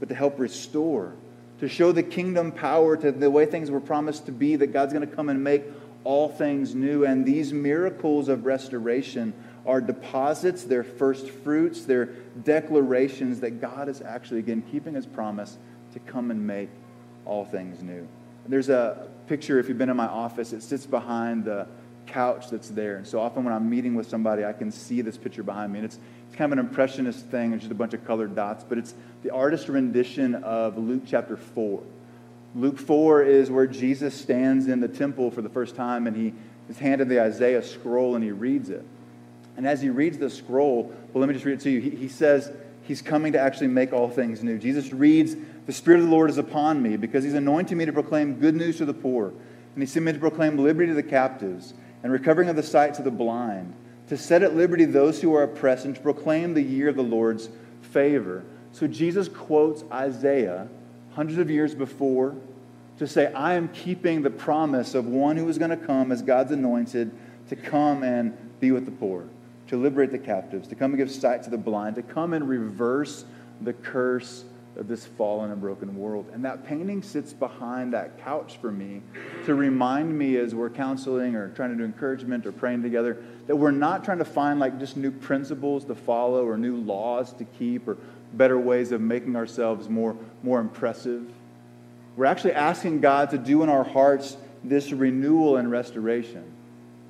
but 0.00 0.08
to 0.08 0.14
help 0.14 0.38
restore, 0.38 1.12
to 1.60 1.68
show 1.68 1.92
the 1.92 2.02
kingdom 2.02 2.52
power 2.52 2.96
to 2.96 3.12
the 3.12 3.30
way 3.30 3.46
things 3.46 3.70
were 3.70 3.80
promised 3.80 4.26
to 4.26 4.32
be, 4.32 4.56
that 4.56 4.68
God's 4.68 4.92
going 4.92 5.08
to 5.08 5.14
come 5.14 5.28
and 5.28 5.42
make 5.42 5.62
all 6.02 6.28
things 6.28 6.74
new. 6.74 7.04
And 7.04 7.24
these 7.24 7.52
miracles 7.52 8.28
of 8.28 8.44
restoration 8.44 9.32
are 9.66 9.80
deposits, 9.80 10.64
they're 10.64 10.84
first 10.84 11.30
fruits, 11.30 11.84
they're 11.84 12.10
declarations 12.44 13.40
that 13.40 13.60
God 13.60 13.88
is 13.88 14.02
actually, 14.02 14.40
again, 14.40 14.62
keeping 14.70 14.94
his 14.94 15.06
promise 15.06 15.56
to 15.94 16.00
come 16.00 16.30
and 16.30 16.46
make 16.46 16.68
all 17.24 17.44
things 17.44 17.82
new. 17.82 18.06
There's 18.46 18.68
a 18.68 19.08
picture, 19.26 19.58
if 19.58 19.68
you've 19.68 19.78
been 19.78 19.88
in 19.88 19.96
my 19.96 20.06
office, 20.06 20.52
it 20.52 20.62
sits 20.62 20.84
behind 20.84 21.44
the 21.46 21.66
couch 22.06 22.50
that's 22.50 22.68
there. 22.68 22.96
And 22.96 23.06
so 23.06 23.20
often 23.20 23.44
when 23.44 23.52
I'm 23.52 23.68
meeting 23.68 23.94
with 23.94 24.08
somebody, 24.08 24.44
I 24.44 24.52
can 24.52 24.70
see 24.70 25.00
this 25.00 25.16
picture 25.16 25.42
behind 25.42 25.72
me. 25.72 25.80
And 25.80 25.86
it's, 25.86 25.98
it's 26.28 26.36
kind 26.36 26.52
of 26.52 26.58
an 26.58 26.64
impressionist 26.64 27.26
thing, 27.26 27.52
it's 27.52 27.62
just 27.62 27.72
a 27.72 27.76
bunch 27.76 27.94
of 27.94 28.04
colored 28.06 28.34
dots, 28.34 28.64
but 28.68 28.78
it's 28.78 28.94
the 29.22 29.30
artist 29.30 29.68
rendition 29.68 30.34
of 30.36 30.78
Luke 30.78 31.02
chapter 31.06 31.36
4. 31.36 31.82
Luke 32.54 32.78
4 32.78 33.22
is 33.22 33.50
where 33.50 33.66
Jesus 33.66 34.14
stands 34.14 34.68
in 34.68 34.80
the 34.80 34.88
temple 34.88 35.30
for 35.30 35.42
the 35.42 35.48
first 35.48 35.74
time 35.74 36.06
and 36.06 36.16
he 36.16 36.32
is 36.68 36.78
handed 36.78 37.08
the 37.08 37.20
Isaiah 37.20 37.62
scroll 37.62 38.14
and 38.14 38.22
he 38.22 38.30
reads 38.30 38.70
it. 38.70 38.84
And 39.56 39.66
as 39.66 39.82
he 39.82 39.90
reads 39.90 40.18
the 40.18 40.30
scroll, 40.30 40.84
well, 41.12 41.20
let 41.20 41.28
me 41.28 41.34
just 41.34 41.44
read 41.44 41.54
it 41.54 41.60
to 41.60 41.70
you. 41.70 41.80
He, 41.80 41.90
he 41.90 42.08
says 42.08 42.52
he's 42.82 43.02
coming 43.02 43.32
to 43.32 43.40
actually 43.40 43.68
make 43.68 43.92
all 43.92 44.08
things 44.08 44.42
new. 44.42 44.58
Jesus 44.58 44.92
reads, 44.92 45.36
The 45.66 45.72
Spirit 45.72 46.00
of 46.00 46.06
the 46.06 46.12
Lord 46.12 46.30
is 46.30 46.38
upon 46.38 46.82
me 46.82 46.96
because 46.96 47.24
he's 47.24 47.34
anointing 47.34 47.76
me 47.76 47.84
to 47.84 47.92
proclaim 47.92 48.34
good 48.34 48.54
news 48.54 48.78
to 48.78 48.84
the 48.84 48.94
poor. 48.94 49.28
And 49.28 49.82
he 49.82 49.86
sent 49.86 50.04
me 50.04 50.12
to 50.12 50.18
proclaim 50.18 50.58
liberty 50.58 50.88
to 50.88 50.94
the 50.94 51.02
captives 51.02 51.74
and 52.04 52.12
recovering 52.12 52.48
of 52.50 52.54
the 52.54 52.62
sight 52.62 52.94
to 52.94 53.02
the 53.02 53.10
blind, 53.10 53.74
to 54.08 54.16
set 54.16 54.42
at 54.42 54.54
liberty 54.54 54.84
those 54.84 55.20
who 55.22 55.34
are 55.34 55.42
oppressed, 55.42 55.86
and 55.86 55.96
to 55.96 56.00
proclaim 56.00 56.54
the 56.54 56.62
year 56.62 56.88
of 56.88 56.96
the 56.96 57.02
Lord's 57.02 57.48
favor. 57.80 58.44
So 58.72 58.86
Jesus 58.86 59.26
quotes 59.26 59.82
Isaiah 59.90 60.68
hundreds 61.14 61.38
of 61.38 61.50
years 61.50 61.74
before 61.74 62.36
to 62.98 63.08
say, 63.08 63.32
I 63.32 63.54
am 63.54 63.68
keeping 63.68 64.22
the 64.22 64.30
promise 64.30 64.94
of 64.94 65.06
one 65.06 65.36
who 65.36 65.48
is 65.48 65.58
going 65.58 65.70
to 65.70 65.76
come 65.76 66.12
as 66.12 66.22
God's 66.22 66.52
anointed 66.52 67.10
to 67.48 67.56
come 67.56 68.02
and 68.02 68.36
be 68.60 68.70
with 68.70 68.84
the 68.84 68.92
poor, 68.92 69.24
to 69.68 69.76
liberate 69.76 70.12
the 70.12 70.18
captives, 70.18 70.68
to 70.68 70.74
come 70.74 70.92
and 70.92 70.98
give 70.98 71.10
sight 71.10 71.42
to 71.44 71.50
the 71.50 71.58
blind, 71.58 71.96
to 71.96 72.02
come 72.02 72.34
and 72.34 72.48
reverse 72.48 73.24
the 73.62 73.72
curse 73.72 74.44
of 74.76 74.88
this 74.88 75.06
fallen 75.06 75.50
and 75.50 75.60
broken 75.60 75.96
world. 75.96 76.26
And 76.32 76.44
that 76.44 76.66
painting 76.66 77.02
sits 77.02 77.32
behind 77.32 77.92
that 77.92 78.18
couch 78.24 78.58
for 78.60 78.72
me 78.72 79.02
to 79.46 79.54
remind 79.54 80.16
me 80.16 80.36
as 80.36 80.54
we're 80.54 80.70
counseling 80.70 81.36
or 81.36 81.50
trying 81.50 81.70
to 81.70 81.76
do 81.76 81.84
encouragement 81.84 82.46
or 82.46 82.52
praying 82.52 82.82
together 82.82 83.22
that 83.46 83.56
we're 83.56 83.70
not 83.70 84.04
trying 84.04 84.18
to 84.18 84.24
find 84.24 84.58
like 84.58 84.78
just 84.78 84.96
new 84.96 85.10
principles 85.10 85.84
to 85.84 85.94
follow 85.94 86.44
or 86.44 86.56
new 86.56 86.76
laws 86.76 87.32
to 87.34 87.44
keep 87.44 87.86
or 87.86 87.96
better 88.32 88.58
ways 88.58 88.90
of 88.90 89.00
making 89.00 89.36
ourselves 89.36 89.88
more, 89.88 90.16
more 90.42 90.60
impressive. 90.60 91.30
We're 92.16 92.26
actually 92.26 92.54
asking 92.54 93.00
God 93.00 93.30
to 93.30 93.38
do 93.38 93.62
in 93.62 93.68
our 93.68 93.84
hearts 93.84 94.36
this 94.62 94.92
renewal 94.92 95.56
and 95.56 95.70
restoration, 95.70 96.44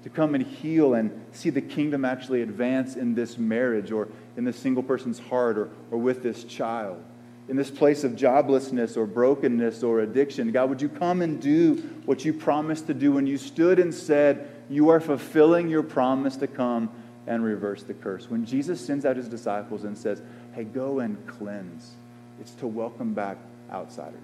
to 0.03 0.11
come 0.11 0.35
and 0.35 0.45
heal 0.45 0.95
and 0.95 1.25
see 1.33 1.51
the 1.51 1.61
kingdom 1.61 2.05
actually 2.05 2.43
advance 2.43 2.97
in 2.97 3.15
this 3.15 3.39
marriage 3.39 3.93
or 3.93 4.09
in 4.37 4.45
this 4.45 4.59
single 4.59 4.83
person's 4.83 5.19
heart 5.19 5.57
or, 5.57 5.71
or 5.91 5.99
with 5.99 6.23
this 6.23 6.45
child. 6.45 7.03
In 7.49 7.57
this 7.57 7.71
place 7.71 8.05
of 8.05 8.13
joblessness 8.13 8.97
or 8.97 9.07
brokenness 9.07 9.83
or 9.83 10.01
addiction, 10.01 10.51
God, 10.51 10.71
would 10.71 10.81
you 10.81 10.89
come 10.89 11.21
and 11.21 11.41
do 11.41 11.77
what 12.07 12.25
you 12.25 12.33
promised 12.33 12.87
to 12.87 12.95
do 12.95 13.13
when 13.13 13.27
you 13.27 13.37
stood 13.37 13.79
and 13.79 13.93
said, 13.93 14.49
You 14.71 14.89
are 14.89 15.01
fulfilling 15.01 15.69
your 15.69 15.83
promise 15.83 16.37
to 16.37 16.47
come 16.47 16.91
and 17.27 17.45
reverse 17.45 17.83
the 17.83 17.95
curse? 17.95 18.31
When 18.31 18.47
Jesus 18.47 18.81
sends 18.85 19.05
out 19.05 19.17
his 19.17 19.29
disciples 19.29 19.85
and 19.85 19.97
says, 19.97 20.23
hey, 20.55 20.65
go 20.65 21.01
and 21.01 21.27
cleanse. 21.27 21.93
It's 22.41 22.53
to 22.55 22.67
welcome 22.67 23.13
back 23.15 23.37
outsiders. 23.71 24.21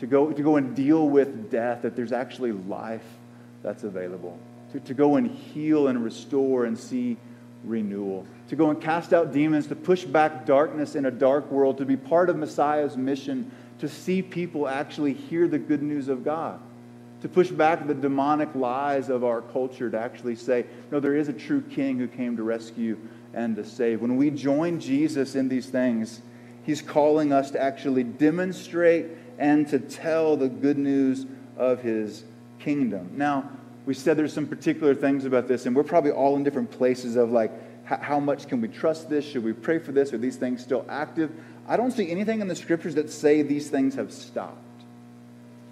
To 0.00 0.06
go, 0.06 0.32
to 0.32 0.42
go 0.42 0.56
and 0.56 0.74
deal 0.74 1.08
with 1.08 1.50
death, 1.50 1.82
that 1.82 1.94
there's 1.94 2.12
actually 2.12 2.52
life 2.52 3.04
that's 3.62 3.84
available. 3.84 4.38
To, 4.72 4.80
to 4.80 4.94
go 4.94 5.16
and 5.16 5.30
heal 5.30 5.88
and 5.88 6.02
restore 6.02 6.64
and 6.64 6.78
see 6.78 7.16
renewal. 7.64 8.26
To 8.48 8.56
go 8.56 8.70
and 8.70 8.80
cast 8.80 9.12
out 9.12 9.32
demons, 9.32 9.66
to 9.68 9.76
push 9.76 10.04
back 10.04 10.46
darkness 10.46 10.94
in 10.94 11.06
a 11.06 11.10
dark 11.10 11.50
world, 11.50 11.78
to 11.78 11.84
be 11.84 11.96
part 11.96 12.28
of 12.28 12.36
Messiah's 12.36 12.96
mission, 12.96 13.50
to 13.78 13.88
see 13.88 14.22
people 14.22 14.68
actually 14.68 15.12
hear 15.12 15.48
the 15.48 15.58
good 15.58 15.82
news 15.82 16.08
of 16.08 16.24
God 16.24 16.60
to 17.22 17.28
push 17.28 17.50
back 17.50 17.86
the 17.86 17.94
demonic 17.94 18.52
lies 18.56 19.08
of 19.08 19.22
our 19.22 19.40
culture, 19.40 19.88
to 19.88 19.98
actually 19.98 20.34
say, 20.34 20.66
no, 20.90 20.98
there 20.98 21.14
is 21.14 21.28
a 21.28 21.32
true 21.32 21.62
king 21.62 21.96
who 21.96 22.08
came 22.08 22.36
to 22.36 22.42
rescue 22.42 22.98
and 23.32 23.54
to 23.54 23.64
save. 23.64 24.02
When 24.02 24.16
we 24.16 24.28
join 24.30 24.80
Jesus 24.80 25.36
in 25.36 25.48
these 25.48 25.68
things, 25.68 26.20
he's 26.64 26.82
calling 26.82 27.32
us 27.32 27.52
to 27.52 27.62
actually 27.62 28.02
demonstrate 28.02 29.06
and 29.38 29.68
to 29.68 29.78
tell 29.78 30.36
the 30.36 30.48
good 30.48 30.78
news 30.78 31.24
of 31.56 31.80
his 31.80 32.24
kingdom. 32.58 33.12
Now, 33.14 33.48
we 33.86 33.94
said 33.94 34.16
there's 34.16 34.32
some 34.32 34.46
particular 34.46 34.94
things 34.94 35.24
about 35.24 35.48
this, 35.48 35.66
and 35.66 35.74
we're 35.74 35.82
probably 35.82 36.12
all 36.12 36.36
in 36.36 36.44
different 36.44 36.70
places 36.70 37.16
of 37.16 37.32
like, 37.32 37.50
how 37.84 38.20
much 38.20 38.48
can 38.48 38.60
we 38.60 38.68
trust 38.68 39.10
this? 39.10 39.24
Should 39.24 39.44
we 39.44 39.52
pray 39.52 39.78
for 39.78 39.92
this? 39.92 40.12
Are 40.12 40.18
these 40.18 40.36
things 40.36 40.62
still 40.62 40.86
active? 40.88 41.32
I 41.66 41.76
don't 41.76 41.90
see 41.90 42.10
anything 42.10 42.40
in 42.40 42.48
the 42.48 42.54
scriptures 42.54 42.94
that 42.94 43.10
say 43.10 43.42
these 43.42 43.70
things 43.70 43.94
have 43.96 44.12
stopped. 44.12 44.58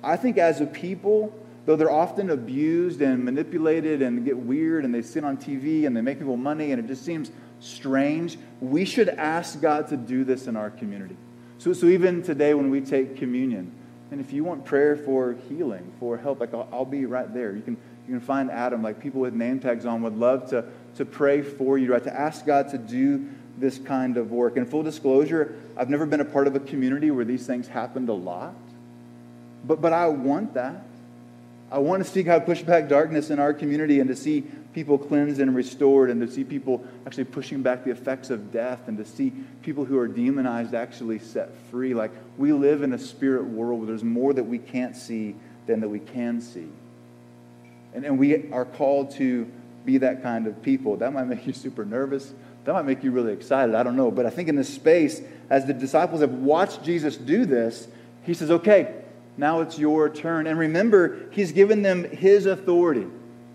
I 0.03 0.17
think 0.17 0.39
as 0.39 0.61
a 0.61 0.67
people, 0.67 1.33
though 1.67 1.77
they're 1.77 1.91
often 1.91 2.31
abused 2.31 3.01
and 3.01 3.25
manipulated 3.25 4.03
and 4.03 4.25
get 4.25 4.37
weird 4.37 4.85
and 4.85 4.95
they 4.95 5.03
sit 5.03 5.25
on 5.25 5.37
TV 5.37 5.87
and 5.87 5.97
they 5.97 6.01
make 6.01 6.19
people 6.19 6.37
money 6.37 6.73
and 6.73 6.83
it 6.83 6.89
just 6.89 7.05
seems 7.05 7.31
strange, 7.61 8.39
we 8.61 8.85
should 8.85 9.09
ask 9.09 9.61
God 9.61 9.89
to 9.89 9.97
do 9.97 10.25
this 10.25 10.47
in 10.47 10.57
our 10.57 10.71
community. 10.71 11.17
So, 11.59 11.73
so 11.73 11.87
even 11.87 12.23
today 12.23 12.55
when 12.55 12.71
we 12.71 12.81
take 12.81 13.17
communion, 13.17 13.73
and 14.11 14.21
if 14.21 14.33
you 14.33 14.43
want 14.43 14.65
prayer 14.65 14.97
for 14.97 15.37
healing, 15.49 15.93
for 16.01 16.17
help, 16.17 16.41
like 16.41 16.53
I'll, 16.55 16.69
I'll 16.73 16.85
be 16.85 17.07
right 17.07 17.33
there. 17.33 17.55
You 17.55 17.63
can, 17.63 17.77
you 18.11 18.17
can 18.17 18.27
find 18.27 18.51
Adam, 18.51 18.83
like 18.83 18.99
people 18.99 19.21
with 19.21 19.35
name 19.35 19.61
tags 19.61 19.87
on 19.87 20.03
would 20.03 20.17
love 20.17 20.51
to, 20.51 20.65
to 20.97 21.05
pray 21.05 21.43
for 21.43 21.79
you, 21.79 21.93
right? 21.93 22.03
To 22.03 22.13
ask 22.13 22.45
God 22.45 22.69
to 22.71 22.79
do 22.79 23.29
this 23.57 23.79
kind 23.79 24.17
of 24.17 24.33
work. 24.33 24.57
And 24.57 24.69
full 24.69 24.83
disclosure, 24.83 25.55
I've 25.77 25.89
never 25.89 26.07
been 26.07 26.21
a 26.21 26.25
part 26.25 26.49
of 26.49 26.57
a 26.57 26.61
community 26.61 27.13
where 27.13 27.25
these 27.25 27.47
things 27.47 27.69
happened 27.69 28.09
a 28.09 28.15
lot. 28.15 28.57
But, 29.65 29.81
but 29.81 29.93
I 29.93 30.09
want 30.09 30.55
that. 30.55 30.83
I 31.71 31.79
want 31.79 32.05
to 32.05 32.11
see 32.11 32.25
God 32.25 32.47
push 32.47 32.63
back 32.63 32.89
darkness 32.89 33.31
in 33.31 33.39
our 33.39 33.55
community 33.55 34.01
and 34.01 34.09
to 34.09 34.17
see 34.17 34.41
people 34.75 34.99
cleansed 34.99 35.39
and 35.39 35.55
restored 35.55 36.11
and 36.11 36.21
to 36.21 36.29
see 36.29 36.43
people 36.43 36.85
actually 37.07 37.25
pushing 37.27 37.63
back 37.63 37.85
the 37.85 37.93
effects 37.93 38.29
of 38.29 38.51
death 38.51 38.89
and 38.89 38.99
to 38.99 39.05
see 39.05 39.33
people 39.63 39.85
who 39.85 39.97
are 39.99 40.09
demonized 40.09 40.75
actually 40.75 41.21
set 41.21 41.51
free. 41.71 41.95
Like 41.95 42.11
we 42.37 42.53
live 42.53 42.83
in 42.83 42.93
a 42.93 42.99
spirit 42.99 43.45
world 43.45 43.79
where 43.79 43.87
there's 43.87 44.03
more 44.03 44.33
that 44.33 44.43
we 44.43 44.59
can't 44.59 44.97
see 44.97 45.37
than 45.69 45.79
that 45.79 45.89
we 45.89 46.01
can 46.01 46.41
see. 46.41 46.67
And, 47.95 48.05
and 48.05 48.19
we 48.19 48.51
are 48.51 48.65
called 48.65 49.13
to 49.13 49.51
be 49.85 49.99
that 49.99 50.23
kind 50.23 50.47
of 50.47 50.63
people. 50.63 50.97
That 50.97 51.13
might 51.13 51.25
make 51.25 51.47
you 51.47 51.53
super 51.53 51.85
nervous. 51.85 52.33
That 52.65 52.75
might 52.75 52.85
make 52.85 53.03
you 53.03 53.11
really 53.11 53.33
excited. 53.33 53.75
I 53.75 53.83
don't 53.83 53.97
know. 53.97 54.11
But 54.11 54.27
I 54.27 54.31
think 54.31 54.49
in 54.49 54.57
this 54.57 54.73
space, 54.73 55.21
as 55.49 55.67
the 55.67 55.73
disciples 55.73 56.21
have 56.21 56.33
watched 56.33 56.85
Jesus 56.85 57.17
do 57.17 57.45
this, 57.45 57.89
he 58.23 58.35
says, 58.35 58.51
okay, 58.51 58.95
now 59.37 59.61
it's 59.61 59.79
your 59.79 60.11
turn. 60.11 60.47
And 60.47 60.59
remember, 60.59 61.31
he's 61.31 61.53
given 61.53 61.83
them 61.83 62.05
his 62.05 62.47
authority. 62.47 63.07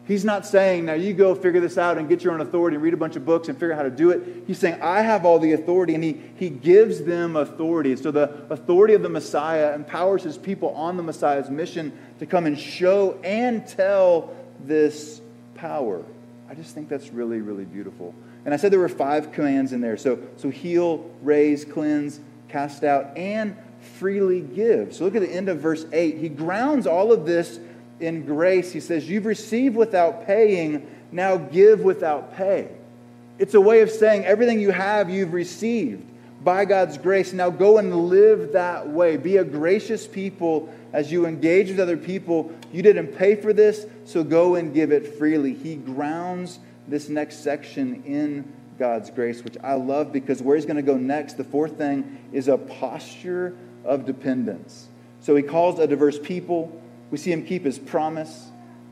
He's 0.07 0.23
not 0.23 0.45
saying, 0.45 0.85
now 0.85 0.93
you 0.93 1.13
go 1.13 1.33
figure 1.33 1.59
this 1.59 1.79
out 1.79 1.97
and 1.97 2.07
get 2.07 2.23
your 2.23 2.33
own 2.33 2.41
authority 2.41 2.75
and 2.75 2.83
read 2.83 2.93
a 2.93 2.97
bunch 2.97 3.15
of 3.15 3.25
books 3.25 3.47
and 3.47 3.57
figure 3.57 3.73
out 3.73 3.77
how 3.77 3.83
to 3.83 3.89
do 3.89 4.11
it. 4.11 4.43
He's 4.45 4.59
saying, 4.59 4.79
I 4.81 5.01
have 5.01 5.25
all 5.25 5.39
the 5.39 5.53
authority, 5.53 5.95
and 5.95 6.03
he, 6.03 6.21
he 6.35 6.49
gives 6.49 7.03
them 7.03 7.35
authority. 7.35 7.95
So 7.95 8.11
the 8.11 8.45
authority 8.51 8.93
of 8.93 9.01
the 9.01 9.09
Messiah 9.09 9.73
empowers 9.73 10.21
his 10.21 10.37
people 10.37 10.69
on 10.75 10.95
the 10.95 11.03
Messiah's 11.03 11.49
mission 11.49 11.91
to 12.19 12.27
come 12.27 12.45
and 12.45 12.57
show 12.57 13.19
and 13.23 13.67
tell 13.67 14.35
this 14.63 15.21
power. 15.55 16.03
I 16.47 16.53
just 16.53 16.75
think 16.75 16.87
that's 16.87 17.09
really, 17.09 17.41
really 17.41 17.65
beautiful. 17.65 18.13
And 18.45 18.53
I 18.53 18.57
said 18.57 18.71
there 18.71 18.79
were 18.79 18.87
five 18.87 19.31
commands 19.31 19.73
in 19.73 19.81
there. 19.81 19.97
So, 19.97 20.19
so 20.37 20.51
heal, 20.51 21.09
raise, 21.23 21.65
cleanse, 21.65 22.19
cast 22.47 22.83
out, 22.83 23.17
and 23.17 23.57
freely 23.97 24.41
give. 24.41 24.93
So 24.93 25.03
look 25.05 25.15
at 25.15 25.21
the 25.21 25.31
end 25.31 25.49
of 25.49 25.59
verse 25.59 25.85
8. 25.91 26.17
He 26.17 26.29
grounds 26.29 26.85
all 26.85 27.11
of 27.11 27.25
this 27.25 27.59
in 27.99 28.25
grace. 28.25 28.71
He 28.71 28.79
says, 28.79 29.10
You've 29.10 29.25
received 29.25 29.75
without 29.75 30.25
paying, 30.25 30.88
now 31.12 31.38
give 31.38 31.81
without 31.81 32.36
pay. 32.36 32.69
It's 33.38 33.53
a 33.53 33.62
way 33.62 33.81
of 33.81 33.91
saying 33.91 34.25
everything 34.25 34.60
you 34.60 34.71
have, 34.71 35.10
you've 35.10 35.34
received 35.34 36.05
by 36.43 36.63
God's 36.63 36.97
grace. 36.97 37.34
Now 37.34 37.49
go 37.49 37.79
and 37.79 38.08
live 38.08 38.53
that 38.53 38.88
way. 38.88 39.17
Be 39.17 39.38
a 39.38 39.43
gracious 39.43 40.08
people 40.08 40.73
as 40.93 41.12
you 41.12 41.25
engage 41.25 41.69
with 41.69 41.79
other 41.79 41.97
people. 41.97 42.53
You 42.71 42.81
didn't 42.81 43.08
pay 43.08 43.36
for 43.36 43.51
this, 43.51 43.86
so 44.05 44.23
go 44.23 44.55
and 44.55 44.73
give 44.73 44.91
it 44.91 45.17
freely. 45.17 45.53
He 45.53 45.75
grounds 45.75 46.60
this 46.88 47.10
next 47.10 47.43
section 47.43 48.03
in 48.05 48.53
God's 48.77 49.10
grace, 49.10 49.43
which 49.43 49.58
I 49.63 49.73
love 49.73 50.12
because 50.12 50.41
where 50.41 50.55
he's 50.55 50.65
going 50.65 50.75
to 50.77 50.81
go 50.81 50.97
next, 50.97 51.34
the 51.34 51.43
fourth 51.43 51.77
thing 51.77 52.19
is 52.31 52.47
a 52.47 52.58
posture 52.58 53.55
of 53.84 54.05
dependence. 54.05 54.88
So 55.21 55.36
he 55.36 55.43
calls 55.43 55.79
a 55.79 55.88
diverse 55.88 56.19
people. 56.19 56.81
We 57.15 57.19
see 57.19 57.32
him 57.32 57.45
keep 57.45 57.63
his 57.63 57.80
promise. 57.80 58.49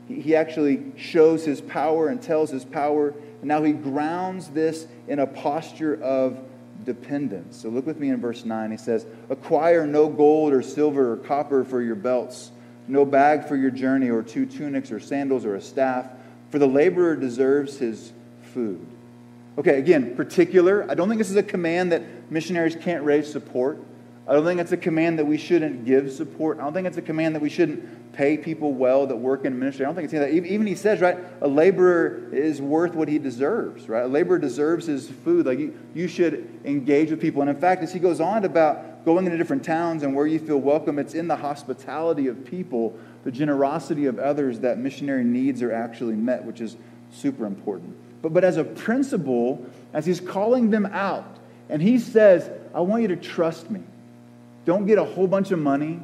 He 0.08 0.34
actually 0.34 0.92
shows 0.96 1.44
his 1.44 1.60
power 1.60 2.08
and 2.08 2.22
tells 2.22 2.48
his 2.48 2.64
power. 2.64 3.08
And 3.10 3.44
now 3.44 3.62
he 3.62 3.74
grounds 3.74 4.48
this 4.48 4.86
in 5.08 5.18
a 5.18 5.26
posture 5.26 6.02
of 6.02 6.38
dependence. 6.86 7.54
So 7.60 7.68
look 7.68 7.84
with 7.84 8.00
me 8.00 8.08
in 8.08 8.22
verse 8.22 8.46
9. 8.46 8.70
He 8.70 8.78
says, 8.78 9.04
Acquire 9.28 9.86
no 9.86 10.08
gold 10.08 10.54
or 10.54 10.62
silver 10.62 11.12
or 11.12 11.16
copper 11.18 11.64
for 11.64 11.82
your 11.82 11.96
belts, 11.96 12.50
no 12.88 13.04
bag 13.04 13.46
for 13.46 13.56
your 13.56 13.70
journey, 13.70 14.08
or 14.08 14.22
two 14.22 14.46
tunics 14.46 14.90
or 14.90 15.00
sandals 15.00 15.44
or 15.44 15.56
a 15.56 15.60
staff, 15.60 16.08
for 16.48 16.58
the 16.58 16.66
laborer 16.66 17.16
deserves 17.16 17.76
his 17.76 18.10
food. 18.54 18.86
Okay, 19.58 19.78
again, 19.78 20.16
particular. 20.16 20.90
I 20.90 20.94
don't 20.94 21.10
think 21.10 21.18
this 21.18 21.28
is 21.28 21.36
a 21.36 21.42
command 21.42 21.92
that 21.92 22.30
missionaries 22.30 22.74
can't 22.74 23.04
raise 23.04 23.30
support. 23.30 23.78
I 24.26 24.32
don't 24.32 24.46
think 24.46 24.62
it's 24.62 24.72
a 24.72 24.78
command 24.78 25.18
that 25.18 25.26
we 25.26 25.36
shouldn't 25.36 25.84
give 25.84 26.10
support. 26.10 26.58
I 26.58 26.62
don't 26.62 26.72
think 26.72 26.86
it's 26.86 26.96
a 26.96 27.02
command 27.02 27.34
that 27.34 27.42
we 27.42 27.50
shouldn't 27.50 27.86
pay 28.14 28.36
people 28.36 28.72
well 28.72 29.06
that 29.06 29.16
work 29.16 29.44
in 29.44 29.58
ministry. 29.58 29.84
I 29.84 29.88
don't 29.88 29.94
think 29.94 30.04
it's 30.04 30.12
that. 30.12 30.30
Even 30.30 30.66
he 30.66 30.74
says, 30.74 31.00
right, 31.00 31.18
a 31.40 31.48
laborer 31.48 32.32
is 32.32 32.60
worth 32.60 32.94
what 32.94 33.08
he 33.08 33.18
deserves, 33.18 33.88
right? 33.88 34.04
A 34.04 34.08
laborer 34.08 34.38
deserves 34.38 34.86
his 34.86 35.08
food. 35.08 35.46
Like 35.46 35.58
you, 35.58 35.78
you 35.94 36.08
should 36.08 36.48
engage 36.64 37.10
with 37.10 37.20
people. 37.20 37.42
And 37.42 37.50
in 37.50 37.56
fact, 37.56 37.82
as 37.82 37.92
he 37.92 37.98
goes 37.98 38.20
on 38.20 38.44
about 38.44 39.04
going 39.04 39.26
into 39.26 39.36
different 39.36 39.64
towns 39.64 40.02
and 40.02 40.14
where 40.14 40.26
you 40.26 40.38
feel 40.38 40.58
welcome, 40.58 40.98
it's 40.98 41.14
in 41.14 41.28
the 41.28 41.36
hospitality 41.36 42.26
of 42.28 42.44
people, 42.44 42.98
the 43.24 43.30
generosity 43.30 44.06
of 44.06 44.18
others 44.18 44.60
that 44.60 44.78
missionary 44.78 45.24
needs 45.24 45.62
are 45.62 45.72
actually 45.72 46.14
met, 46.14 46.44
which 46.44 46.60
is 46.60 46.76
super 47.12 47.46
important. 47.46 47.96
But, 48.22 48.32
but 48.32 48.44
as 48.44 48.56
a 48.56 48.64
principle, 48.64 49.64
as 49.92 50.06
he's 50.06 50.20
calling 50.20 50.70
them 50.70 50.86
out, 50.86 51.38
and 51.68 51.82
he 51.82 51.98
says, 51.98 52.50
I 52.74 52.80
want 52.80 53.02
you 53.02 53.08
to 53.08 53.16
trust 53.16 53.70
me. 53.70 53.80
Don't 54.64 54.86
get 54.86 54.98
a 54.98 55.04
whole 55.04 55.26
bunch 55.26 55.50
of 55.50 55.58
money. 55.58 56.00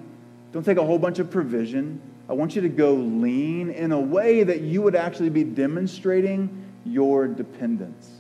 Don't 0.53 0.65
take 0.65 0.79
a 0.79 0.85
whole 0.85 0.99
bunch 0.99 1.19
of 1.19 1.31
provision. 1.31 2.01
I 2.29 2.33
want 2.33 2.55
you 2.55 2.63
to 2.63 2.69
go 2.69 2.95
lean 2.95 3.71
in 3.71 3.93
a 3.93 4.01
way 4.01 4.43
that 4.43 4.61
you 4.61 4.83
would 4.83 4.97
actually 4.97 5.31
be 5.31 5.45
demonstrating 5.45 6.65
your 6.85 7.29
dependence. 7.29 8.11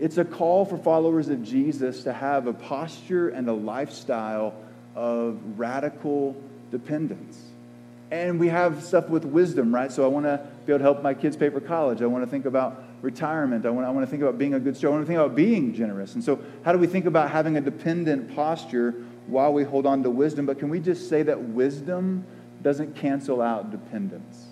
It's 0.00 0.18
a 0.18 0.24
call 0.24 0.64
for 0.64 0.76
followers 0.76 1.28
of 1.28 1.42
Jesus 1.42 2.02
to 2.04 2.12
have 2.12 2.46
a 2.46 2.52
posture 2.52 3.28
and 3.28 3.48
a 3.48 3.52
lifestyle 3.52 4.54
of 4.94 5.38
radical 5.56 6.36
dependence. 6.70 7.42
And 8.10 8.38
we 8.38 8.48
have 8.48 8.82
stuff 8.82 9.08
with 9.08 9.24
wisdom, 9.24 9.74
right? 9.74 9.90
So 9.90 10.04
I 10.04 10.08
want 10.08 10.26
to 10.26 10.46
be 10.66 10.72
able 10.72 10.78
to 10.78 10.84
help 10.84 11.02
my 11.02 11.14
kids 11.14 11.36
pay 11.36 11.48
for 11.48 11.60
college. 11.60 12.02
I 12.02 12.06
want 12.06 12.24
to 12.24 12.30
think 12.30 12.44
about 12.44 12.82
retirement. 13.02 13.66
I 13.66 13.70
want, 13.70 13.86
I 13.86 13.90
want 13.90 14.06
to 14.06 14.10
think 14.10 14.22
about 14.22 14.38
being 14.38 14.54
a 14.54 14.60
good 14.60 14.76
steward. 14.76 14.92
I 14.92 14.96
want 14.96 15.06
to 15.06 15.08
think 15.08 15.18
about 15.18 15.36
being 15.36 15.74
generous. 15.74 16.14
And 16.14 16.22
so, 16.22 16.38
how 16.64 16.72
do 16.72 16.78
we 16.78 16.86
think 16.86 17.06
about 17.06 17.30
having 17.30 17.56
a 17.56 17.60
dependent 17.60 18.34
posture 18.34 18.94
while 19.26 19.52
we 19.52 19.64
hold 19.64 19.86
on 19.86 20.02
to 20.02 20.10
wisdom, 20.10 20.46
but 20.46 20.58
can 20.58 20.68
we 20.68 20.80
just 20.80 21.08
say 21.08 21.22
that 21.22 21.40
wisdom 21.40 22.24
doesn't 22.62 22.96
cancel 22.96 23.40
out 23.40 23.70
dependence? 23.70 24.46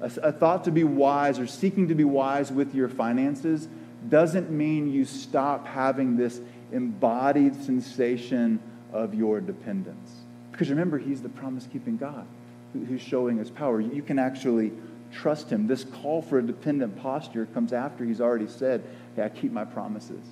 A, 0.00 0.10
a, 0.22 0.32
thought 0.32 0.64
to 0.64 0.70
be 0.70 0.84
wise 0.84 1.38
or 1.38 1.46
seeking 1.46 1.88
to 1.88 1.94
be 1.94 2.04
wise 2.04 2.52
with 2.52 2.74
your 2.74 2.88
finances 2.88 3.66
doesn't 4.08 4.50
mean 4.50 4.92
you 4.92 5.04
stop 5.04 5.66
having 5.66 6.16
this 6.16 6.40
embodied 6.72 7.54
sensation 7.64 8.60
of 8.92 9.14
your 9.14 9.40
dependence. 9.40 10.12
Because 10.52 10.68
remember, 10.70 10.98
He's 10.98 11.22
the 11.22 11.28
promise 11.28 11.66
keeping 11.70 11.96
God 11.96 12.26
who, 12.72 12.84
who's 12.84 13.00
showing 13.00 13.38
His 13.38 13.50
power. 13.50 13.80
You 13.80 14.02
can 14.02 14.18
actually 14.18 14.72
trust 15.12 15.50
Him. 15.50 15.66
This 15.66 15.84
call 15.84 16.20
for 16.20 16.38
a 16.38 16.42
dependent 16.42 16.98
posture 17.00 17.46
comes 17.54 17.72
after 17.72 18.04
He's 18.04 18.20
already 18.20 18.48
said, 18.48 18.84
Hey, 19.14 19.22
I 19.22 19.28
keep 19.30 19.50
my 19.50 19.64
promises, 19.64 20.24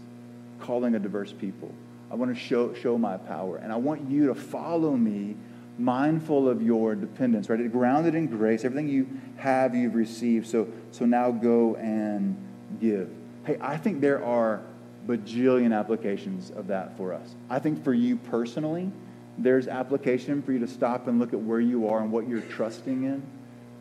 calling 0.60 0.94
a 0.94 0.98
diverse 0.98 1.32
people. 1.32 1.74
I 2.14 2.16
want 2.16 2.32
to 2.32 2.40
show, 2.40 2.72
show 2.74 2.96
my 2.96 3.16
power. 3.16 3.56
And 3.56 3.72
I 3.72 3.76
want 3.76 4.08
you 4.08 4.28
to 4.28 4.36
follow 4.36 4.96
me 4.96 5.34
mindful 5.80 6.48
of 6.48 6.62
your 6.62 6.94
dependence, 6.94 7.50
right? 7.50 7.72
Grounded 7.72 8.14
in 8.14 8.28
grace. 8.28 8.64
Everything 8.64 8.88
you 8.88 9.08
have, 9.36 9.74
you've 9.74 9.96
received. 9.96 10.46
So, 10.46 10.68
so 10.92 11.06
now 11.06 11.32
go 11.32 11.74
and 11.74 12.36
give. 12.80 13.10
Hey, 13.44 13.58
I 13.60 13.76
think 13.76 14.00
there 14.00 14.24
are 14.24 14.62
bajillion 15.08 15.76
applications 15.76 16.52
of 16.52 16.68
that 16.68 16.96
for 16.96 17.12
us. 17.12 17.34
I 17.50 17.58
think 17.58 17.82
for 17.82 17.92
you 17.92 18.14
personally, 18.16 18.92
there's 19.36 19.66
application 19.66 20.40
for 20.40 20.52
you 20.52 20.60
to 20.60 20.68
stop 20.68 21.08
and 21.08 21.18
look 21.18 21.32
at 21.32 21.40
where 21.40 21.58
you 21.58 21.88
are 21.88 22.00
and 22.00 22.12
what 22.12 22.28
you're 22.28 22.42
trusting 22.42 23.02
in, 23.02 23.24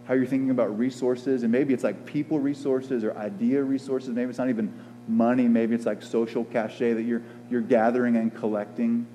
how 0.06 0.16
you're 0.16 0.26
thinking 0.26 0.50
about 0.50 0.76
resources. 0.76 1.44
And 1.44 1.52
maybe 1.52 1.72
it's 1.72 1.84
like 1.84 2.08
people 2.08 2.40
resources 2.40 3.04
or 3.04 3.16
idea 3.16 3.62
resources. 3.62 4.10
Maybe 4.10 4.32
it's 4.32 4.40
not 4.40 4.50
even 4.50 4.74
money, 5.08 5.48
maybe 5.48 5.76
it's 5.76 5.86
like 5.86 6.02
social 6.02 6.46
cachet 6.46 6.94
that 6.94 7.04
you're, 7.04 7.22
you're 7.50 7.62
gathering 7.62 8.16
and 8.16 8.34
collecting. 8.34 9.06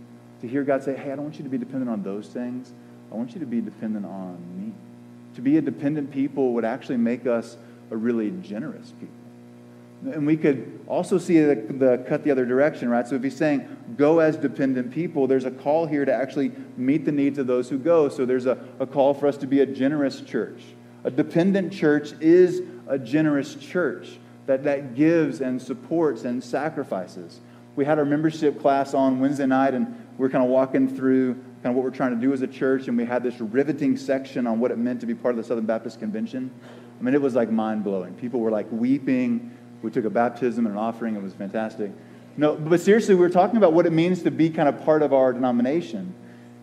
To 0.40 0.48
hear 0.48 0.62
God 0.62 0.84
say, 0.84 0.96
hey, 0.96 1.12
I 1.12 1.16
don't 1.16 1.24
want 1.24 1.36
you 1.36 1.44
to 1.44 1.50
be 1.50 1.58
dependent 1.58 1.90
on 1.90 2.02
those 2.02 2.28
things. 2.28 2.72
I 3.10 3.14
want 3.14 3.32
you 3.34 3.40
to 3.40 3.46
be 3.46 3.60
dependent 3.60 4.06
on 4.06 4.38
me. 4.56 4.72
To 5.34 5.40
be 5.40 5.56
a 5.56 5.62
dependent 5.62 6.10
people 6.10 6.52
would 6.54 6.64
actually 6.64 6.98
make 6.98 7.26
us 7.26 7.56
a 7.90 7.96
really 7.96 8.30
generous 8.42 8.92
people. 9.00 9.14
And 10.12 10.26
we 10.26 10.36
could 10.36 10.78
also 10.86 11.18
see 11.18 11.40
the, 11.40 11.56
the, 11.56 12.04
cut 12.08 12.22
the 12.22 12.30
other 12.30 12.44
direction, 12.44 12.88
right? 12.88 13.06
So 13.06 13.16
if 13.16 13.22
he's 13.22 13.36
saying 13.36 13.76
go 13.96 14.20
as 14.20 14.36
dependent 14.36 14.92
people, 14.92 15.26
there's 15.26 15.44
a 15.44 15.50
call 15.50 15.86
here 15.86 16.04
to 16.04 16.14
actually 16.14 16.52
meet 16.76 17.04
the 17.04 17.10
needs 17.10 17.38
of 17.38 17.48
those 17.48 17.68
who 17.68 17.78
go. 17.78 18.08
So 18.08 18.24
there's 18.24 18.46
a, 18.46 18.58
a 18.78 18.86
call 18.86 19.12
for 19.14 19.26
us 19.26 19.36
to 19.38 19.46
be 19.46 19.60
a 19.60 19.66
generous 19.66 20.20
church. 20.20 20.60
A 21.02 21.10
dependent 21.10 21.72
church 21.72 22.12
is 22.20 22.62
a 22.86 22.98
generous 22.98 23.56
church 23.56 24.18
that, 24.48 24.64
that 24.64 24.94
gives 24.94 25.42
and 25.42 25.60
supports 25.60 26.24
and 26.24 26.42
sacrifices. 26.42 27.40
We 27.76 27.84
had 27.84 27.98
our 27.98 28.06
membership 28.06 28.60
class 28.60 28.94
on 28.94 29.20
Wednesday 29.20 29.44
night, 29.44 29.74
and 29.74 30.08
we 30.16 30.26
are 30.26 30.30
kind 30.30 30.42
of 30.42 30.48
walking 30.48 30.88
through 30.88 31.34
kind 31.34 31.66
of 31.66 31.74
what 31.74 31.84
we're 31.84 31.90
trying 31.90 32.14
to 32.14 32.20
do 32.20 32.32
as 32.32 32.40
a 32.40 32.46
church, 32.46 32.88
and 32.88 32.96
we 32.96 33.04
had 33.04 33.22
this 33.22 33.38
riveting 33.40 33.98
section 33.98 34.46
on 34.46 34.58
what 34.58 34.70
it 34.70 34.78
meant 34.78 35.00
to 35.00 35.06
be 35.06 35.14
part 35.14 35.32
of 35.32 35.36
the 35.36 35.44
Southern 35.44 35.66
Baptist 35.66 36.00
Convention. 36.00 36.50
I 36.98 37.02
mean, 37.02 37.14
it 37.14 37.20
was 37.20 37.34
like 37.34 37.50
mind 37.50 37.84
blowing. 37.84 38.14
People 38.14 38.40
were 38.40 38.50
like 38.50 38.66
weeping. 38.70 39.54
We 39.82 39.90
took 39.90 40.06
a 40.06 40.10
baptism 40.10 40.64
and 40.64 40.74
an 40.74 40.80
offering. 40.80 41.14
It 41.14 41.22
was 41.22 41.34
fantastic. 41.34 41.92
No, 42.38 42.56
but 42.56 42.80
seriously, 42.80 43.14
we 43.14 43.20
were 43.20 43.28
talking 43.28 43.58
about 43.58 43.74
what 43.74 43.84
it 43.84 43.92
means 43.92 44.22
to 44.22 44.30
be 44.30 44.48
kind 44.48 44.68
of 44.68 44.82
part 44.82 45.02
of 45.02 45.12
our 45.12 45.34
denomination. 45.34 46.14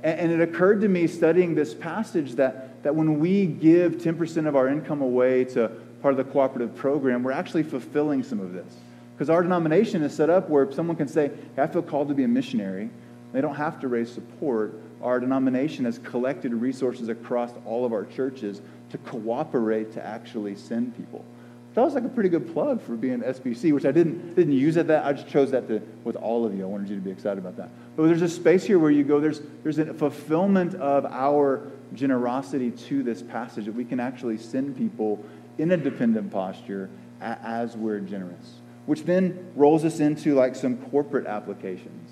And, 0.02 0.20
and 0.20 0.32
it 0.32 0.42
occurred 0.42 0.82
to 0.82 0.88
me 0.88 1.06
studying 1.06 1.54
this 1.54 1.76
passage 1.76 2.34
that, 2.34 2.82
that 2.82 2.96
when 2.96 3.20
we 3.20 3.46
give 3.46 3.98
10% 3.98 4.48
of 4.48 4.56
our 4.56 4.68
income 4.68 5.04
away 5.04 5.46
to 5.46 5.72
part 6.06 6.20
of 6.20 6.24
the 6.24 6.32
cooperative 6.32 6.76
program, 6.76 7.24
we're 7.24 7.32
actually 7.32 7.64
fulfilling 7.64 8.22
some 8.22 8.39
of 8.39 8.53
this. 8.53 8.76
Because 9.16 9.28
our 9.28 9.41
denomination 9.41 10.03
is 10.03 10.14
set 10.14 10.30
up 10.30 10.49
where 10.49 10.72
someone 10.72 10.95
can 10.95 11.08
say, 11.08 11.32
hey, 11.56 11.64
I 11.64 11.66
feel 11.66 11.82
called 11.82 12.10
to 12.10 12.14
be 12.14 12.24
a 12.24 12.28
missionary. 12.28 12.91
They 13.34 13.41
don't 13.41 13.56
have 13.56 13.80
to 13.80 13.88
raise 13.88 14.12
support. 14.12 14.76
Our 15.01 15.20
denomination 15.20 15.86
has 15.86 15.97
collected 15.97 16.53
resources 16.53 17.10
across 17.10 17.49
all 17.66 17.86
of 17.86 17.91
our 17.91 18.06
churches 18.06 18.62
to 18.91 18.99
cooperate 18.99 19.93
to 19.93 20.06
actually 20.06 20.56
send 20.58 20.95
people. 20.95 21.26
That 21.74 21.82
was 21.82 21.95
like 21.95 22.03
a 22.03 22.10
pretty 22.10 22.30
good 22.30 22.53
plug 22.53 22.84
for 22.84 22.95
being 22.95 23.22
SBC, 23.22 23.74
which 23.74 23.86
I 23.86 23.91
didn't, 23.91 24.36
didn't 24.36 24.53
use 24.53 24.78
at 24.78 24.86
that. 24.86 25.06
I 25.06 25.14
just 25.14 25.28
chose 25.28 25.49
that 25.51 25.68
to, 25.70 25.82
with 26.03 26.18
all 26.18 26.45
of 26.45 26.56
you. 26.56 26.66
I 26.66 26.68
wanted 26.68 26.88
you 26.88 26.97
to 26.97 27.01
be 27.01 27.10
excited 27.10 27.39
about 27.39 27.58
that. 27.58 27.70
But 27.97 28.06
there's 28.06 28.22
a 28.22 28.30
space 28.30 28.64
here 28.64 28.78
where 28.78 28.91
you 28.91 29.03
go, 29.03 29.20
there's, 29.20 29.41
there's 29.64 29.80
a 29.80 29.91
fulfillment 29.91 30.76
of 30.76 31.06
our 31.08 31.72
generosity 31.95 32.70
to 32.72 33.01
this 33.01 33.24
passage 33.24 33.66
that 33.66 33.74
we 33.74 33.86
can 33.86 33.99
actually 33.99 34.38
send 34.38 34.78
people 34.78 35.26
in 35.58 35.72
a 35.72 35.78
dependent 35.78 36.32
posture 36.32 36.89
as 37.22 37.76
we're 37.76 37.99
generous 37.99 38.56
which 38.86 39.03
then 39.03 39.51
rolls 39.56 39.84
us 39.84 39.99
into 39.99 40.36
like 40.36 40.56
some 40.56 40.78
corporate 40.78 41.26
applications. 41.26 42.12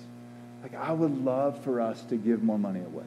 Like, 0.62 0.74
I 0.74 0.92
would 0.92 1.24
love 1.24 1.62
for 1.62 1.80
us 1.80 2.02
to 2.04 2.16
give 2.16 2.42
more 2.42 2.58
money 2.58 2.80
away. 2.80 3.04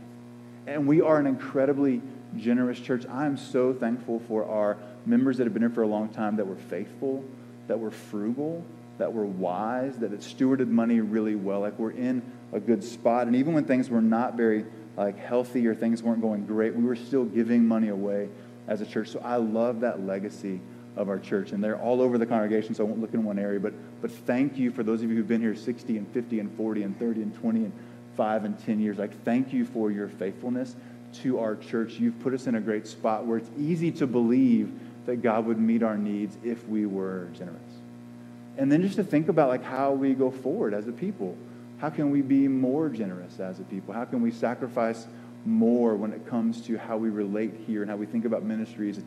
And 0.68 0.88
we 0.88 1.02
are 1.02 1.20
an 1.20 1.28
incredibly 1.28 2.02
generous 2.38 2.80
church. 2.80 3.06
I'm 3.08 3.38
so 3.38 3.74
thankful 3.74 4.22
for 4.28 4.46
our 4.46 4.78
members 5.06 5.38
that 5.38 5.46
have 5.46 5.54
been 5.54 5.64
here 5.64 5.72
for 5.72 5.84
a 5.84 5.88
long 5.88 6.10
time 6.10 6.36
that 6.36 6.46
were 6.46 6.56
faithful, 6.56 7.24
that 7.68 7.80
were 7.80 7.92
frugal, 7.92 8.64
that 9.00 9.12
were 9.12 9.26
wise, 9.26 9.98
that 9.98 10.12
had 10.12 10.20
stewarded 10.20 10.68
money 10.68 11.00
really 11.00 11.36
well. 11.36 11.62
Like, 11.62 11.80
we're 11.80 11.92
in 11.92 12.22
a 12.54 12.60
good 12.60 12.84
spot. 12.84 13.28
And 13.28 13.36
even 13.36 13.54
when 13.54 13.66
things 13.66 13.90
were 13.90 14.02
not 14.02 14.36
very 14.36 14.66
like 14.96 15.18
healthy 15.18 15.68
or 15.68 15.76
things 15.76 16.02
weren't 16.02 16.22
going 16.22 16.46
great, 16.46 16.76
we 16.76 16.84
were 16.84 16.96
still 16.96 17.26
giving 17.26 17.66
money 17.68 17.90
away 17.90 18.30
as 18.68 18.82
a 18.82 18.86
church. 18.86 19.10
So 19.10 19.22
I 19.24 19.38
love 19.38 19.82
that 19.82 20.06
legacy 20.06 20.60
of 20.96 21.10
our 21.10 21.20
church. 21.20 21.52
And 21.52 21.64
they're 21.64 21.80
all 21.80 22.02
over 22.02 22.18
the 22.18 22.26
congregation, 22.26 22.76
so 22.76 22.84
I 22.84 22.88
won't 22.88 23.00
look 23.00 23.14
in 23.14 23.24
one 23.24 23.40
area. 23.40 23.60
But, 23.60 23.74
but 24.02 24.12
thank 24.12 24.58
you 24.58 24.72
for 24.72 24.84
those 24.84 25.02
of 25.02 25.10
you 25.10 25.16
who've 25.16 25.28
been 25.28 25.42
here 25.42 25.56
60 25.56 25.98
and 25.98 26.08
50 26.12 26.40
and 26.40 26.58
40 26.58 26.84
and 26.84 27.00
30 27.00 27.22
and 27.22 27.36
20 27.36 27.60
and 27.66 27.74
5 28.16 28.46
and 28.46 28.60
10 28.66 28.80
years. 28.80 28.98
Like, 28.98 29.24
thank 29.24 29.54
you 29.54 29.66
for 29.66 29.92
your 29.92 30.10
faithfulness 30.10 30.76
to 31.22 31.40
our 31.40 31.56
church. 31.56 31.94
You've 31.94 32.20
put 32.20 32.34
us 32.34 32.48
in 32.48 32.56
a 32.56 32.62
great 32.62 32.88
spot 32.88 33.26
where 33.26 33.38
it's 33.38 33.50
easy 33.58 33.92
to 33.94 34.08
believe 34.08 34.72
that 35.06 35.22
God 35.22 35.46
would 35.46 35.60
meet 35.60 35.84
our 35.84 35.98
needs 35.98 36.38
if 36.44 36.68
we 36.68 36.86
were 36.86 37.30
generous. 37.34 37.62
And 38.58 38.72
then 38.72 38.82
just 38.82 38.96
to 38.96 39.04
think 39.04 39.30
about 39.30 39.50
like 39.50 39.64
how 39.64 39.92
we 39.92 40.14
go 40.14 40.32
forward 40.32 40.74
as 40.74 40.88
a 40.88 40.92
people. 40.92 41.38
How 41.78 41.92
can 41.92 42.10
we 42.10 42.24
be 42.24 42.48
more 42.48 42.90
generous 42.90 43.40
as 43.40 43.60
a 43.60 43.64
people? 43.64 43.94
How 43.94 44.06
can 44.06 44.22
we 44.22 44.32
sacrifice 44.32 45.06
more 45.46 45.96
when 45.96 46.12
it 46.12 46.28
comes 46.28 46.62
to 46.62 46.78
how 46.78 46.98
we 46.98 47.10
relate 47.10 47.54
here 47.66 47.82
and 47.82 47.90
how 47.90 47.98
we 47.98 48.06
think 48.06 48.26
about 48.26 48.44
ministries 48.44 49.00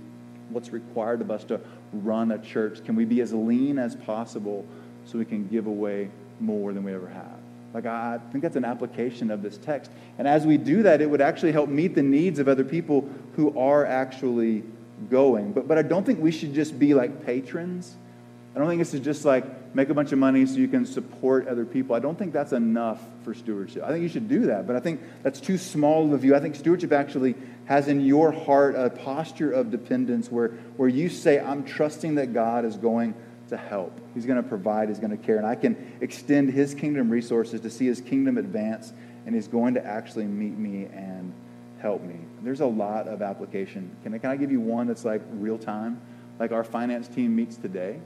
what's 0.51 0.71
required 0.71 1.21
of 1.21 1.31
us 1.31 1.45
to 1.45 1.61
run 1.93 2.33
a 2.33 2.39
church? 2.39 2.85
Can 2.85 2.97
we 2.97 3.05
be 3.05 3.21
as 3.21 3.33
lean 3.33 3.79
as 3.79 3.95
possible 3.95 4.67
so 5.07 5.19
we 5.19 5.25
can 5.25 5.47
give 5.49 5.67
away 5.67 6.11
more 6.41 6.73
than 6.73 6.85
we 6.85 6.93
ever 6.93 7.09
have? 7.09 7.39
Like, 7.73 7.87
I 7.87 8.19
think 8.33 8.43
that's 8.43 8.57
an 8.57 8.65
application 8.65 9.31
of 9.31 9.43
this 9.43 9.57
text. 9.57 9.91
And 10.19 10.27
as 10.27 10.45
we 10.45 10.57
do 10.57 10.83
that, 10.83 11.01
it 11.01 11.09
would 11.09 11.21
actually 11.21 11.53
help 11.53 11.69
meet 11.69 11.95
the 11.95 12.03
needs 12.03 12.41
of 12.41 12.49
other 12.49 12.65
people 12.65 13.09
who 13.37 13.57
are 13.57 13.87
actually 13.87 14.65
going. 15.09 15.53
But, 15.53 15.69
but 15.69 15.79
I 15.79 15.83
don't 15.83 16.05
think 16.05 16.21
we 16.21 16.33
should 16.33 16.53
just 16.53 16.79
be 16.79 16.95
like 16.95 17.25
patrons. 17.25 17.97
I 18.61 18.65
don't 18.65 18.77
think 18.77 18.95
is 18.95 19.01
just 19.01 19.25
like 19.25 19.75
make 19.75 19.89
a 19.89 19.95
bunch 19.95 20.13
of 20.13 20.19
money 20.19 20.45
so 20.45 20.57
you 20.57 20.69
can 20.69 20.85
support 20.85 21.49
other 21.49 21.65
people. 21.65 21.97
I 21.97 21.99
don't 21.99 22.19
think 22.19 22.35
that's 22.35 22.53
enough 22.53 23.01
for 23.25 23.33
stewardship. 23.33 23.83
I 23.83 23.89
think 23.89 24.03
you 24.03 24.11
should 24.11 24.29
do 24.29 24.47
that, 24.47 24.67
but 24.67 24.77
I 24.77 24.81
think 24.81 25.01
that's 25.23 25.41
too 25.41 25.57
small 25.57 26.05
of 26.05 26.13
a 26.13 26.19
view. 26.19 26.35
I 26.35 26.41
think 26.41 26.55
stewardship 26.57 26.93
actually 26.93 27.37
has 27.65 27.89
in 27.89 28.03
your 28.03 28.33
heart 28.33 28.75
a 28.77 28.91
posture 28.91 29.51
of 29.51 29.71
dependence 29.71 30.31
where, 30.31 30.49
where 30.77 30.91
you 30.91 31.09
say, 31.09 31.41
I'm 31.41 31.65
trusting 31.65 32.17
that 32.17 32.35
God 32.35 32.67
is 32.67 32.77
going 32.77 33.15
to 33.49 33.57
help. 33.57 33.99
He's 34.13 34.27
going 34.27 34.43
to 34.43 34.47
provide, 34.47 34.89
He's 34.89 34.99
going 34.99 35.17
to 35.17 35.25
care, 35.25 35.39
and 35.39 35.47
I 35.47 35.55
can 35.55 35.97
extend 36.03 36.51
His 36.51 36.75
kingdom 36.75 37.09
resources 37.09 37.63
to 37.63 37.71
see 37.71 37.87
His 37.87 38.03
kingdom 38.03 38.37
advance, 38.37 38.93
and 39.25 39.35
He's 39.35 39.49
going 39.49 39.73
to 39.73 39.87
actually 39.87 40.27
meet 40.27 40.59
me 40.59 40.87
and 40.93 41.33
help 41.81 42.03
me. 42.03 42.17
There's 42.43 42.61
a 42.61 42.67
lot 42.67 43.09
of 43.09 43.23
application. 43.23 43.91
Can 44.03 44.13
I, 44.13 44.19
can 44.19 44.31
I 44.31 44.37
give 44.37 44.53
you 44.53 44.61
one 44.61 44.87
that's 44.87 45.07
like 45.07 45.23
real 45.33 45.57
time? 45.57 45.99
Like 46.39 46.53
our 46.53 46.65
finance 46.65 47.09
team 47.09 47.35
meets 47.35 47.57
today 47.57 47.99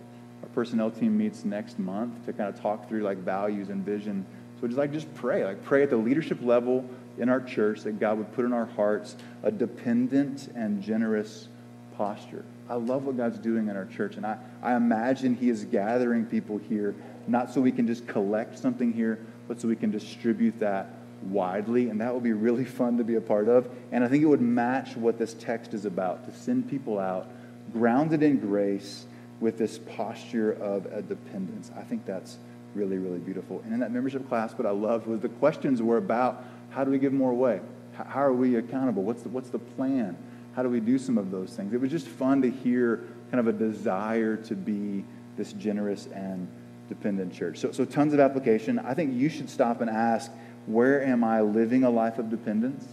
our 0.45 0.51
personnel 0.51 0.91
team 0.91 1.17
meets 1.17 1.47
next 1.47 1.79
month 1.79 2.27
to 2.27 2.33
kind 2.35 2.55
of 2.55 2.61
talk 2.61 2.87
through 2.87 3.03
like 3.03 3.17
values 3.17 3.71
and 3.71 3.83
vision. 3.83 4.27
So 4.61 4.67
just 4.67 4.79
like 4.79 4.93
just 4.93 5.13
pray, 5.15 5.43
like 5.43 5.65
pray 5.65 5.83
at 5.83 5.89
the 5.89 5.97
leadership 5.97 6.39
level 6.43 6.85
in 7.17 7.31
our 7.31 7.41
church 7.41 7.81
that 7.85 7.99
God 7.99 8.19
would 8.19 8.31
put 8.35 8.45
in 8.45 8.53
our 8.53 8.67
hearts 8.67 9.17
a 9.43 9.51
dependent 9.51 10.49
and 10.55 10.83
generous 10.83 11.49
posture. 11.97 12.45
I 12.69 12.75
love 12.75 13.05
what 13.05 13.17
God's 13.17 13.39
doing 13.39 13.69
in 13.69 13.77
our 13.77 13.87
church, 13.87 14.17
and 14.17 14.27
I, 14.27 14.37
I 14.63 14.75
imagine 14.75 15.35
He 15.35 15.49
is 15.49 15.65
gathering 15.65 16.27
people 16.27 16.59
here, 16.59 16.95
not 17.27 17.51
so 17.51 17.63
we 17.63 17.73
can 17.73 17.87
just 17.87 18.07
collect 18.07 18.59
something 18.59 18.93
here, 18.93 19.19
but 19.49 19.59
so 19.61 19.69
we 19.69 19.77
can 19.77 19.91
distribute 19.91 20.59
that 20.61 20.91
widely, 21.23 21.89
and 21.89 22.03
that 22.03 22.13
would 22.13 22.23
be 22.23 22.33
really 22.33 22.65
fun 22.81 22.99
to 22.99 23.05
be 23.05 23.15
a 23.15 23.21
part 23.21 23.49
of. 23.49 23.67
And 23.93 24.05
I 24.05 24.09
think 24.09 24.23
it 24.23 24.27
would 24.27 24.43
match 24.43 24.95
what 24.95 25.19
this 25.19 25.33
text 25.33 25.73
is 25.73 25.87
about 25.87 26.27
to 26.27 26.39
send 26.39 26.69
people 26.69 26.99
out 26.99 27.29
grounded 27.73 28.23
in 28.23 28.39
grace 28.39 29.07
with 29.41 29.59
this 29.59 29.79
posture 29.79 30.53
of 30.53 30.87
a 30.87 31.03
dependence. 31.03 31.71
I 31.77 31.83
think 31.83 32.07
that's 32.07 32.39
really, 32.75 32.99
really 32.99 33.19
beautiful. 33.19 33.61
And 33.65 33.73
in 33.73 33.81
that 33.81 33.93
membership 33.93 34.29
class, 34.29 34.53
what 34.53 34.67
I 34.67 34.71
loved 34.71 35.07
was 35.07 35.21
the 35.21 35.29
questions 35.29 35.83
were 35.83 35.97
about 35.97 36.45
how 36.71 36.85
do 36.85 36.91
we 36.91 36.99
give 36.99 37.13
more 37.13 37.31
away? 37.31 37.61
How 37.95 38.23
are 38.23 38.33
we 38.33 38.57
accountable? 38.57 39.03
What's 39.03 39.23
the, 39.23 39.29
what's 39.29 39.51
the 39.51 39.59
plan? 39.59 40.17
How 40.57 40.63
do 40.63 40.69
we 40.69 40.81
do 40.81 40.99
some 40.99 41.19
of 41.19 41.31
those 41.31 41.51
things? 41.51 41.73
It 41.73 41.81
was 41.81 41.91
just 41.91 42.07
fun 42.07 42.43
to 42.43 42.51
hear 42.51 43.05
kind 43.31 43.41
of 43.41 43.49
a 43.49 43.57
desire 43.57 44.37
to 44.37 44.55
be 44.55 45.05
this 45.37 45.53
generous 45.53 46.07
and 46.07 46.49
dependent 46.89 47.33
church. 47.33 47.59
So, 47.59 47.73
so 47.73 47.85
tons 47.85 48.15
of 48.15 48.21
application. 48.21 48.79
I 48.79 48.95
think 48.95 49.15
you 49.15 49.29
should 49.29 49.51
stop 49.51 49.81
and 49.81 49.91
ask, 49.91 50.31
where 50.67 51.05
am 51.05 51.25
I 51.25 51.41
living 51.41 51.85
a 51.85 51.91
life 51.91 52.19
of 52.19 52.31
dependence? 52.31 52.87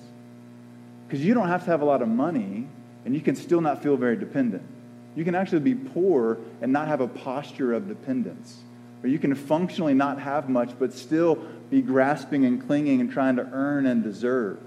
Because 1.08 1.26
you 1.26 1.34
don't 1.34 1.48
have 1.48 1.66
to 1.66 1.72
have 1.72 1.82
a 1.82 1.86
lot 1.86 2.02
of 2.02 2.08
money, 2.08 2.68
and 3.06 3.14
you 3.14 3.22
can 3.22 3.36
still 3.36 3.62
not 3.62 3.84
feel 3.84 3.98
very 3.98 4.16
dependent. 4.16 4.64
You 5.16 5.26
can 5.26 5.36
actually 5.36 5.60
be 5.60 5.76
poor 5.76 6.38
and 6.62 6.72
not 6.72 6.88
have 6.88 7.02
a 7.02 7.08
posture 7.08 7.74
of 7.74 7.88
dependence. 7.88 8.58
Or 9.04 9.10
you 9.10 9.20
can 9.20 9.34
functionally 9.36 9.94
not 9.94 10.20
have 10.20 10.50
much, 10.50 10.72
but 10.78 10.94
still 10.94 11.36
be 11.70 11.82
grasping 11.82 12.46
and 12.46 12.66
clinging 12.66 13.02
and 13.02 13.12
trying 13.12 13.38
to 13.38 13.50
earn 13.52 13.86
and 13.86 14.04
deserve. 14.04 14.60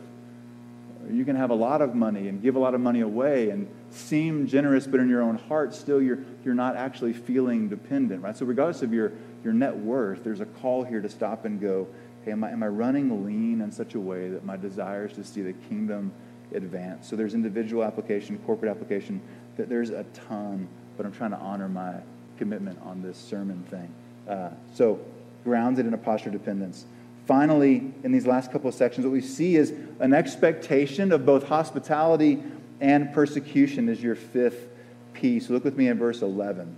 Or 1.06 1.12
you 1.12 1.24
can 1.24 1.36
have 1.36 1.50
a 1.50 1.54
lot 1.54 1.80
of 1.80 1.94
money 1.94 2.28
and 2.28 2.42
give 2.42 2.56
a 2.56 2.58
lot 2.58 2.74
of 2.74 2.80
money 2.80 3.00
away 3.00 3.50
and 3.50 3.68
seem 3.90 4.46
generous, 4.46 4.86
but 4.86 5.00
in 5.00 5.08
your 5.08 5.22
own 5.22 5.36
heart, 5.36 5.74
still 5.74 6.02
you're, 6.02 6.18
you're 6.44 6.54
not 6.54 6.76
actually 6.76 7.12
feeling 7.12 7.68
dependent, 7.68 8.22
right? 8.22 8.36
So, 8.36 8.44
regardless 8.44 8.82
of 8.82 8.92
your, 8.92 9.12
your 9.44 9.52
net 9.52 9.76
worth, 9.76 10.24
there's 10.24 10.40
a 10.40 10.46
call 10.46 10.82
here 10.82 11.00
to 11.00 11.08
stop 11.08 11.44
and 11.44 11.60
go, 11.60 11.86
hey, 12.24 12.32
am 12.32 12.42
I, 12.42 12.50
am 12.50 12.62
I 12.62 12.68
running 12.68 13.24
lean 13.24 13.60
in 13.60 13.70
such 13.70 13.94
a 13.94 14.00
way 14.00 14.28
that 14.30 14.44
my 14.44 14.56
desire 14.56 15.06
is 15.06 15.12
to 15.12 15.24
see 15.24 15.42
the 15.42 15.52
kingdom 15.52 16.12
advance? 16.52 17.08
So, 17.08 17.14
there's 17.14 17.34
individual 17.34 17.84
application, 17.84 18.38
corporate 18.38 18.70
application, 18.70 19.20
there's 19.56 19.90
a 19.90 20.04
ton, 20.28 20.68
but 20.96 21.06
I'm 21.06 21.12
trying 21.12 21.30
to 21.30 21.38
honor 21.38 21.68
my 21.68 21.94
commitment 22.38 22.78
on 22.82 23.02
this 23.02 23.16
sermon 23.16 23.62
thing. 23.70 23.92
Uh, 24.28 24.50
so, 24.74 25.00
grounded 25.44 25.86
in 25.86 25.94
a 25.94 25.98
posture 25.98 26.30
of 26.30 26.32
dependence. 26.32 26.86
Finally, 27.26 27.92
in 28.02 28.12
these 28.12 28.26
last 28.26 28.52
couple 28.52 28.68
of 28.68 28.74
sections, 28.74 29.06
what 29.06 29.12
we 29.12 29.20
see 29.20 29.56
is 29.56 29.72
an 30.00 30.12
expectation 30.12 31.12
of 31.12 31.24
both 31.24 31.46
hospitality 31.48 32.42
and 32.80 33.12
persecution 33.12 33.88
as 33.88 34.02
your 34.02 34.14
fifth 34.14 34.68
piece. 35.14 35.48
Look 35.48 35.64
with 35.64 35.76
me 35.76 35.88
in 35.88 35.98
verse 35.98 36.22
11. 36.22 36.76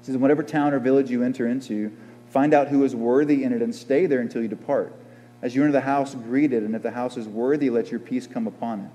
It 0.00 0.06
says, 0.06 0.16
Whatever 0.16 0.42
town 0.42 0.72
or 0.72 0.78
village 0.78 1.10
you 1.10 1.22
enter 1.22 1.48
into, 1.48 1.92
find 2.30 2.54
out 2.54 2.68
who 2.68 2.84
is 2.84 2.94
worthy 2.94 3.44
in 3.44 3.52
it 3.52 3.62
and 3.62 3.74
stay 3.74 4.06
there 4.06 4.20
until 4.20 4.42
you 4.42 4.48
depart. 4.48 4.92
As 5.40 5.56
you 5.56 5.62
enter 5.62 5.72
the 5.72 5.80
house, 5.80 6.14
greet 6.14 6.52
it, 6.52 6.62
and 6.62 6.76
if 6.76 6.82
the 6.82 6.92
house 6.92 7.16
is 7.16 7.26
worthy, 7.26 7.68
let 7.68 7.90
your 7.90 7.98
peace 7.98 8.28
come 8.28 8.46
upon 8.46 8.80
it. 8.80 8.90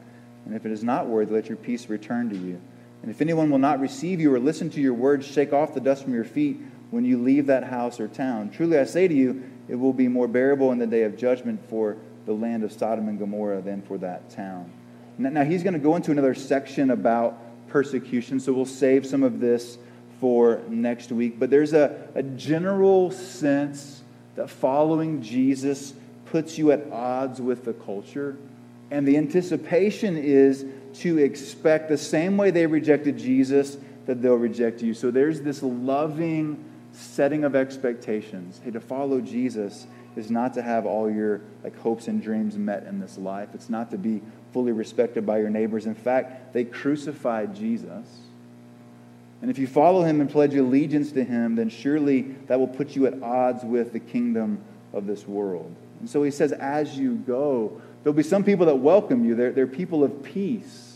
And 0.45 0.55
if 0.55 0.65
it 0.65 0.71
is 0.71 0.83
not 0.83 1.07
worthy, 1.07 1.33
let 1.33 1.47
your 1.47 1.57
peace 1.57 1.89
return 1.89 2.29
to 2.29 2.37
you. 2.37 2.61
And 3.01 3.11
if 3.11 3.21
anyone 3.21 3.49
will 3.49 3.59
not 3.59 3.79
receive 3.79 4.19
you 4.19 4.33
or 4.33 4.39
listen 4.39 4.69
to 4.71 4.81
your 4.81 4.93
words, 4.93 5.25
shake 5.25 5.53
off 5.53 5.73
the 5.73 5.79
dust 5.79 6.03
from 6.03 6.13
your 6.13 6.23
feet 6.23 6.59
when 6.91 7.05
you 7.05 7.21
leave 7.21 7.47
that 7.47 7.63
house 7.63 7.99
or 7.99 8.07
town. 8.07 8.49
Truly 8.49 8.79
I 8.79 8.85
say 8.85 9.07
to 9.07 9.13
you, 9.13 9.43
it 9.67 9.75
will 9.75 9.93
be 9.93 10.07
more 10.07 10.27
bearable 10.27 10.71
in 10.71 10.79
the 10.79 10.87
day 10.87 11.03
of 11.03 11.17
judgment 11.17 11.69
for 11.69 11.97
the 12.25 12.33
land 12.33 12.63
of 12.63 12.71
Sodom 12.71 13.07
and 13.07 13.19
Gomorrah 13.19 13.61
than 13.61 13.81
for 13.81 13.97
that 13.99 14.29
town. 14.29 14.71
Now, 15.17 15.43
he's 15.43 15.63
going 15.63 15.73
to 15.73 15.79
go 15.79 15.95
into 15.95 16.11
another 16.11 16.35
section 16.35 16.91
about 16.91 17.39
persecution, 17.69 18.39
so 18.39 18.53
we'll 18.53 18.65
save 18.65 19.05
some 19.05 19.23
of 19.23 19.39
this 19.39 19.77
for 20.19 20.61
next 20.67 21.11
week. 21.11 21.39
But 21.39 21.49
there's 21.49 21.73
a, 21.73 22.09
a 22.15 22.23
general 22.23 23.11
sense 23.11 24.03
that 24.35 24.49
following 24.49 25.21
Jesus 25.21 25.93
puts 26.25 26.57
you 26.57 26.71
at 26.71 26.91
odds 26.91 27.41
with 27.41 27.65
the 27.65 27.73
culture 27.73 28.37
And 28.89 29.07
the 29.07 29.17
anticipation 29.17 30.17
is 30.17 30.65
to 31.01 31.17
expect 31.17 31.89
the 31.89 31.97
same 31.97 32.37
way 32.37 32.51
they 32.51 32.65
rejected 32.65 33.17
Jesus, 33.17 33.77
that 34.05 34.21
they'll 34.21 34.35
reject 34.35 34.81
you. 34.81 34.93
So 34.93 35.11
there's 35.11 35.41
this 35.41 35.61
loving 35.61 36.63
setting 36.93 37.43
of 37.43 37.55
expectations. 37.55 38.59
Hey, 38.63 38.71
to 38.71 38.79
follow 38.79 39.21
Jesus 39.21 39.87
is 40.15 40.31
not 40.31 40.53
to 40.55 40.61
have 40.61 40.85
all 40.85 41.09
your 41.09 41.41
like 41.63 41.77
hopes 41.79 42.07
and 42.07 42.21
dreams 42.21 42.57
met 42.57 42.83
in 42.83 42.99
this 42.99 43.17
life. 43.17 43.49
It's 43.53 43.69
not 43.69 43.91
to 43.91 43.97
be 43.97 44.21
fully 44.51 44.71
respected 44.71 45.25
by 45.25 45.39
your 45.39 45.49
neighbors. 45.49 45.85
In 45.85 45.93
fact, 45.93 46.53
they 46.53 46.63
crucified 46.63 47.55
Jesus. 47.55 48.05
And 49.41 49.51
if 49.51 49.59
you 49.59 49.67
follow 49.67 50.03
him 50.03 50.19
and 50.19 50.29
pledge 50.29 50.55
allegiance 50.55 51.11
to 51.11 51.23
him, 51.23 51.55
then 51.55 51.69
surely 51.69 52.21
that 52.47 52.59
will 52.59 52.67
put 52.67 52.95
you 52.95 53.05
at 53.05 53.21
odds 53.21 53.63
with 53.63 53.93
the 53.93 53.99
kingdom 53.99 54.59
of 54.93 55.05
this 55.05 55.27
world. 55.27 55.75
And 55.99 56.09
so 56.09 56.23
he 56.23 56.31
says, 56.31 56.51
as 56.53 56.97
you 56.97 57.15
go, 57.15 57.79
there'll 58.03 58.15
be 58.15 58.23
some 58.23 58.43
people 58.43 58.65
that 58.65 58.75
welcome 58.75 59.25
you. 59.25 59.35
They're, 59.35 59.51
they're 59.51 59.67
people 59.67 60.03
of 60.03 60.23
peace. 60.23 60.86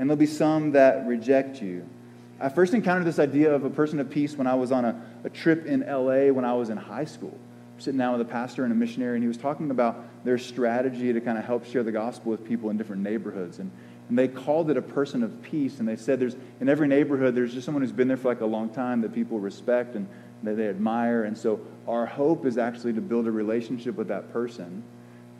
And 0.00 0.08
there'll 0.08 0.18
be 0.18 0.24
some 0.24 0.72
that 0.72 1.06
reject 1.06 1.60
you. 1.60 1.86
I 2.40 2.48
first 2.48 2.72
encountered 2.72 3.04
this 3.04 3.18
idea 3.18 3.54
of 3.54 3.64
a 3.66 3.70
person 3.70 4.00
of 4.00 4.08
peace 4.08 4.34
when 4.34 4.46
I 4.46 4.54
was 4.54 4.72
on 4.72 4.86
a, 4.86 5.00
a 5.24 5.28
trip 5.28 5.66
in 5.66 5.80
LA 5.80 6.32
when 6.32 6.46
I 6.46 6.54
was 6.54 6.70
in 6.70 6.78
high 6.78 7.04
school. 7.04 7.38
sitting 7.76 7.98
down 7.98 8.12
with 8.12 8.22
a 8.22 8.30
pastor 8.30 8.64
and 8.64 8.72
a 8.72 8.74
missionary, 8.74 9.16
and 9.16 9.22
he 9.22 9.28
was 9.28 9.36
talking 9.36 9.70
about 9.70 10.02
their 10.24 10.38
strategy 10.38 11.12
to 11.12 11.20
kind 11.20 11.36
of 11.36 11.44
help 11.44 11.66
share 11.66 11.82
the 11.82 11.92
gospel 11.92 12.30
with 12.30 12.46
people 12.46 12.70
in 12.70 12.78
different 12.78 13.02
neighborhoods. 13.02 13.58
And, 13.58 13.70
and 14.08 14.18
they 14.18 14.26
called 14.26 14.70
it 14.70 14.78
a 14.78 14.82
person 14.82 15.22
of 15.22 15.42
peace. 15.42 15.80
And 15.80 15.86
they 15.86 15.96
said 15.96 16.18
there's 16.18 16.36
in 16.62 16.70
every 16.70 16.88
neighborhood, 16.88 17.34
there's 17.34 17.52
just 17.52 17.66
someone 17.66 17.82
who's 17.82 17.92
been 17.92 18.08
there 18.08 18.16
for 18.16 18.28
like 18.28 18.40
a 18.40 18.46
long 18.46 18.70
time 18.70 19.02
that 19.02 19.12
people 19.14 19.38
respect 19.38 19.96
and 19.96 20.08
that 20.44 20.56
they 20.56 20.68
admire. 20.68 21.24
And 21.24 21.36
so 21.36 21.60
our 21.86 22.06
hope 22.06 22.46
is 22.46 22.56
actually 22.56 22.94
to 22.94 23.02
build 23.02 23.26
a 23.26 23.30
relationship 23.30 23.96
with 23.96 24.08
that 24.08 24.32
person. 24.32 24.82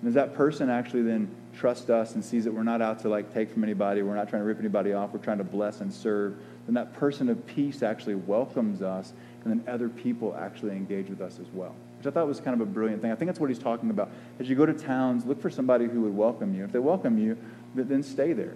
And 0.00 0.08
as 0.08 0.14
that 0.14 0.34
person 0.34 0.70
actually 0.70 1.02
then 1.02 1.28
trusts 1.54 1.90
us 1.90 2.14
and 2.14 2.24
sees 2.24 2.44
that 2.44 2.52
we're 2.52 2.62
not 2.62 2.80
out 2.80 3.00
to 3.00 3.08
like 3.08 3.34
take 3.34 3.50
from 3.50 3.62
anybody, 3.64 4.02
we're 4.02 4.14
not 4.14 4.28
trying 4.28 4.42
to 4.42 4.46
rip 4.46 4.58
anybody 4.58 4.92
off, 4.92 5.12
we're 5.12 5.20
trying 5.20 5.38
to 5.38 5.44
bless 5.44 5.80
and 5.80 5.92
serve 5.92 6.36
then 6.66 6.74
that 6.74 6.92
person 6.94 7.28
of 7.28 7.44
peace 7.46 7.82
actually 7.82 8.14
welcomes 8.14 8.80
us, 8.80 9.12
and 9.44 9.52
then 9.52 9.72
other 9.72 9.88
people 9.88 10.36
actually 10.38 10.72
engage 10.72 11.08
with 11.08 11.20
us 11.20 11.38
as 11.40 11.46
well. 11.52 11.74
Which 11.98 12.06
I 12.06 12.10
thought 12.10 12.28
was 12.28 12.40
kind 12.40 12.54
of 12.54 12.66
a 12.66 12.70
brilliant 12.70 13.02
thing. 13.02 13.10
I 13.10 13.16
think 13.16 13.28
that's 13.28 13.40
what 13.40 13.50
he's 13.50 13.58
talking 13.58 13.90
about. 13.90 14.10
As 14.38 14.48
you 14.48 14.54
go 14.54 14.66
to 14.66 14.72
towns, 14.72 15.26
look 15.26 15.40
for 15.40 15.50
somebody 15.50 15.86
who 15.86 16.02
would 16.02 16.16
welcome 16.16 16.54
you. 16.54 16.64
If 16.64 16.70
they 16.70 16.78
welcome 16.78 17.18
you, 17.18 17.36
then 17.74 18.04
stay 18.04 18.32
there. 18.32 18.54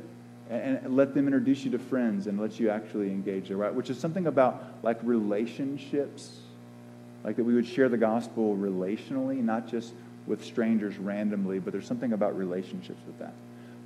And 0.49 0.95
let 0.95 1.15
them 1.15 1.27
introduce 1.27 1.65
you 1.65 1.71
to 1.73 1.79
friends 1.79 2.29
and 2.29 2.39
let 2.39 2.61
you 2.61 2.71
actually 2.71 3.09
engage 3.09 3.49
there, 3.49 3.57
right? 3.57 3.75
Which 3.75 3.91
is 3.91 3.99
something 3.99 4.27
about 4.27 4.63
like 4.83 4.99
relationships, 5.03 6.39
like 7.25 7.35
that 7.37 7.45
we 7.45 7.55
would 7.55 7.67
share 7.67 7.89
the 7.89 7.97
gospel 7.97 8.55
relationally, 8.55 9.43
not 9.43 9.67
just 9.67 9.93
with 10.27 10.45
strangers 10.45 10.97
randomly, 10.99 11.59
but 11.59 11.73
there's 11.73 11.87
something 11.87 12.13
about 12.13 12.37
relationships 12.37 13.01
with 13.07 13.19
that. 13.19 13.35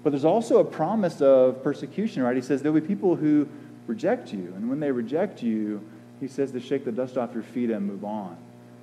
But 0.04 0.10
there's 0.10 0.24
also 0.24 0.58
a 0.58 0.64
promise 0.64 1.20
of 1.20 1.62
persecution, 1.62 2.22
right? 2.22 2.36
He 2.36 2.42
says 2.42 2.62
there'll 2.62 2.80
be 2.80 2.86
people 2.86 3.16
who 3.16 3.48
reject 3.86 4.32
you. 4.32 4.52
And 4.56 4.68
when 4.70 4.80
they 4.80 4.92
reject 4.92 5.42
you, 5.42 5.82
he 6.20 6.28
says 6.28 6.52
to 6.52 6.60
shake 6.60 6.84
the 6.84 6.92
dust 6.92 7.16
off 7.16 7.34
your 7.34 7.42
feet 7.42 7.70
and 7.70 7.86
move 7.86 8.04
on. 8.04 8.36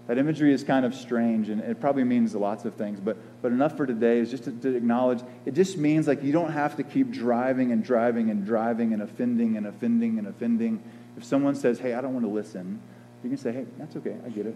That 0.08 0.20
imagery 0.20 0.54
is 0.54 0.64
kind 0.64 0.86
of 0.86 0.94
strange, 0.94 1.50
and 1.50 1.62
it 1.62 1.82
probably 1.82 2.04
means 2.04 2.36
lots 2.36 2.64
of 2.66 2.76
things, 2.76 3.00
but, 3.00 3.18
but 3.42 3.52
enough 3.52 3.76
for 3.76 3.88
today 3.88 4.20
is 4.20 4.30
just 4.30 4.44
to, 4.44 4.52
to 4.52 4.76
acknowledge 4.76 5.22
it 5.46 5.56
just 5.56 5.78
means 5.78 6.08
like 6.08 6.22
you 6.22 6.32
don't 6.32 6.52
have 6.52 6.78
to 6.78 6.84
keep 6.84 7.10
driving 7.10 7.72
and 7.72 7.84
driving 7.84 8.30
and 8.30 8.46
driving 8.46 8.94
and 8.94 9.02
offending 9.02 9.58
and 9.58 9.66
offending 9.66 10.20
and 10.20 10.28
offending. 10.28 10.84
If 11.18 11.24
someone 11.24 11.56
says, 11.56 11.80
hey, 11.80 11.96
I 11.96 12.02
don't 12.02 12.14
want 12.14 12.26
to 12.26 12.32
listen, 12.32 12.80
you 13.24 13.30
can 13.30 13.40
say, 13.40 13.52
hey, 13.52 13.66
that's 13.80 13.96
okay, 13.96 14.16
I 14.24 14.30
get 14.30 14.46
it. 14.46 14.56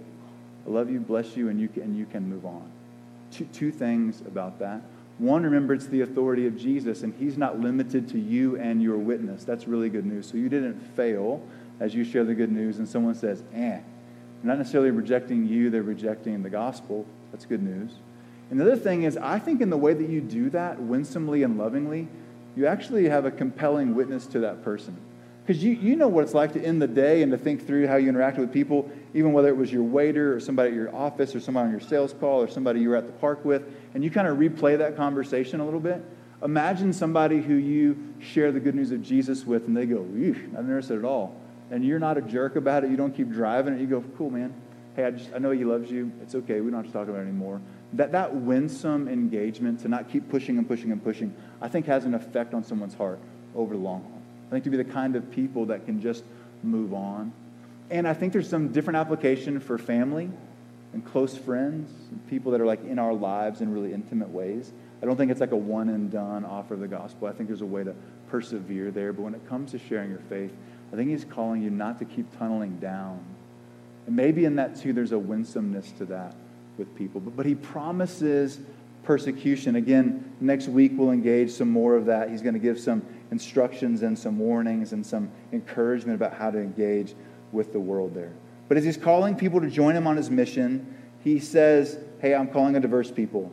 I 0.67 0.69
love 0.69 0.91
you, 0.91 0.99
bless 0.99 1.35
you, 1.35 1.49
and 1.49 1.59
you 1.59 1.67
can, 1.67 1.81
and 1.81 1.97
you 1.97 2.05
can 2.05 2.29
move 2.29 2.45
on. 2.45 2.69
Two, 3.31 3.45
two 3.45 3.71
things 3.71 4.21
about 4.21 4.59
that. 4.59 4.81
One, 5.17 5.43
remember 5.43 5.73
it's 5.73 5.87
the 5.87 6.01
authority 6.01 6.47
of 6.47 6.57
Jesus, 6.57 7.03
and 7.03 7.13
he's 7.19 7.37
not 7.37 7.59
limited 7.59 8.07
to 8.09 8.19
you 8.19 8.57
and 8.57 8.81
your 8.81 8.97
witness. 8.97 9.43
That's 9.43 9.67
really 9.67 9.89
good 9.89 10.05
news. 10.05 10.27
So 10.27 10.37
you 10.37 10.47
didn't 10.47 10.79
fail 10.95 11.41
as 11.79 11.93
you 11.93 12.03
share 12.03 12.23
the 12.23 12.33
good 12.33 12.51
news, 12.51 12.79
and 12.79 12.87
someone 12.87 13.15
says, 13.15 13.43
eh. 13.53 13.79
They're 13.81 13.81
not 14.43 14.57
necessarily 14.57 14.91
rejecting 14.91 15.45
you, 15.45 15.69
they're 15.69 15.83
rejecting 15.83 16.41
the 16.41 16.49
gospel. 16.49 17.05
That's 17.31 17.45
good 17.45 17.61
news. 17.61 17.91
And 18.49 18.59
the 18.59 18.65
other 18.65 18.77
thing 18.77 19.03
is, 19.03 19.17
I 19.17 19.39
think 19.39 19.61
in 19.61 19.69
the 19.69 19.77
way 19.77 19.93
that 19.93 20.09
you 20.09 20.21
do 20.21 20.49
that, 20.51 20.81
winsomely 20.81 21.43
and 21.43 21.57
lovingly, 21.57 22.07
you 22.55 22.65
actually 22.65 23.09
have 23.09 23.25
a 23.25 23.31
compelling 23.31 23.95
witness 23.95 24.25
to 24.27 24.39
that 24.39 24.63
person. 24.63 24.97
Because 25.49 25.63
you, 25.63 25.71
you 25.71 25.95
know 25.95 26.07
what 26.07 26.23
it's 26.23 26.35
like 26.35 26.53
to 26.53 26.63
end 26.63 26.79
the 26.79 26.87
day 26.87 27.23
and 27.23 27.31
to 27.31 27.37
think 27.39 27.65
through 27.65 27.87
how 27.87 27.95
you 27.95 28.11
interacted 28.11 28.37
with 28.37 28.53
people, 28.53 28.87
even 29.15 29.33
whether 29.33 29.47
it 29.47 29.57
was 29.57 29.73
your 29.73 29.81
waiter 29.81 30.31
or 30.31 30.39
somebody 30.39 30.69
at 30.69 30.75
your 30.75 30.95
office 30.95 31.33
or 31.33 31.39
somebody 31.39 31.65
on 31.65 31.71
your 31.71 31.79
sales 31.79 32.13
call 32.13 32.39
or 32.39 32.47
somebody 32.47 32.81
you 32.81 32.89
were 32.89 32.95
at 32.95 33.07
the 33.07 33.13
park 33.13 33.43
with, 33.43 33.63
and 33.95 34.03
you 34.03 34.11
kind 34.11 34.27
of 34.27 34.37
replay 34.37 34.77
that 34.77 34.95
conversation 34.95 35.59
a 35.59 35.65
little 35.65 35.79
bit. 35.79 36.05
Imagine 36.43 36.93
somebody 36.93 37.41
who 37.41 37.55
you 37.55 38.13
share 38.19 38.51
the 38.51 38.59
good 38.59 38.75
news 38.75 38.91
of 38.91 39.01
Jesus 39.01 39.43
with, 39.43 39.65
and 39.65 39.75
they 39.75 39.87
go, 39.87 40.05
I've 40.55 40.85
said 40.85 40.97
it 40.97 40.99
at 40.99 41.05
all. 41.05 41.35
And 41.71 41.83
you're 41.83 41.97
not 41.97 42.19
a 42.19 42.21
jerk 42.21 42.55
about 42.55 42.83
it. 42.83 42.91
You 42.91 42.97
don't 42.97 43.17
keep 43.17 43.31
driving 43.31 43.73
it. 43.73 43.81
You 43.81 43.87
go, 43.87 44.03
cool, 44.19 44.29
man. 44.29 44.53
Hey, 44.95 45.05
I, 45.05 45.09
just, 45.09 45.31
I 45.33 45.39
know 45.39 45.49
he 45.49 45.65
loves 45.65 45.89
you. 45.89 46.11
It's 46.21 46.35
okay. 46.35 46.61
We 46.61 46.69
don't 46.69 46.83
have 46.83 46.85
to 46.85 46.93
talk 46.93 47.07
about 47.07 47.21
it 47.21 47.23
anymore. 47.23 47.59
That, 47.93 48.11
that 48.11 48.35
winsome 48.35 49.07
engagement 49.07 49.79
to 49.79 49.87
not 49.87 50.11
keep 50.11 50.29
pushing 50.29 50.59
and 50.59 50.67
pushing 50.67 50.91
and 50.91 51.03
pushing, 51.03 51.33
I 51.59 51.69
think 51.69 51.87
has 51.87 52.05
an 52.05 52.13
effect 52.13 52.53
on 52.53 52.63
someone's 52.63 52.93
heart 52.93 53.17
over 53.55 53.73
the 53.73 53.81
long 53.81 54.03
haul. 54.03 54.18
I 54.49 54.51
think 54.51 54.63
to 54.63 54.69
be 54.71 54.77
the 54.77 54.83
kind 54.83 55.15
of 55.15 55.31
people 55.31 55.67
that 55.67 55.85
can 55.85 56.01
just 56.01 56.23
move 56.63 56.93
on. 56.93 57.31
And 57.91 58.07
I 58.07 58.13
think 58.13 58.33
there's 58.33 58.49
some 58.49 58.71
different 58.71 58.97
application 58.97 59.59
for 59.59 59.77
family 59.77 60.29
and 60.91 61.05
close 61.05 61.37
friends, 61.37 61.91
and 62.09 62.27
people 62.29 62.51
that 62.51 62.59
are 62.59 62.65
like 62.65 62.83
in 62.83 62.97
our 62.97 63.13
lives 63.13 63.61
in 63.61 63.71
really 63.71 63.93
intimate 63.93 64.29
ways. 64.29 64.71
I 65.03 65.05
don't 65.05 65.15
think 65.17 65.29
it's 65.29 65.39
like 65.39 65.51
a 65.51 65.55
one 65.55 65.89
and 65.89 66.11
done 66.11 66.43
offer 66.43 66.73
of 66.73 66.79
the 66.79 66.87
gospel. 66.87 67.27
I 67.27 67.31
think 67.31 67.47
there's 67.47 67.61
a 67.61 67.65
way 67.65 67.83
to 67.83 67.93
persevere 68.29 68.89
there. 68.89 69.13
But 69.13 69.21
when 69.21 69.35
it 69.35 69.47
comes 69.47 69.71
to 69.71 69.79
sharing 69.79 70.09
your 70.09 70.21
faith, 70.29 70.51
I 70.91 70.95
think 70.95 71.09
he's 71.09 71.25
calling 71.25 71.61
you 71.61 71.69
not 71.69 71.99
to 71.99 72.05
keep 72.05 72.35
tunneling 72.37 72.79
down. 72.79 73.23
And 74.07 74.15
maybe 74.15 74.45
in 74.45 74.55
that 74.55 74.77
too, 74.77 74.91
there's 74.91 75.11
a 75.11 75.19
winsomeness 75.19 75.91
to 75.99 76.05
that 76.05 76.35
with 76.77 76.95
people. 76.95 77.21
But, 77.21 77.37
but 77.37 77.45
he 77.45 77.53
promises 77.53 78.59
persecution. 79.03 79.75
Again, 79.75 80.33
next 80.41 80.67
week 80.67 80.93
we'll 80.95 81.11
engage 81.11 81.51
some 81.51 81.69
more 81.69 81.95
of 81.95 82.05
that. 82.05 82.31
He's 82.31 82.41
going 82.41 82.55
to 82.55 82.59
give 82.59 82.79
some 82.79 83.03
instructions 83.31 84.01
and 84.01 84.17
some 84.17 84.39
warnings 84.39 84.93
and 84.93 85.05
some 85.05 85.29
encouragement 85.51 86.15
about 86.15 86.33
how 86.33 86.49
to 86.51 86.57
engage 86.57 87.13
with 87.51 87.73
the 87.73 87.79
world 87.79 88.13
there. 88.13 88.33
But 88.67 88.77
as 88.77 88.83
he's 88.83 88.97
calling 88.97 89.35
people 89.35 89.61
to 89.61 89.69
join 89.69 89.95
him 89.95 90.07
on 90.07 90.17
his 90.17 90.29
mission, 90.29 90.95
he 91.23 91.39
says, 91.39 91.97
Hey, 92.19 92.35
I'm 92.35 92.47
calling 92.47 92.75
a 92.75 92.79
diverse 92.79 93.11
people. 93.11 93.51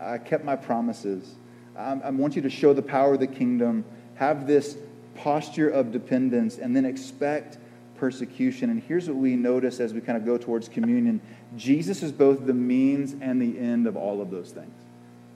I 0.00 0.18
kept 0.18 0.44
my 0.44 0.56
promises. 0.56 1.34
I 1.76 2.10
want 2.10 2.34
you 2.34 2.42
to 2.42 2.50
show 2.50 2.72
the 2.72 2.82
power 2.82 3.14
of 3.14 3.20
the 3.20 3.26
kingdom, 3.28 3.84
have 4.16 4.48
this 4.48 4.76
posture 5.14 5.68
of 5.68 5.92
dependence, 5.92 6.58
and 6.58 6.74
then 6.74 6.84
expect 6.84 7.58
persecution. 7.98 8.70
And 8.70 8.82
here's 8.82 9.08
what 9.08 9.16
we 9.16 9.36
notice 9.36 9.78
as 9.78 9.92
we 9.94 10.00
kind 10.00 10.18
of 10.18 10.24
go 10.24 10.38
towards 10.38 10.68
communion 10.68 11.20
Jesus 11.56 12.02
is 12.02 12.12
both 12.12 12.46
the 12.46 12.52
means 12.52 13.14
and 13.20 13.40
the 13.40 13.58
end 13.58 13.86
of 13.86 13.96
all 13.96 14.20
of 14.20 14.30
those 14.30 14.50
things. 14.50 14.74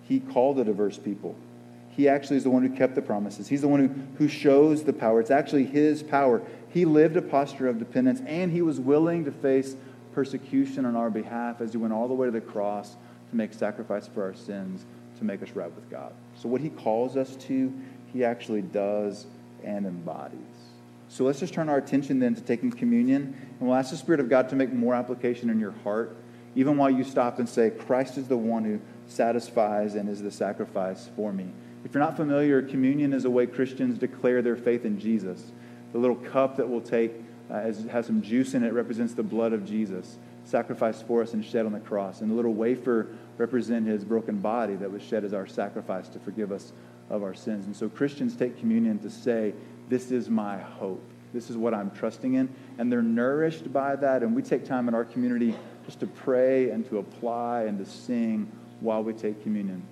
He 0.02 0.20
called 0.20 0.58
a 0.58 0.64
diverse 0.64 0.98
people. 0.98 1.36
He 1.94 2.08
actually 2.08 2.38
is 2.38 2.44
the 2.44 2.50
one 2.50 2.66
who 2.66 2.74
kept 2.74 2.94
the 2.94 3.02
promises. 3.02 3.48
He's 3.48 3.60
the 3.60 3.68
one 3.68 3.80
who, 3.80 3.88
who 4.16 4.28
shows 4.28 4.82
the 4.82 4.94
power. 4.94 5.20
It's 5.20 5.30
actually 5.30 5.66
his 5.66 6.02
power. 6.02 6.42
He 6.70 6.86
lived 6.86 7.16
a 7.18 7.22
posture 7.22 7.68
of 7.68 7.78
dependence, 7.78 8.22
and 8.26 8.50
he 8.50 8.62
was 8.62 8.80
willing 8.80 9.26
to 9.26 9.30
face 9.30 9.76
persecution 10.14 10.86
on 10.86 10.96
our 10.96 11.10
behalf 11.10 11.60
as 11.60 11.72
he 11.72 11.76
went 11.78 11.92
all 11.92 12.08
the 12.08 12.14
way 12.14 12.26
to 12.26 12.30
the 12.30 12.40
cross 12.40 12.96
to 13.30 13.36
make 13.36 13.52
sacrifice 13.52 14.06
for 14.06 14.22
our 14.22 14.34
sins, 14.34 14.86
to 15.18 15.24
make 15.24 15.42
us 15.42 15.50
right 15.50 15.74
with 15.74 15.88
God. 15.90 16.12
So, 16.34 16.48
what 16.48 16.62
he 16.62 16.70
calls 16.70 17.16
us 17.16 17.36
to, 17.36 17.72
he 18.10 18.24
actually 18.24 18.62
does 18.62 19.26
and 19.62 19.86
embodies. 19.86 20.38
So, 21.10 21.24
let's 21.24 21.40
just 21.40 21.52
turn 21.52 21.68
our 21.68 21.76
attention 21.76 22.18
then 22.20 22.34
to 22.34 22.40
taking 22.40 22.70
communion, 22.70 23.36
and 23.60 23.68
we'll 23.68 23.76
ask 23.76 23.90
the 23.90 23.98
Spirit 23.98 24.20
of 24.20 24.30
God 24.30 24.48
to 24.48 24.56
make 24.56 24.72
more 24.72 24.94
application 24.94 25.50
in 25.50 25.60
your 25.60 25.74
heart, 25.84 26.16
even 26.56 26.78
while 26.78 26.90
you 26.90 27.04
stop 27.04 27.38
and 27.38 27.46
say, 27.46 27.68
Christ 27.68 28.16
is 28.16 28.28
the 28.28 28.36
one 28.36 28.64
who 28.64 28.80
satisfies 29.08 29.94
and 29.94 30.08
is 30.08 30.22
the 30.22 30.30
sacrifice 30.30 31.10
for 31.16 31.34
me. 31.34 31.48
If 31.84 31.94
you're 31.94 32.02
not 32.02 32.16
familiar, 32.16 32.62
communion 32.62 33.12
is 33.12 33.24
a 33.24 33.30
way 33.30 33.46
Christians 33.46 33.98
declare 33.98 34.40
their 34.40 34.56
faith 34.56 34.84
in 34.84 34.98
Jesus. 34.98 35.52
The 35.92 35.98
little 35.98 36.16
cup 36.16 36.56
that 36.56 36.68
we'll 36.68 36.80
take 36.80 37.12
uh, 37.50 37.60
has 37.60 38.06
some 38.06 38.22
juice 38.22 38.54
in 38.54 38.62
it 38.62 38.72
represents 38.72 39.14
the 39.14 39.22
blood 39.22 39.52
of 39.52 39.66
Jesus, 39.66 40.16
sacrificed 40.44 41.06
for 41.06 41.22
us 41.22 41.34
and 41.34 41.44
shed 41.44 41.66
on 41.66 41.72
the 41.72 41.80
cross. 41.80 42.20
And 42.20 42.30
the 42.30 42.34
little 42.34 42.54
wafer 42.54 43.08
represents 43.36 43.88
his 43.88 44.04
broken 44.04 44.38
body 44.38 44.74
that 44.76 44.90
was 44.90 45.02
shed 45.02 45.24
as 45.24 45.34
our 45.34 45.46
sacrifice 45.46 46.08
to 46.10 46.18
forgive 46.18 46.52
us 46.52 46.72
of 47.10 47.22
our 47.22 47.34
sins. 47.34 47.66
And 47.66 47.76
so 47.76 47.88
Christians 47.88 48.36
take 48.36 48.58
communion 48.58 48.98
to 49.00 49.10
say, 49.10 49.52
This 49.88 50.10
is 50.10 50.30
my 50.30 50.58
hope. 50.58 51.02
This 51.34 51.50
is 51.50 51.56
what 51.56 51.74
I'm 51.74 51.90
trusting 51.90 52.34
in. 52.34 52.48
And 52.78 52.92
they're 52.92 53.02
nourished 53.02 53.72
by 53.72 53.96
that. 53.96 54.22
And 54.22 54.34
we 54.34 54.42
take 54.42 54.64
time 54.64 54.88
in 54.88 54.94
our 54.94 55.04
community 55.04 55.54
just 55.84 56.00
to 56.00 56.06
pray 56.06 56.70
and 56.70 56.88
to 56.88 56.98
apply 56.98 57.62
and 57.62 57.78
to 57.78 57.90
sing 57.90 58.50
while 58.80 59.02
we 59.02 59.12
take 59.12 59.42
communion. 59.42 59.82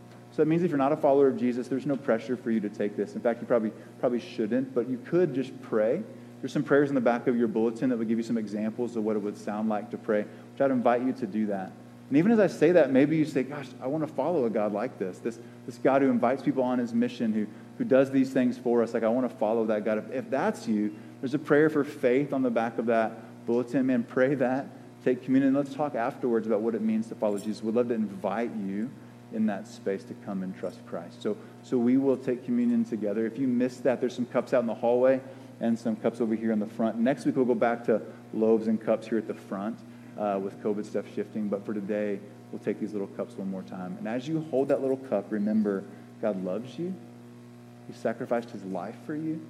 That 0.41 0.47
means 0.47 0.62
if 0.62 0.70
you're 0.70 0.78
not 0.78 0.91
a 0.91 0.97
follower 0.97 1.28
of 1.28 1.36
Jesus, 1.36 1.68
there's 1.68 1.84
no 1.84 1.97
pressure 1.97 2.34
for 2.34 2.51
you 2.51 2.61
to 2.61 2.70
take 2.70 2.97
this. 2.97 3.14
In 3.14 3.20
fact, 3.20 3.43
you 3.43 3.47
probably, 3.47 3.72
probably 3.99 4.20
shouldn't, 4.20 4.74
but 4.74 4.88
you 4.88 4.97
could 5.05 5.34
just 5.34 5.53
pray. 5.61 6.03
There's 6.41 6.51
some 6.51 6.62
prayers 6.62 6.88
in 6.88 6.95
the 6.95 7.01
back 7.03 7.26
of 7.26 7.36
your 7.36 7.47
bulletin 7.47 7.91
that 7.91 7.99
would 7.99 8.09
give 8.09 8.16
you 8.16 8.24
some 8.24 8.38
examples 8.38 8.97
of 8.97 9.05
what 9.05 9.16
it 9.16 9.18
would 9.18 9.36
sound 9.36 9.68
like 9.68 9.91
to 9.91 9.99
pray, 9.99 10.22
which 10.22 10.61
I'd 10.62 10.70
invite 10.70 11.03
you 11.03 11.12
to 11.12 11.26
do 11.26 11.45
that. 11.49 11.72
And 12.09 12.16
even 12.16 12.32
as 12.32 12.38
I 12.38 12.47
say 12.47 12.72
that, 12.72 12.91
maybe 12.91 13.18
you 13.18 13.26
say, 13.26 13.43
Gosh, 13.43 13.66
I 13.82 13.86
want 13.86 14.09
to 14.09 14.12
follow 14.14 14.47
a 14.47 14.51
God 14.51 14.72
like 14.72 14.99
this. 14.99 15.18
This, 15.18 15.38
this 15.66 15.76
God 15.76 16.01
who 16.01 16.09
invites 16.09 16.43
people 16.43 16.62
on 16.62 16.78
his 16.78 16.95
mission, 16.95 17.34
who, 17.34 17.47
who 17.76 17.84
does 17.84 18.11
these 18.11 18.30
things 18.32 18.57
for 18.57 18.82
us. 18.82 18.95
Like, 18.95 19.03
I 19.03 19.09
want 19.09 19.30
to 19.30 19.36
follow 19.36 19.66
that 19.66 19.84
God. 19.84 19.99
If, 19.99 20.11
if 20.11 20.30
that's 20.30 20.66
you, 20.66 20.97
there's 21.20 21.34
a 21.34 21.38
prayer 21.38 21.68
for 21.68 21.84
faith 21.84 22.32
on 22.32 22.41
the 22.41 22.51
back 22.51 22.78
of 22.78 22.86
that 22.86 23.12
bulletin. 23.45 23.84
Man, 23.84 24.05
pray 24.05 24.34
that. 24.36 24.68
Take 25.05 25.22
communion. 25.22 25.53
Let's 25.53 25.74
talk 25.74 25.95
afterwards 25.95 26.47
about 26.47 26.62
what 26.62 26.74
it 26.74 26.80
means 26.80 27.09
to 27.09 27.14
follow 27.14 27.36
Jesus. 27.36 27.62
We'd 27.62 27.74
love 27.74 27.88
to 27.88 27.95
invite 27.95 28.53
you 28.57 28.91
in 29.33 29.47
that 29.47 29.68
space 29.68 30.03
to 30.05 30.14
come 30.26 30.43
and 30.43 30.57
trust 30.59 30.85
Christ. 30.87 31.22
So, 31.22 31.37
so 31.62 31.78
we 31.78 31.97
will 31.97 32.16
take 32.16 32.45
communion 32.45 32.85
together. 32.85 33.26
If 33.26 33.39
you 33.39 33.47
missed 33.47 33.85
that, 33.85 34.01
there's 34.01 34.14
some 34.14 34.26
cups 34.26 34.53
out 34.53 34.61
in 34.61 34.66
the 34.66 34.74
hallway 34.74 35.20
and 35.61 35.78
some 35.78 35.97
cups 35.97 36.20
over 36.20 36.35
here 36.35 36.53
in 36.53 36.59
the 36.59 36.66
front. 36.66 36.99
Next 36.99 37.24
week, 37.24 37.37
we'll 37.37 37.45
go 37.45 37.55
back 37.55 37.85
to 37.85 38.03
loaves 38.33 38.66
and 38.66 38.81
cups 38.81 39.09
here 39.09 39.18
at 39.18 39.26
the 39.26 39.35
front 39.35 39.78
uh, 40.18 40.39
with 40.43 40.62
COVID 40.62 40.85
stuff 40.87 41.05
shifting. 41.14 41.49
But 41.49 41.64
for 41.64 41.74
today, 41.74 42.18
we'll 42.51 42.61
take 42.61 42.81
these 42.81 42.93
little 42.93 43.09
cups 43.09 43.37
one 43.37 43.51
more 43.51 43.62
time. 43.62 43.97
And 43.99 44.09
as 44.09 44.26
you 44.26 44.47
hold 44.51 44.68
that 44.68 44.81
little 44.81 44.97
cup, 44.97 45.26
remember 45.31 45.85
God 46.22 46.43
loves 46.45 46.78
you. 46.78 46.95
He 47.87 47.93
sacrificed 47.95 48.51
his 48.51 48.64
life 48.64 48.97
for 49.07 49.14
you. 49.14 49.41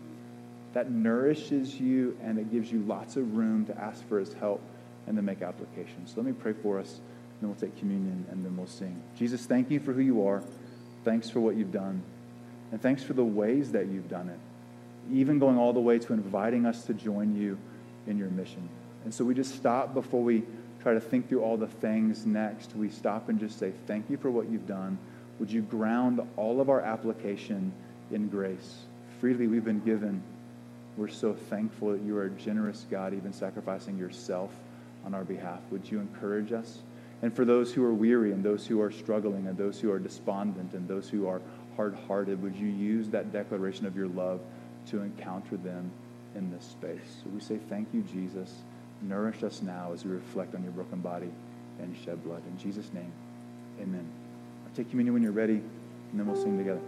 That 0.72 0.90
nourishes 0.90 1.78
you 1.80 2.16
and 2.22 2.38
it 2.38 2.50
gives 2.50 2.70
you 2.70 2.80
lots 2.80 3.16
of 3.16 3.36
room 3.36 3.66
to 3.66 3.78
ask 3.78 4.06
for 4.08 4.18
his 4.18 4.32
help 4.34 4.60
and 5.06 5.16
to 5.16 5.22
make 5.22 5.42
applications. 5.42 6.10
So 6.10 6.20
let 6.20 6.26
me 6.26 6.32
pray 6.32 6.52
for 6.52 6.78
us, 6.78 7.00
then 7.40 7.50
we'll 7.50 7.58
take 7.58 7.78
communion, 7.78 8.26
and 8.30 8.44
then 8.44 8.56
we'll 8.56 8.66
sing. 8.66 9.02
Jesus, 9.16 9.46
thank 9.46 9.70
you 9.70 9.80
for 9.80 9.92
who 9.92 10.02
you 10.02 10.26
are. 10.26 10.42
Thanks 11.04 11.30
for 11.30 11.40
what 11.40 11.56
you've 11.56 11.72
done. 11.72 12.02
And 12.72 12.80
thanks 12.80 13.02
for 13.02 13.14
the 13.14 13.24
ways 13.24 13.72
that 13.72 13.86
you've 13.86 14.08
done 14.08 14.28
it, 14.28 14.38
even 15.12 15.38
going 15.38 15.58
all 15.58 15.72
the 15.72 15.80
way 15.80 15.98
to 15.98 16.12
inviting 16.12 16.66
us 16.66 16.84
to 16.84 16.94
join 16.94 17.34
you 17.34 17.58
in 18.06 18.18
your 18.18 18.30
mission. 18.30 18.68
And 19.04 19.12
so 19.12 19.24
we 19.24 19.34
just 19.34 19.54
stop 19.56 19.94
before 19.94 20.22
we 20.22 20.44
try 20.82 20.94
to 20.94 21.00
think 21.00 21.28
through 21.28 21.42
all 21.42 21.56
the 21.56 21.66
things 21.66 22.26
next. 22.26 22.76
We 22.76 22.90
stop 22.90 23.28
and 23.28 23.40
just 23.40 23.58
say, 23.58 23.72
Thank 23.86 24.10
you 24.10 24.16
for 24.16 24.30
what 24.30 24.48
you've 24.48 24.66
done. 24.66 24.98
Would 25.38 25.50
you 25.50 25.62
ground 25.62 26.20
all 26.36 26.60
of 26.60 26.68
our 26.68 26.82
application 26.82 27.72
in 28.10 28.28
grace? 28.28 28.80
Freely 29.20 29.46
we've 29.46 29.64
been 29.64 29.80
given. 29.80 30.22
We're 30.96 31.08
so 31.08 31.32
thankful 31.32 31.92
that 31.92 32.02
you 32.02 32.16
are 32.18 32.24
a 32.24 32.30
generous 32.30 32.84
God, 32.90 33.14
even 33.14 33.32
sacrificing 33.32 33.96
yourself 33.96 34.50
on 35.04 35.14
our 35.14 35.24
behalf. 35.24 35.60
Would 35.70 35.90
you 35.90 35.98
encourage 36.00 36.52
us? 36.52 36.80
And 37.22 37.34
for 37.34 37.44
those 37.44 37.72
who 37.72 37.84
are 37.84 37.92
weary 37.92 38.32
and 38.32 38.42
those 38.42 38.66
who 38.66 38.80
are 38.80 38.90
struggling 38.90 39.46
and 39.46 39.56
those 39.56 39.78
who 39.80 39.92
are 39.92 39.98
despondent 39.98 40.72
and 40.72 40.88
those 40.88 41.08
who 41.08 41.28
are 41.28 41.42
hard 41.76 41.96
hearted, 42.06 42.42
would 42.42 42.56
you 42.56 42.68
use 42.68 43.08
that 43.10 43.32
declaration 43.32 43.86
of 43.86 43.96
your 43.96 44.08
love 44.08 44.40
to 44.88 45.02
encounter 45.02 45.56
them 45.56 45.90
in 46.34 46.50
this 46.50 46.64
space? 46.64 47.22
So 47.22 47.30
we 47.30 47.40
say, 47.40 47.58
Thank 47.68 47.88
you, 47.92 48.02
Jesus. 48.02 48.54
Nourish 49.02 49.42
us 49.42 49.62
now 49.62 49.92
as 49.92 50.04
we 50.04 50.12
reflect 50.12 50.54
on 50.54 50.62
your 50.62 50.72
broken 50.72 51.00
body 51.00 51.30
and 51.78 51.96
shed 52.04 52.22
blood. 52.22 52.42
In 52.46 52.58
Jesus' 52.58 52.92
name, 52.92 53.12
amen. 53.80 54.06
I'll 54.66 54.76
take 54.76 54.90
communion 54.90 55.14
when 55.14 55.22
you're 55.22 55.32
ready, 55.32 55.54
and 55.54 56.20
then 56.20 56.26
we'll 56.26 56.42
sing 56.42 56.58
together. 56.58 56.80